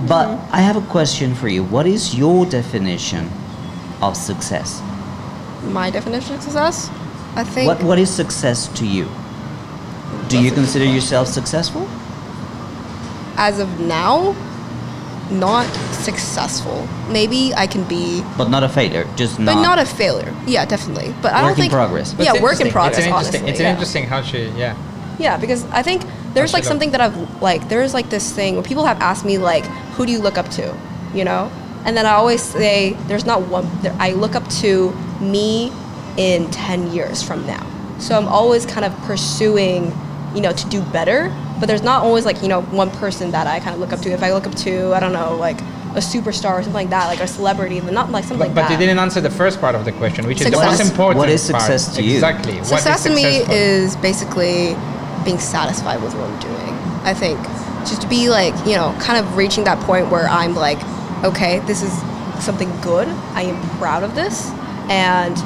[0.06, 1.62] but I have a question for you.
[1.64, 3.30] What is your definition
[4.02, 4.82] of success?
[5.72, 6.88] my definition of success,
[7.34, 7.66] I think.
[7.66, 9.06] What What is success to you?
[10.28, 11.88] Do you consider yourself successful?
[13.38, 14.34] As of now,
[15.30, 16.86] not successful.
[17.10, 19.54] Maybe I can be, But not a failure, just not.
[19.56, 20.34] but not a failure.
[20.46, 21.14] Yeah, definitely.
[21.22, 21.72] But I Work don't in think.
[21.72, 22.14] progress.
[22.14, 22.98] But Yeah, work in progress.
[22.98, 23.14] It's an interesting.
[23.42, 23.70] honestly, it's an yeah.
[23.72, 24.48] interesting how she.
[24.56, 24.76] Yeah.
[25.18, 26.02] Yeah, because I think
[26.34, 29.36] there's like something that I've like there's like this thing where people have asked me
[29.38, 29.64] like
[29.96, 30.74] who do you look up to,
[31.12, 31.50] you know,
[31.84, 33.66] and then I always say there's not one.
[33.82, 35.72] There, I look up to me
[36.16, 37.64] in ten years from now.
[37.98, 39.92] So I'm always kind of pursuing,
[40.34, 41.34] you know, to do better.
[41.58, 44.00] But there's not always like you know one person that I kind of look up
[44.00, 44.10] to.
[44.10, 45.60] If I look up to I don't know like
[45.94, 48.54] a superstar or something like that, like a celebrity, but not like something But, like
[48.54, 48.72] but that.
[48.72, 51.18] you didn't answer the first part of the question, which is the most important.
[51.18, 51.62] What is part.
[51.62, 52.14] success to you?
[52.14, 52.54] Exactly.
[52.54, 53.54] What is Success to me successful?
[53.54, 54.76] is basically
[55.24, 56.74] being satisfied with what I'm doing.
[57.04, 57.38] I think
[57.88, 60.78] just to be like, you know, kind of reaching that point where I'm like,
[61.24, 61.92] okay, this is
[62.44, 63.08] something good.
[63.34, 64.50] I am proud of this,
[64.90, 65.36] and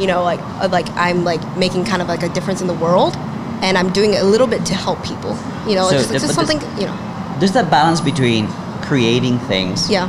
[0.00, 0.40] you know, like,
[0.70, 3.14] like I'm like making kind of like a difference in the world,
[3.62, 5.36] and I'm doing it a little bit to help people.
[5.66, 6.96] You know, So, it's just, it's just something, you know,
[7.38, 8.48] There's that balance between
[8.82, 10.08] creating things yeah,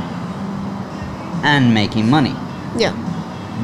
[1.44, 2.34] and making money.
[2.76, 2.94] yeah.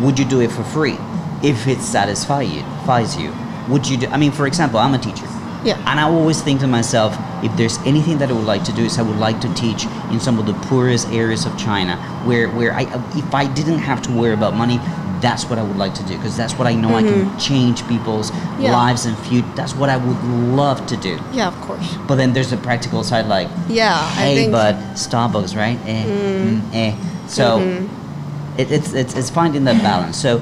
[0.02, 0.98] Would you do it for free
[1.42, 2.60] if it satisfies you?
[2.60, 3.32] Satisfies you?
[3.70, 4.06] Would you do?
[4.08, 5.24] I mean, for example, I'm a teacher.
[5.64, 5.78] Yeah.
[5.90, 8.84] And I always think to myself, if there's anything that I would like to do,
[8.84, 11.96] is I would like to teach in some of the poorest areas of China,
[12.26, 12.82] where where I,
[13.16, 14.78] if I didn't have to worry about money,
[15.20, 17.86] that's what I would like to do, because that's what I know I can change
[17.88, 18.62] people's Mm-hmm.
[18.62, 18.72] Yeah.
[18.72, 19.46] lives and future.
[19.54, 20.22] That's what I would
[20.56, 21.18] love to do.
[21.32, 21.96] Yeah, of course.
[22.08, 24.52] But then there's the practical side, like, Yeah, I hey, think.
[24.52, 25.78] but Starbucks, right?
[25.86, 26.92] Eh, mm, eh.
[27.28, 28.60] So Mm-hmm.
[28.60, 30.16] it, it's, it's it's finding that balance.
[30.16, 30.40] So.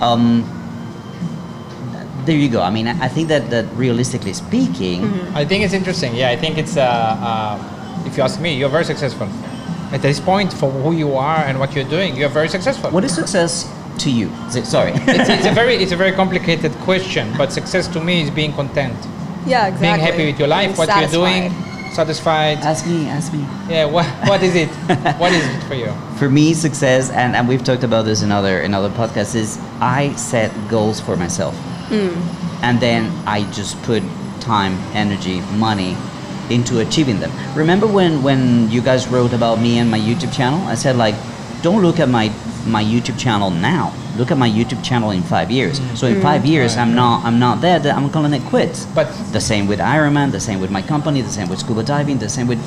[0.00, 0.44] Um,
[2.24, 2.60] there you go.
[2.62, 5.36] I mean, I I think that, that realistically speaking, Mm-hmm.
[5.36, 6.14] I think it's interesting.
[6.14, 6.76] Yeah, I think it's.
[6.76, 9.28] Uh, uh, if you ask me, you're very successful.
[9.92, 12.90] At this point, for who you are and what you're doing, you're very successful.
[12.90, 13.64] what is success
[14.00, 14.30] to you?
[14.50, 14.92] Sorry.
[14.94, 18.52] it's, it's a very it's a very complicated question, but success to me is being
[18.52, 18.96] content,
[19.46, 19.88] yeah, exactly.
[19.88, 21.50] being happy with your life, Being what you're doing,
[21.92, 21.94] satisfied.
[21.94, 22.58] satisfied.
[22.58, 23.40] ask me, ask me.
[23.68, 24.68] Yeah, what what is it?
[25.18, 25.92] what is it for you?
[26.18, 29.58] For me, success, and, and we've talked about this in other in other podcasts, is
[29.80, 31.54] I set goals for myself,
[31.88, 32.14] hmm.
[32.62, 34.02] and then I just put
[34.40, 35.96] time, energy, money
[36.50, 37.30] into achieving them.
[37.54, 40.60] Remember when when you guys wrote about me and my YouTube channel?
[40.66, 41.14] I said like,
[41.62, 42.32] don't look at my
[42.68, 43.92] my YouTube channel now.
[44.16, 45.78] Look at my YouTube channel in five years.
[45.98, 46.22] So in mm-hmm.
[46.22, 47.78] five years, Right, I'm not I'm not there.
[47.78, 48.86] then I'm calling it quits.
[48.94, 52.18] But The same with Ironman, the same with my company, the same with scuba diving,
[52.18, 52.58] the same with.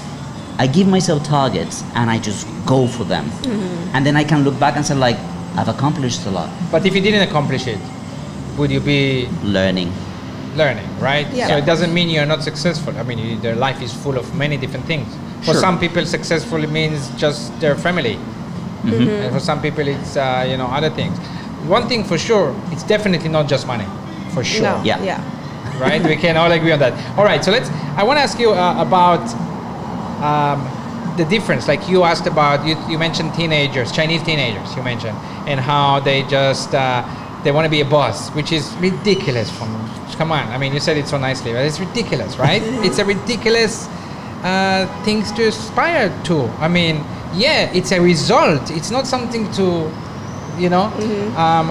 [0.57, 3.95] I give myself targets and I just go for them, mm-hmm.
[3.95, 5.18] and then I can look back and say like,
[5.57, 6.49] I've accomplished a lot.
[6.72, 7.80] but if you didn't accomplish it,
[8.57, 9.91] would you be Learning.
[10.56, 11.28] learning, right?
[11.34, 11.48] Yeah.
[11.48, 12.95] So it doesn't mean you're not successful.
[12.98, 15.07] I mean, you, their life is full of many different things.
[15.45, 15.61] For Sure.
[15.61, 18.19] some people, successful means just their family.
[18.84, 19.10] Mm-hmm.
[19.10, 21.18] And for some people, it's uh, you know other things.
[21.68, 23.86] One thing for sure, it's definitely not just money.
[24.34, 24.64] For sure.
[24.64, 25.02] No, Yeah.
[25.03, 25.80] yeah.
[25.80, 26.02] right?
[26.03, 26.94] we can all agree on that.
[27.18, 27.70] All right, so let's.
[27.98, 29.22] I want to ask you uh, about
[30.24, 30.60] um,
[31.18, 31.68] the difference.
[31.68, 34.76] Like you asked about, you, you mentioned teenagers, Chinese teenagers.
[34.76, 35.18] You mentioned,
[35.48, 37.03] and how they just uh,
[37.44, 39.49] they want to be a boss, which is ridiculous.
[39.52, 39.70] From
[40.18, 42.62] come on, I mean, you said it so nicely, but it's ridiculous, right?
[42.86, 43.88] it's a ridiculous
[44.44, 46.44] uh, things to aspire to.
[46.60, 47.03] I mean,
[47.34, 48.70] yeah, it's a result.
[48.72, 49.91] It's not something to,
[50.58, 50.86] you know,
[51.38, 51.68] um,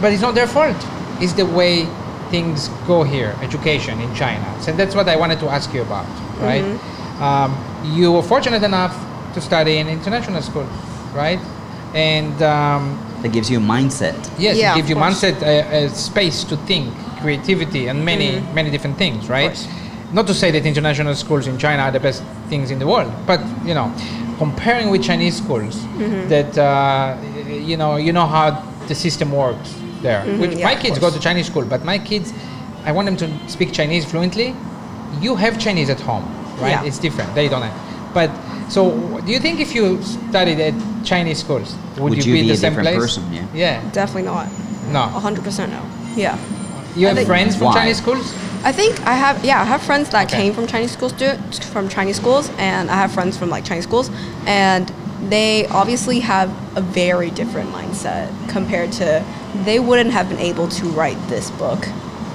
[0.00, 0.76] but it's not their fault.
[1.20, 1.86] It's the way
[2.30, 4.44] things go here, education in China.
[4.60, 6.06] So that's what I wanted to ask you about,
[6.40, 6.64] right?
[7.20, 7.56] Um,
[7.96, 8.94] you were fortunate enough
[9.34, 10.66] to study in international school,
[11.14, 11.38] right?
[11.94, 14.14] And um, That gives you a mindset.
[14.38, 15.22] yes, Yeah, it gives you course.
[15.22, 19.56] mindset, a, a space to think, creativity, and many many different things, right?
[20.12, 23.12] Not to say that international schools in China are the best things in the world,
[23.26, 23.92] but you know,
[24.44, 26.28] comparing with Chinese schools, Mm-hmm.
[26.34, 27.14] that uh,
[27.70, 28.46] you know, you know how
[28.90, 29.70] the system works
[30.06, 30.20] there.
[30.24, 30.58] Mm-hmm.
[30.58, 32.32] yeah, my kids go to Chinese school, but my kids,
[32.88, 34.48] I want them to speak Chinese fluently.
[35.24, 36.24] You have Chinese at home,
[36.62, 36.70] right?
[36.76, 36.88] Yeah.
[36.88, 37.28] It's different.
[37.34, 37.76] They don't have.
[38.18, 38.30] But
[38.76, 38.82] So,
[39.26, 39.84] do you think if you
[40.30, 40.74] studied at
[41.10, 41.68] Chinese schools,
[41.98, 42.96] would, Would you, you be in the a same place?
[43.02, 43.22] person?
[43.32, 43.46] Yeah.
[43.62, 43.90] Yeah.
[43.92, 44.46] Definitely not.
[44.96, 45.02] No.
[45.10, 45.82] 100% no.
[46.16, 46.38] Yeah.
[46.96, 47.74] You have think- friends from Why?
[47.78, 48.26] Chinese schools?
[48.62, 50.42] I think I have yeah I have friends that Okay.
[50.42, 51.12] came from Chinese schools
[51.72, 54.10] from Chinese schools and I have friends from like Chinese schools
[54.46, 54.92] and
[55.28, 59.24] they obviously have a very different mindset compared to
[59.64, 61.86] they wouldn't have been able to write this book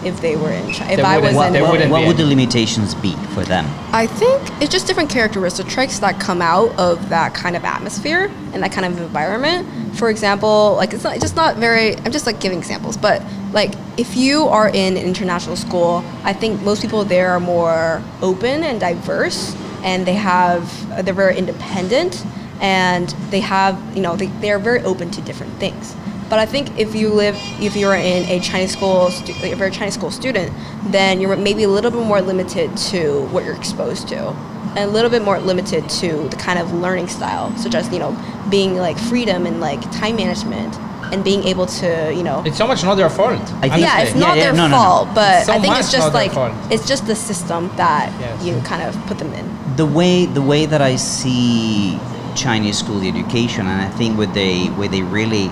[0.05, 0.91] if they were in China.
[0.91, 3.43] If They I was What, in there what- wouldn't what would the limitations be for
[3.43, 3.65] them?
[3.91, 8.61] I think it's just different characteristics that come out of that kind of atmosphere and
[8.63, 9.67] that kind of environment.
[9.97, 11.95] For example, like it's not it's just not very.
[11.97, 13.21] I'm just like giving examples, but
[13.51, 18.01] like if you are in an international school, I think most people there are more
[18.21, 20.61] open and diverse, and they have
[21.05, 22.23] they're very independent,
[22.61, 25.95] and they have you know they they're very open to different things.
[26.29, 29.67] But I think if you live, if you're in a Chinese school, stu- if you're
[29.67, 30.51] a Chinese school student,
[30.91, 34.29] then you're maybe a little bit more limited to what you're exposed to,
[34.75, 37.99] and a little bit more limited to the kind of learning style, such as you
[37.99, 38.17] know
[38.49, 40.75] being like freedom and like time management,
[41.13, 42.41] and being able to you know.
[42.43, 43.39] It's so much not their fault.
[43.61, 44.75] I think- yeah, it's not Yeah, yeah, their no, no, no.
[44.77, 46.31] fault, but So I think it's just like
[46.71, 48.43] it's just the system that Yes.
[48.43, 49.45] you kind of put them in.
[49.75, 51.99] the way the way that I see
[52.35, 55.51] Chinese school education, and I think what they where they really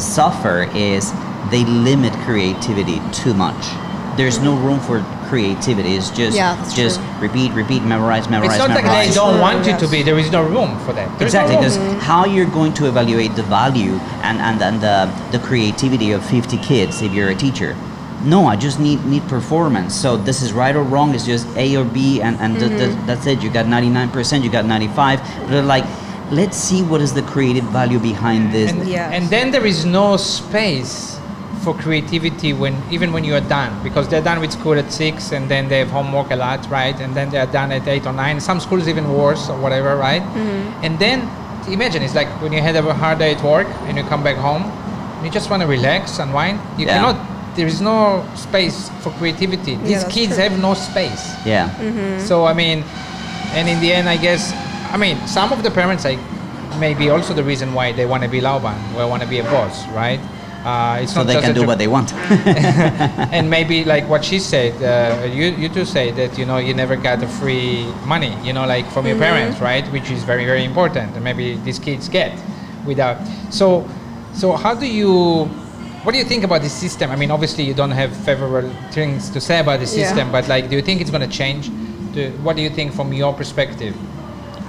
[0.00, 1.12] suffer is
[1.50, 3.66] they limit creativity too much.
[4.16, 5.94] There's no room for creativity.
[5.94, 7.20] It's just Yeah, just true.
[7.20, 9.08] repeat, repeat, memorize, memorize, It's not like memorize.
[9.08, 10.02] they don't want you to be.
[10.02, 11.06] There is no room for that.
[11.18, 11.64] There is no Exactly, room.
[11.64, 11.98] because mm-hmm.
[12.00, 16.56] how you're going to evaluate the value and, and, and the, the creativity of 50
[16.58, 17.76] kids if you're a teacher?
[18.24, 19.94] No, I just need need performance.
[19.94, 21.14] So this is right or wrong.
[21.14, 23.06] It's just A or B, and, and th- th- mm-hmm.
[23.06, 23.42] that's it.
[23.42, 25.20] You got 99%, you got 95.
[25.48, 25.84] But like,
[26.30, 28.70] let's see what is the creative value behind this.
[28.72, 29.12] and, Yes.
[29.12, 31.18] and then there is no space
[31.62, 35.32] for creativity when even when you are done because they're done with school at six
[35.32, 38.06] and then they have homework a lot right and then they are done at eight
[38.06, 40.84] or nine some schools even worse or whatever right mm-hmm.
[40.84, 41.18] and then
[41.68, 44.36] imagine it's like when you had a hard day at work and you come back
[44.36, 44.62] home
[45.24, 46.94] you just want to relax and unwind you Yeah.
[46.98, 47.16] cannot
[47.56, 50.44] there is no space for creativity these that's kids true.
[50.44, 51.70] have no space yeah.
[51.80, 52.20] Mm-hmm.
[52.26, 52.84] so I mean,
[53.56, 54.52] and in the end, I guess,
[54.96, 56.18] I mean, some of the parents, like,
[56.80, 59.42] maybe also the reason why they want to be laoban, or want to be a
[59.44, 60.18] boss, right?
[60.64, 62.14] Uh, it's So not they can do what they want.
[63.36, 66.72] and maybe like what she said, uh, you you two say that you know you
[66.72, 69.84] never got the free money, you know, like from your parents, right?
[69.92, 72.32] Which is very very important, and maybe these kids get
[72.86, 73.18] without.
[73.50, 73.84] So,
[74.32, 75.44] so how do you?
[76.04, 77.10] What do you think about this system?
[77.10, 80.00] I mean, obviously you don't have favorable things to say about the Yeah.
[80.02, 81.68] system, but like, do you think it's going to change?
[82.14, 83.94] Do, what do you think from your perspective?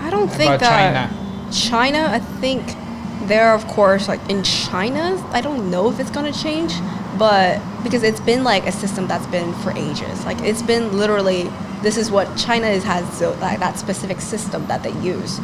[0.07, 1.51] I don't think that China.
[1.51, 2.63] China, I think
[3.27, 6.73] there, of course, like in China, I don't know if it's gonna change,
[7.17, 10.25] but because it's been like a system that's been for ages.
[10.25, 11.49] Like it's been literally,
[11.81, 15.39] this is what China is, has so, like, that specific system that they use.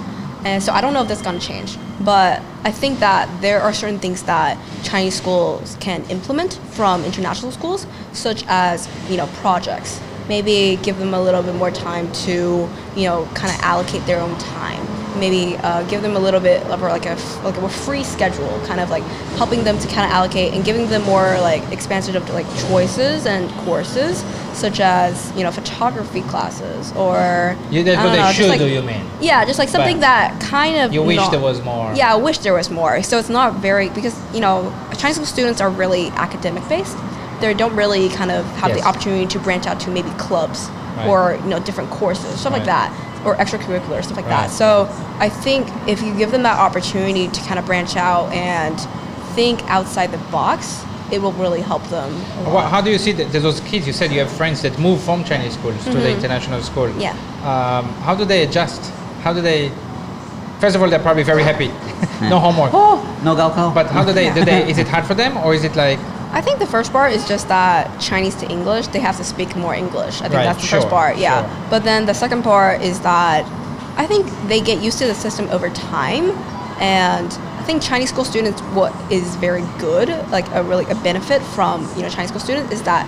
[0.45, 3.73] And so I don't know if that's gonna change, but I think that there are
[3.73, 9.99] certain things that Chinese schools can implement from international schools, such as you know projects.
[10.29, 14.19] Maybe give them a little bit more time to you know kind of allocate their
[14.19, 14.85] own time.
[15.19, 18.79] Maybe uh, give them a little bit of like a like a free schedule, kind
[18.79, 19.03] of like
[19.37, 23.51] helping them to kind of allocate and giving them more like expansive like choices and
[23.65, 24.23] courses,
[24.53, 28.67] such as you know photography classes or You, that's what they know, should like- do,
[28.67, 29.05] you mean?
[29.21, 31.93] yeah, just like something But that kind of You wish not- there was more.
[31.93, 33.03] Yeah, I wish there was more.
[33.03, 36.97] So it's not very because you know Chinese school students are really academic based.
[37.43, 38.79] They don't really kind of have Yes.
[38.79, 41.07] the opportunity to branch out to maybe clubs Right.
[41.07, 42.89] or you know different courses, stuff like that,
[43.25, 44.47] or extracurricular stuff like Right.
[44.47, 44.51] that.
[44.51, 44.87] So
[45.19, 48.75] I think if you give them that opportunity to kind of branch out and
[49.35, 52.09] think outside the box, it will really help them.
[52.45, 53.85] Well, how do you see that those kids?
[53.87, 56.87] You said you have friends that move from Chinese schools to the international school.
[56.87, 57.01] Mm-hmm.
[57.01, 57.15] Yeah.
[57.51, 58.81] Um, how do they adjust?
[59.23, 59.69] How do they?
[60.61, 61.69] First of all, they're probably very happy.
[62.33, 62.71] no homework.
[62.73, 63.73] Oh, no Gaokao?
[63.73, 64.31] But how do they?
[64.33, 64.69] Do they?
[64.71, 65.99] Is it hard for them, or is it like?
[66.33, 69.55] I think the first part is just that Chinese to English, they have to speak
[69.55, 70.15] more English.
[70.19, 71.47] I think Right, that's the sure, first part, yeah.
[71.47, 71.69] sure.
[71.69, 73.45] But then the second part is that
[73.97, 76.31] I think they get used to the system over time.
[76.81, 81.41] And I think Chinese school students, what is very good, like a really a benefit
[81.41, 83.05] from you know Chinese school students, is that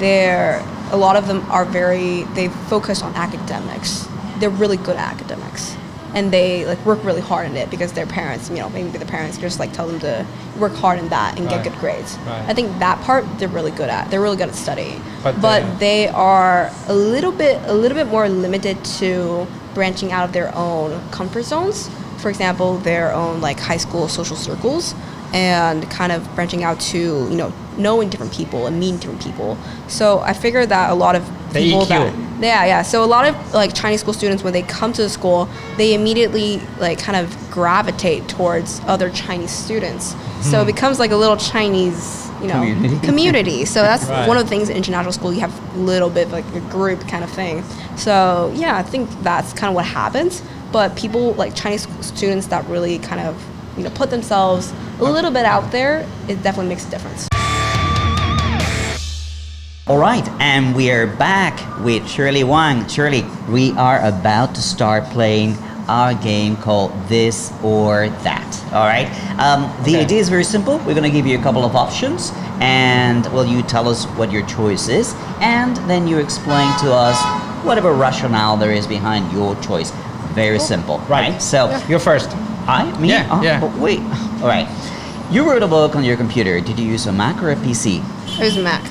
[0.00, 0.60] they're
[0.90, 4.08] a lot of them are very they focus on academics.
[4.40, 5.77] They're really good at academics
[6.14, 9.04] and they like work really hard in it because their parents, you know, maybe the
[9.06, 10.24] parents just like tell them to
[10.58, 11.62] work hard in that and Right.
[11.62, 12.16] get good grades.
[12.26, 12.44] Right.
[12.48, 14.10] I think that part they're really good at.
[14.10, 15.02] They're really good at studying.
[15.22, 20.10] But But, the- they are a little bit a little bit more limited to branching
[20.12, 21.88] out of their own comfort zones.
[22.18, 24.94] For example, their own like high school social circles
[25.34, 26.98] and kind of branching out to,
[27.30, 29.56] you know, knowing different people and meeting different people.
[29.86, 31.22] So I figure that a lot of
[31.52, 31.88] The people EQ.
[31.88, 32.82] that Yeah, yeah.
[32.82, 35.94] So a lot of like Chinese school students, when they come to the school, they
[35.94, 40.14] immediately like kind of gravitate towards other Chinese students.
[40.42, 40.66] So it hmm.
[40.66, 42.98] becomes like a little Chinese, you know, Community.
[43.06, 43.64] community.
[43.64, 44.28] So that's Right.
[44.28, 45.32] one of the things in international school.
[45.32, 47.64] You have a little bit of like a group kind of thing.
[47.96, 50.42] So yeah, I think that's kind of what happens.
[50.70, 53.42] But people like Chinese students that really kind of
[53.76, 57.28] you know put themselves a little bit out there, it definitely makes a difference.
[59.88, 62.86] All right, and we are back with Shirley Wang.
[62.88, 65.56] Shirley, we are about to start playing
[65.88, 68.44] our game called This or That.
[68.74, 69.08] All right,
[69.40, 70.02] um, the Okay.
[70.02, 70.76] idea is very simple.
[70.84, 74.30] We're going to give you a couple of options, and well, you tell us what
[74.30, 77.16] your choice is, and then you explain to us
[77.64, 79.90] whatever rationale there is behind your choice.
[80.34, 81.40] Very simple, right?
[81.40, 82.28] So, You're first.
[82.68, 83.64] I, me, Yeah, Oh, yeah.
[83.80, 84.00] wait.
[84.42, 84.68] All right,
[85.30, 86.60] you wrote a book on your computer.
[86.60, 88.02] Did you use a Mac or a PC?
[88.38, 88.82] I use a Mac.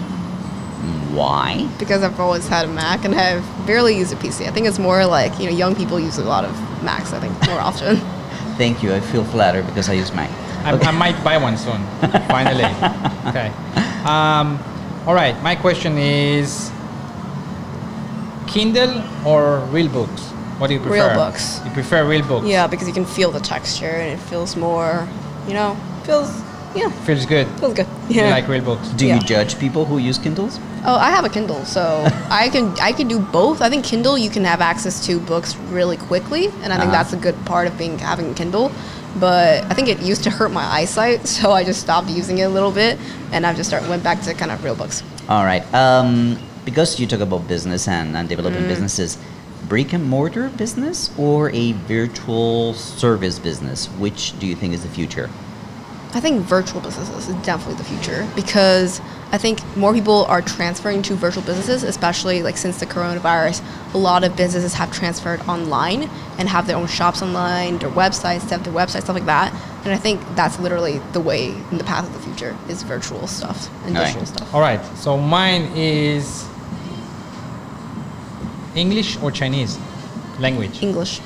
[1.18, 1.68] Why?
[1.80, 4.48] because I've always had a Mac and I've barely used a PC.
[4.48, 6.54] I think it's more like, you know, young people use a lot of
[6.84, 7.96] Macs, I think, more often.
[8.58, 8.94] Thank you.
[8.94, 10.30] I feel flattered because I use Mac.
[10.66, 11.82] I, I might buy one soon.
[12.28, 12.66] Finally.
[13.30, 13.52] Okay.
[14.06, 14.60] Um,
[15.06, 15.36] all right.
[15.42, 16.72] My question is
[18.48, 20.22] Kindle or real books?
[20.60, 21.08] What do you prefer?
[21.08, 21.62] Real books.
[21.66, 22.48] You prefer real books?
[22.48, 25.08] yeah, because you can feel the texture and it feels more,
[25.48, 26.30] you know, feels,
[26.78, 27.48] yeah, Feels good.
[27.60, 27.88] feels good.
[28.10, 28.30] You Yeah.
[28.30, 28.88] like real books?
[28.90, 29.16] Do Yeah.
[29.16, 30.60] you judge people who use Kindles?
[30.86, 31.82] Oh, I have a Kindle, so
[32.30, 33.62] I can I can do both.
[33.62, 37.04] I think Kindle you can have access to books really quickly, and I think Uh-huh.
[37.04, 38.72] that's a good part of being having a Kindle.
[39.20, 42.44] But I think it used to hurt my eyesight, so I just stopped using it
[42.44, 42.98] a little bit,
[43.34, 45.02] and I've just started went back to kind of real books.
[45.28, 45.64] All right.
[45.74, 48.68] Um, because you talk about business and, and developing Mm.
[48.74, 49.18] businesses,
[49.68, 53.88] brick and mortar business or a virtual service business?
[53.98, 55.30] Which do you think is the future?
[56.14, 59.02] I think virtual businesses is definitely the future because
[59.32, 63.62] I think more people are transferring to virtual businesses, especially like since the coronavirus.
[63.94, 66.04] A lot of businesses have transferred online
[66.40, 69.54] and have their own shops online, their websites, set up their websites, stuff like that.
[69.84, 73.28] And I think that's literally the way in the path of the future is virtual
[73.28, 74.08] stuff and All right.
[74.08, 74.56] digital stuff.
[74.56, 74.84] All right.
[74.98, 76.48] So mine is
[78.76, 79.78] English or Chinese
[80.40, 80.82] language.
[80.84, 81.20] English,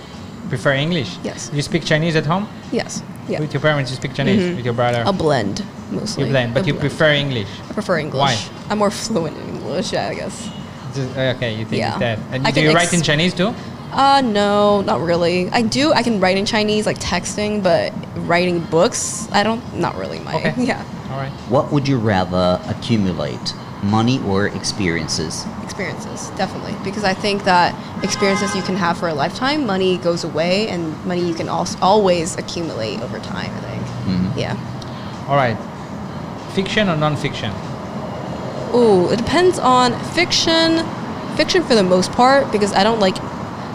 [0.49, 1.17] Prefer English?
[1.23, 1.49] Yes.
[1.53, 2.47] You speak Chinese at home?
[2.71, 3.39] yes, yeah.
[3.39, 4.41] With your parents, you speak Chinese.
[4.41, 4.55] Mhm.
[4.57, 6.25] With your brother, A blend mostly.
[6.25, 6.89] you blend, but A you blend.
[6.89, 7.47] prefer English.
[7.69, 8.19] I prefer English.
[8.19, 8.35] Why?
[8.69, 10.35] I'm more fluent in English, yeah, I guess.
[10.95, 11.91] Just- uh, okay, you think Yeah.
[11.91, 12.19] it's that.
[12.33, 13.53] And I do can you ex- write in Chinese too?
[13.93, 15.49] Uh, no, not really.
[15.51, 15.91] I do.
[15.93, 17.91] I can write in Chinese, like texting, but
[18.27, 19.61] writing books, I don't.
[19.75, 20.33] Not really my.
[20.35, 20.53] Okay.
[20.71, 20.81] Yeah,
[21.11, 21.31] All right.
[21.49, 23.53] What would you rather accumulate,
[23.83, 25.45] money or experiences?
[25.63, 30.23] experiences definitely because I think that experiences you can have for a lifetime, money goes
[30.23, 33.49] away, and money you can also always accumulate over time.
[33.55, 33.83] I think.
[34.07, 34.37] Mhm.
[34.37, 34.55] Yeah.
[35.29, 35.57] All right.
[36.53, 37.51] Fiction or non-fiction?
[38.75, 40.85] Ooh, it depends on fiction.
[41.35, 43.15] Fiction for the most part because I don't like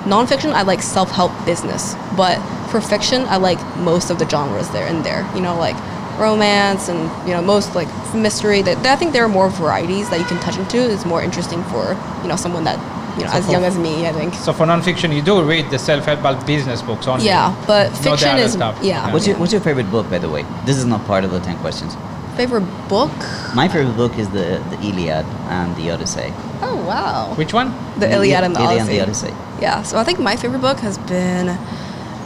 [0.04, 0.52] nonfiction.
[0.52, 2.38] I like self-help business, but
[2.70, 5.26] for fiction, I like most of the genres there and there.
[5.34, 5.76] You know, like
[6.18, 8.62] romance and you know most like mystery.
[8.62, 10.78] That I think there are more varieties that you can touch into.
[10.92, 12.78] It's more interesting for you know someone that
[13.18, 14.06] you know So as for- young as me.
[14.06, 14.34] I think.
[14.34, 17.26] So for non-fiction, you do read the self-help business books only.
[17.26, 18.78] Yeah, but fiction other is stuff.
[18.82, 19.12] yeah.
[19.12, 20.44] What's your What's your favorite book, by the way?
[20.64, 21.96] This is not part of the ten questions.
[22.36, 23.12] favorite book?
[23.54, 25.24] My favorite book is the the Iliad
[25.58, 26.30] and the Odyssey.
[26.62, 27.32] Oh wow.
[27.40, 27.68] Which one?
[27.98, 28.98] The Iliad and the Iliad Odyssey.
[28.98, 29.34] and the Odyssey.
[29.66, 31.46] Yeah, so I think my favorite book has been,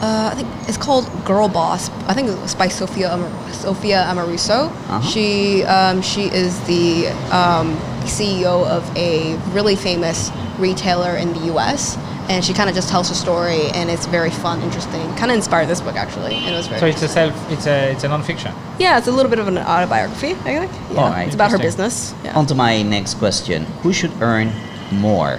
[0.01, 1.89] uh, I think it's called Girl Boss.
[2.07, 4.67] I think it's by Sophia Amar- Sophia Amoruso.
[4.67, 5.01] Uh-huh.
[5.01, 11.97] She um, she is the um, CEO of a really famous retailer in the U.S.
[12.29, 15.01] And she kind of just tells her story, and it's very fun, interesting.
[15.15, 16.79] Kind of inspired this book actually, and it was very.
[16.79, 17.51] So it's a self.
[17.51, 18.53] It's a it's a non-fiction.
[18.79, 20.31] yeah, it's a little bit of an autobiography.
[20.31, 20.71] I think.
[20.91, 21.25] Yeah, Alright.
[21.27, 22.13] it's about her business.
[22.23, 22.37] Yeah.
[22.37, 23.65] On to my next question.
[23.83, 24.51] Who should earn
[24.91, 25.37] more,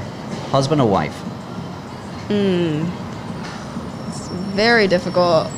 [0.51, 1.17] husband or wife?
[2.29, 3.02] It's
[4.53, 5.49] very difficult.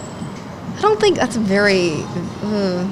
[0.76, 2.02] I don't think that's very.
[2.42, 2.88] Uh,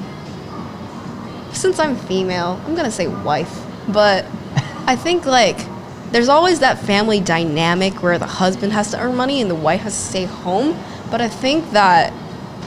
[1.53, 4.25] since I'm female, I'm gonna say wife, but
[4.87, 5.57] I think like
[6.11, 9.81] there's always that family dynamic where the husband has to earn money and the wife
[9.81, 10.77] has to stay home.
[11.11, 12.13] But I think that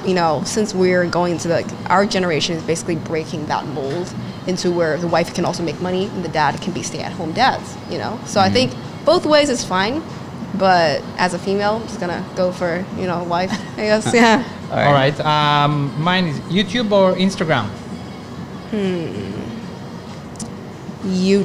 [0.07, 4.15] you know, since we're going to like our generation is basically breaking that mold
[4.47, 7.77] into where the wife can also make money and the dad can be stay-at-home dads.
[7.91, 8.73] You know, so I think
[9.05, 10.03] both ways is fine.
[10.59, 13.53] But as a female, I'm just gonna go for you know wife.
[13.77, 14.45] I guess yeah.
[14.71, 15.19] All right.
[15.21, 17.67] Um, mine is YouTube or Instagram.
[18.71, 19.33] Hmm.
[21.09, 21.45] You,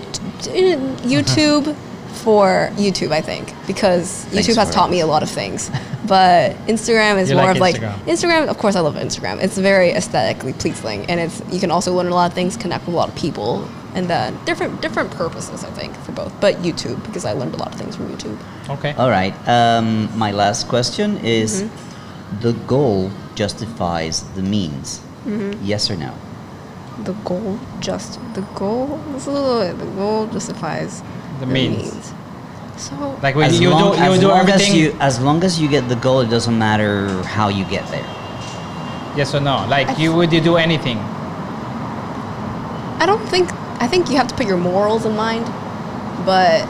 [1.05, 1.75] YouTube
[2.23, 5.69] for YouTube, I think, because Thanks YouTube has taught me a lot of things.
[6.07, 7.99] But Instagram is You more like of like Instagram.
[8.05, 8.47] Instagram.
[8.49, 9.41] Of course, I love Instagram.
[9.41, 12.85] It's very aesthetically pleasing, and it's you can also learn a lot of things, connect
[12.85, 15.63] with a lot of people and then different different purposes.
[15.63, 18.37] I think for both, but YouTube because I learned a lot of things from YouTube.
[18.69, 18.93] Okay.
[18.97, 19.33] All right.
[19.47, 22.39] Um, my last question is: Mm-hmm.
[22.41, 24.99] the goal justifies the means?
[25.25, 25.63] Mm-hmm.
[25.63, 26.13] Yes or no?
[27.03, 31.01] The goal just the goal the goal justifies
[31.39, 32.13] The means.
[32.77, 34.71] So Like when as you long, do you as do long everything.
[34.71, 37.85] As you, as long as you get the goal, it doesn't matter how you get
[37.91, 38.05] there.
[39.15, 39.65] yes or no?
[39.69, 40.97] Like I you would you do anything?
[43.01, 43.49] I don't think
[43.81, 45.45] I think you have to put your morals in mind,
[46.25, 46.61] but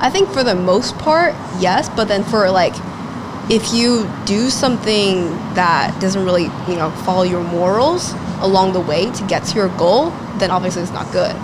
[0.00, 1.88] I think for the most part, yes.
[1.90, 2.74] But then for like,
[3.50, 9.10] if you do something that doesn't really you know follow your morals along the way
[9.10, 11.34] to get to your goal, then obviously it's not good.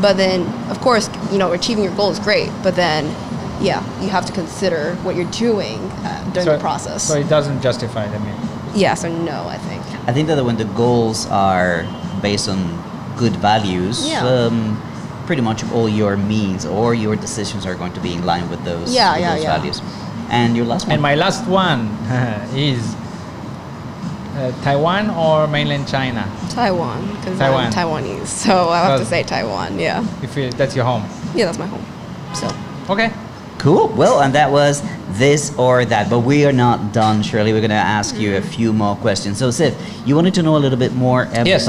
[0.00, 3.06] But then of course you know achieving your goal is great, but then
[3.60, 7.02] yeah you have to consider what you're doing uh, during the process.
[7.02, 8.76] So it doesn't justify the means.
[8.76, 9.82] yes or no, I think.
[10.08, 11.84] I think that when the goals are
[12.22, 12.60] based on
[13.16, 14.24] good values, Yeah.
[14.26, 14.76] um,
[15.26, 18.62] pretty much all your means or your decisions are going to be in line with
[18.64, 19.56] those, Yeah, with yeah, those yeah.
[19.56, 19.82] values.
[20.30, 20.92] And your last one.
[20.92, 21.88] And my last one
[22.54, 22.94] is
[24.36, 26.24] uh, Taiwan or mainland China.
[26.50, 27.66] Taiwan, because Taiwan.
[27.66, 29.78] I'm Taiwanese, so I have to say Taiwan.
[29.78, 31.04] Yeah, If you, that's your home.
[31.34, 31.84] yeah, that's my home.
[32.34, 32.48] So
[32.92, 33.10] Okay.
[33.58, 33.88] Cool.
[33.88, 34.82] Well, and that was
[35.18, 36.08] this or that.
[36.10, 37.52] But we are not done, Shirley.
[37.52, 39.38] We're going to ask you a few more questions.
[39.38, 39.74] So, Sif,
[40.06, 41.46] you wanted to know a little bit more about.
[41.46, 41.66] Yes,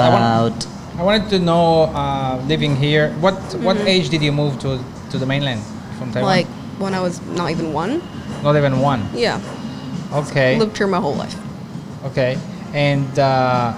[0.98, 4.80] I wanted to know, uh, living here, what what age did you move to
[5.12, 5.62] to the mainland
[5.98, 6.30] from Taiwan?
[6.30, 6.48] like
[6.80, 8.02] when I was not even one.
[8.44, 9.02] Not even one.
[9.14, 9.40] Yeah,
[10.14, 10.58] Okay.
[10.58, 11.36] lived here my whole life.
[12.06, 12.38] Okay.
[12.74, 13.74] And uh,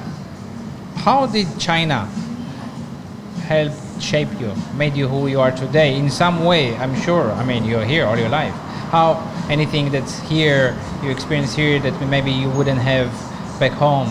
[0.96, 2.06] how did China
[3.48, 5.96] help shape you, made you who you are today?
[5.96, 7.32] In some way, I'm sure.
[7.32, 8.54] I mean, you're here all your life.
[8.92, 9.20] How
[9.50, 13.12] anything that's here, you experience here that maybe you wouldn't have
[13.60, 14.08] back home?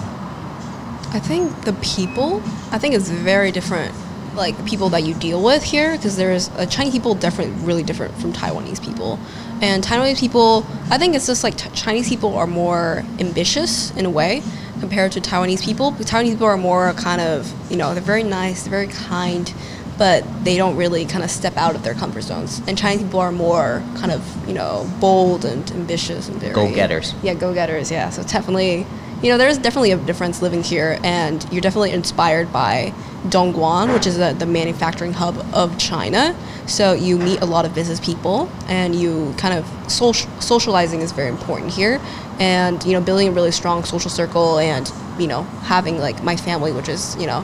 [1.10, 3.94] I think the people, I think it's very different.
[4.34, 7.82] Like the people that you deal with here, because there's uh, Chinese people definitely really
[7.82, 9.18] different from Taiwanese people,
[9.60, 14.10] and Taiwanese people, I think it's just like Chinese people are more ambitious in a
[14.10, 14.42] way
[14.78, 15.90] compared to Taiwanese people.
[15.92, 19.52] Taiwanese people are more kind of, you know, they're very nice, they're very kind,
[19.96, 22.60] but they don't really kind of step out of their comfort zones.
[22.68, 27.14] And Chinese people are more kind of, you know, bold and ambitious and very Go-getters.
[27.24, 27.90] Yeah, go-getters.
[27.90, 28.86] Yeah, so it's definitely,
[29.22, 32.92] you know, there's definitely a difference living here, and you're definitely inspired by
[33.24, 36.36] Dongguan, which is the, the manufacturing hub of China.
[36.66, 41.12] So you meet a lot of business people, and you kind of social, socializing is
[41.12, 42.00] very important here,
[42.38, 46.36] and you know, building a really strong social circle, and you know, having like my
[46.36, 47.40] family, which is you know,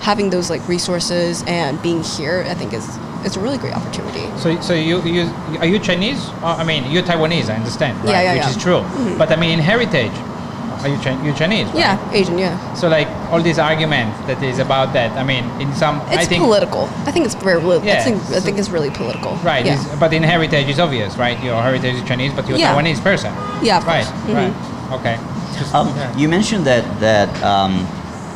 [0.00, 4.24] having those like resources and being here, I think is it's a really great opportunity.
[4.38, 5.22] So, so you, you
[5.58, 6.28] are you Chinese?
[6.40, 7.50] Uh, I mean, you're Taiwanese.
[7.50, 8.10] I understand, right?
[8.10, 8.48] Yeah, yeah, Which yeah.
[8.48, 8.98] Mm-hmm.
[8.98, 9.18] is true.
[9.18, 10.12] But I mean, in heritage,
[10.82, 11.66] are you Chi- you Chinese?
[11.68, 11.78] right?
[11.78, 12.38] Yeah, Asian.
[12.38, 12.56] Yeah.
[12.74, 15.10] So like all these arguments that is about that.
[15.18, 16.84] I mean, in some, I It's think political.
[17.06, 17.58] I think it's very.
[17.58, 19.32] Really, Yeah, I think I think it's really political.
[19.44, 19.78] Right, Yeah.
[19.98, 21.36] but in heritage it's obvious, right?
[21.42, 22.74] Your heritage is Chinese, but you're a Yeah.
[22.74, 23.32] Taiwanese person.
[23.62, 24.22] Yeah, of right, course.
[24.28, 24.34] Mhm.
[24.36, 24.54] right.
[24.98, 25.16] Okay.
[25.58, 26.16] Just- Um, yeah.
[26.16, 27.72] You mentioned that that um,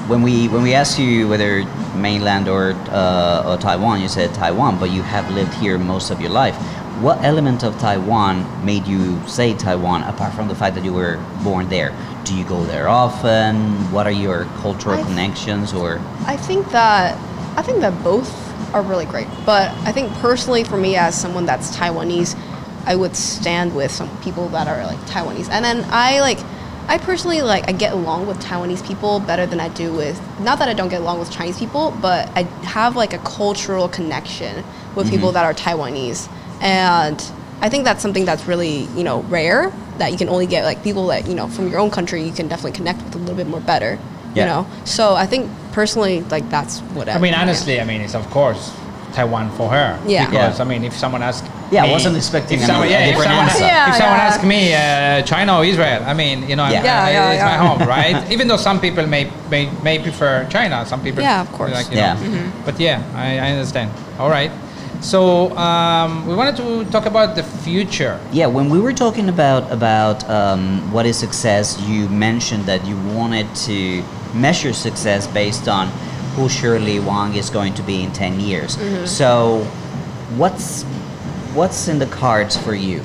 [0.08, 1.64] when we when we asked you whether
[1.94, 6.20] mainland or uh, or Taiwan, you said Taiwan, but you have lived here most of
[6.20, 6.56] your life.
[7.00, 11.16] What element of Taiwan made you say Taiwan, apart from the fact that you were
[11.42, 11.92] born there?
[12.24, 13.90] Do you go there often?
[13.90, 15.72] What are your cultural I- connections?
[15.72, 17.18] Or I think that
[17.56, 18.30] I think that both
[18.74, 19.26] are really great.
[19.44, 22.38] But I think personally, for me as someone that's Taiwanese,
[22.86, 26.38] I would stand with some people that are like Taiwanese, and then I like.
[26.88, 30.58] I personally like I get along with Taiwanese people better than I do with not
[30.58, 34.64] that I don't get along with Chinese people, but I have like a cultural connection
[34.96, 35.14] with mm-hmm.
[35.14, 36.28] people that are Taiwanese.
[36.62, 37.22] And
[37.60, 40.82] I think that's something that's really, you know, rare that you can only get like
[40.82, 43.36] people that, you know, from your own country you can definitely connect with a little
[43.36, 43.98] bit more better.
[44.34, 44.42] Yeah.
[44.44, 44.66] You know?
[44.84, 48.28] So I think personally like that's what I I mean, honestly, I mean, it's of
[48.30, 48.72] course
[49.12, 50.00] Taiwan for her.
[50.06, 50.24] Yeah.
[50.30, 50.64] Because Yeah.
[50.64, 53.06] I mean, if someone asks, Yeah, I wasn't expecting if a- someone, a yeah, if
[53.10, 53.64] different someone, answer.
[53.64, 54.28] Yeah, if someone yeah.
[54.28, 56.84] asks me, uh, China or Israel, I mean, you know, I'm- Yeah.
[56.84, 58.30] Yeah, it's yeah, my home, right?
[58.34, 61.72] Even though some people may, may may prefer China, some people, Yeah, of course.
[61.72, 62.14] like, you Yeah.
[62.14, 62.20] know.
[62.20, 62.64] Mm-hmm.
[62.66, 63.90] But yeah, I, I understand.
[64.18, 64.50] All right.
[65.02, 68.20] So um, we wanted to talk about the future.
[68.32, 72.96] Yeah, when we were talking about about um, what is success, you mentioned that you
[73.12, 75.88] wanted to measure success based on
[76.36, 78.76] who Shirley Wang is going to be in ten years.
[78.76, 79.06] Mm-hmm.
[79.06, 79.64] So,
[80.36, 80.84] what's
[81.52, 83.00] what's in the cards for you?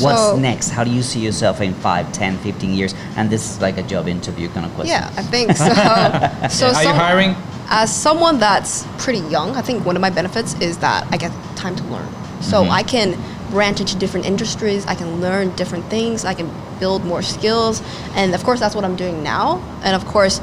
[0.00, 0.70] What's next?
[0.70, 2.94] How do you see yourself in 5, 10, 15 years?
[3.16, 4.94] And this is like a job interview kind of question.
[4.94, 5.64] Yeah, I think so.
[6.50, 7.34] so Are you hiring?
[7.70, 11.32] As someone that's pretty young, I think one of my benefits is that I get
[11.56, 12.08] time to learn.
[12.40, 12.72] So Mm-hmm.
[12.72, 13.18] I can
[13.50, 17.82] branch into different industries, I can learn different things, I can build more skills.
[18.14, 19.62] And of course, that's what I'm doing now.
[19.82, 20.40] And of course,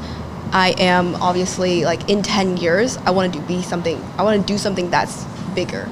[0.52, 4.00] I am obviously like in 10 years, I want to do be something.
[4.18, 5.24] I want to do something that's
[5.54, 5.88] bigger.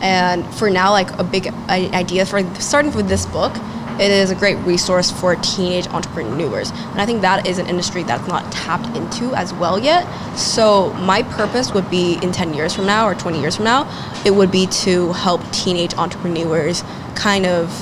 [0.00, 3.52] And for now, like a big idea for starting with this book,
[4.00, 6.70] it is a great resource for teenage entrepreneurs.
[6.70, 10.06] And I think that is an industry that's not tapped into as well yet.
[10.36, 13.88] So my purpose would be in 10 years from now or 20 years from now,
[14.24, 16.84] it would be to help teenage entrepreneurs
[17.14, 17.72] kind of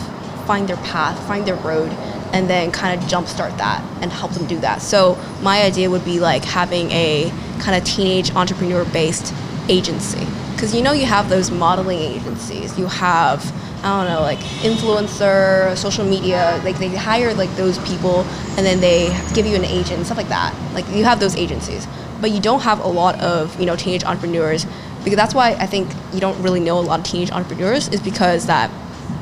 [0.47, 1.91] find their path, find their road,
[2.33, 4.81] and then kind of jumpstart that and help them do that.
[4.83, 9.35] So my idea would be like having a kind of teenage entrepreneur based
[9.69, 10.27] agency.
[10.53, 13.53] Because you know you have those modeling agencies, you have
[13.87, 18.23] I don't know like influencer, social media, like they hire like those people
[18.57, 20.53] and then they give you an agent, stuff like that.
[20.75, 21.87] Like you have those agencies,
[22.21, 24.67] but you don't have a lot of you know teenage entrepreneurs
[25.05, 28.01] because that's why I think you don't really know a lot of teenage entrepreneurs is
[28.01, 28.73] because that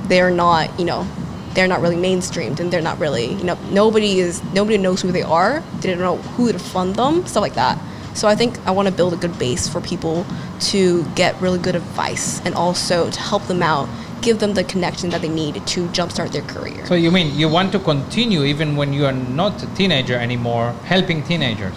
[0.08, 1.06] they're not you know
[1.52, 5.12] they're not really mainstreamed and they're not really you know nobody is nobody knows who
[5.12, 5.62] they are.
[5.80, 7.78] They don't know who to fund them stuff like that.
[8.14, 10.24] So i think i want to build a good base for people
[10.70, 13.88] to get really good advice and also to help them out
[14.24, 16.84] give them the connection that they need to jumpstart their career.
[16.86, 20.72] So you mean you want to continue even when you are not a teenager anymore,
[20.84, 21.76] helping teenagers?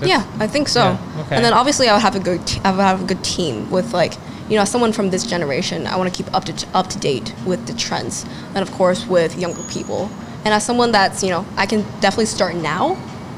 [0.00, 0.80] That's- yeah i think so.
[0.80, 1.36] Yeah, okay.
[1.36, 3.54] and then obviously i would have a good te- i would have a good team
[3.70, 4.14] with like
[4.48, 5.86] you know someone from this generation.
[5.86, 8.24] I want to keep up to up to date with the trends.
[8.54, 10.10] And of course with younger people.
[10.44, 12.84] And as someone that's you know i can definitely start now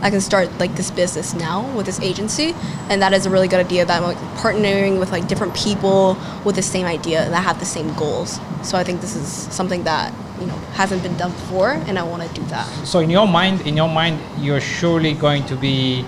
[0.03, 2.55] i can start like this business now with this agency
[2.91, 6.17] and that is a really good idea that i'm like partnering with like different people
[6.45, 8.41] with the same idea and that have the same goals.
[8.63, 12.03] So i think this is something that you know hasn't been done before and i
[12.03, 12.67] want to do that.
[12.87, 16.05] So in your mind, in your mind, you're surely going to be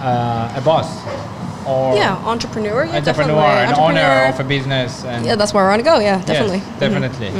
[0.00, 0.88] uh, a boss
[1.66, 3.42] or yeah entrepreneur yeah entrepreneur, definitely.
[3.42, 4.00] an Entrepreneur.
[4.00, 5.04] owner of a business.
[5.04, 6.80] And yeah that's where i want to go yeah Yes, definitely Mhm.
[6.80, 7.30] definitely.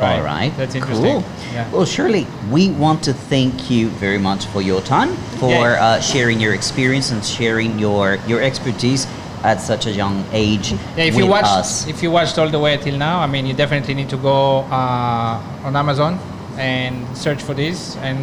[0.00, 0.18] Right.
[0.18, 0.52] All right.
[0.56, 1.20] That's interesting.
[1.22, 1.24] Cool.
[1.54, 1.64] Yeah.
[1.72, 5.10] Well, Shirley, we want to thank you very much for your time,
[5.40, 5.84] for Yeah.
[5.86, 9.06] uh, sharing your experience and sharing your your expertise
[9.44, 11.86] at such a young age Yeah, if with you watched, us.
[11.92, 14.64] if you watched all the way till now, I mean, you definitely need to go
[14.78, 16.18] uh, on Amazon
[16.58, 18.18] and search for this and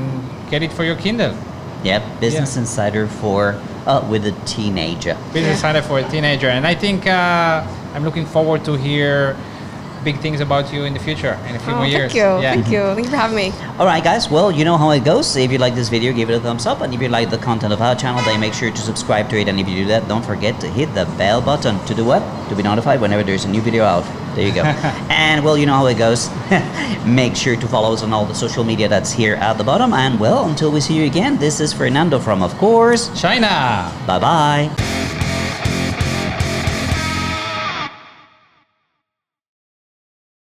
[0.52, 1.34] get it for your Kindle.
[1.84, 2.62] Yep, Business Yeah.
[2.62, 5.16] Insider for uh, with a teenager.
[5.34, 5.70] Business Yeah.
[5.70, 9.36] Insider for a teenager, and I think uh, I'm looking forward to hear
[10.04, 12.12] big things about you in the future in a few Oh, more years.
[12.12, 12.54] thank you Yeah.
[12.54, 14.30] thank you thank you for having me All right, guys.
[14.30, 15.36] Well, you know how it goes.
[15.36, 17.40] If you like this video, give it a thumbs up, and if you like the
[17.50, 19.48] content of our channel, then make sure to subscribe to it.
[19.50, 22.22] And if you do that, don't forget to hit the bell button to do what?
[22.50, 24.06] To be notified whenever there's a new video out.
[24.36, 24.64] There you go.
[25.26, 26.30] and well, you know how it goes.
[27.06, 29.92] make sure to follow us on all the social media that's here at the bottom.
[29.94, 33.10] And well, until we see you again, this is Fernando from, of course.
[33.20, 33.92] China.
[34.06, 35.13] Bye bye.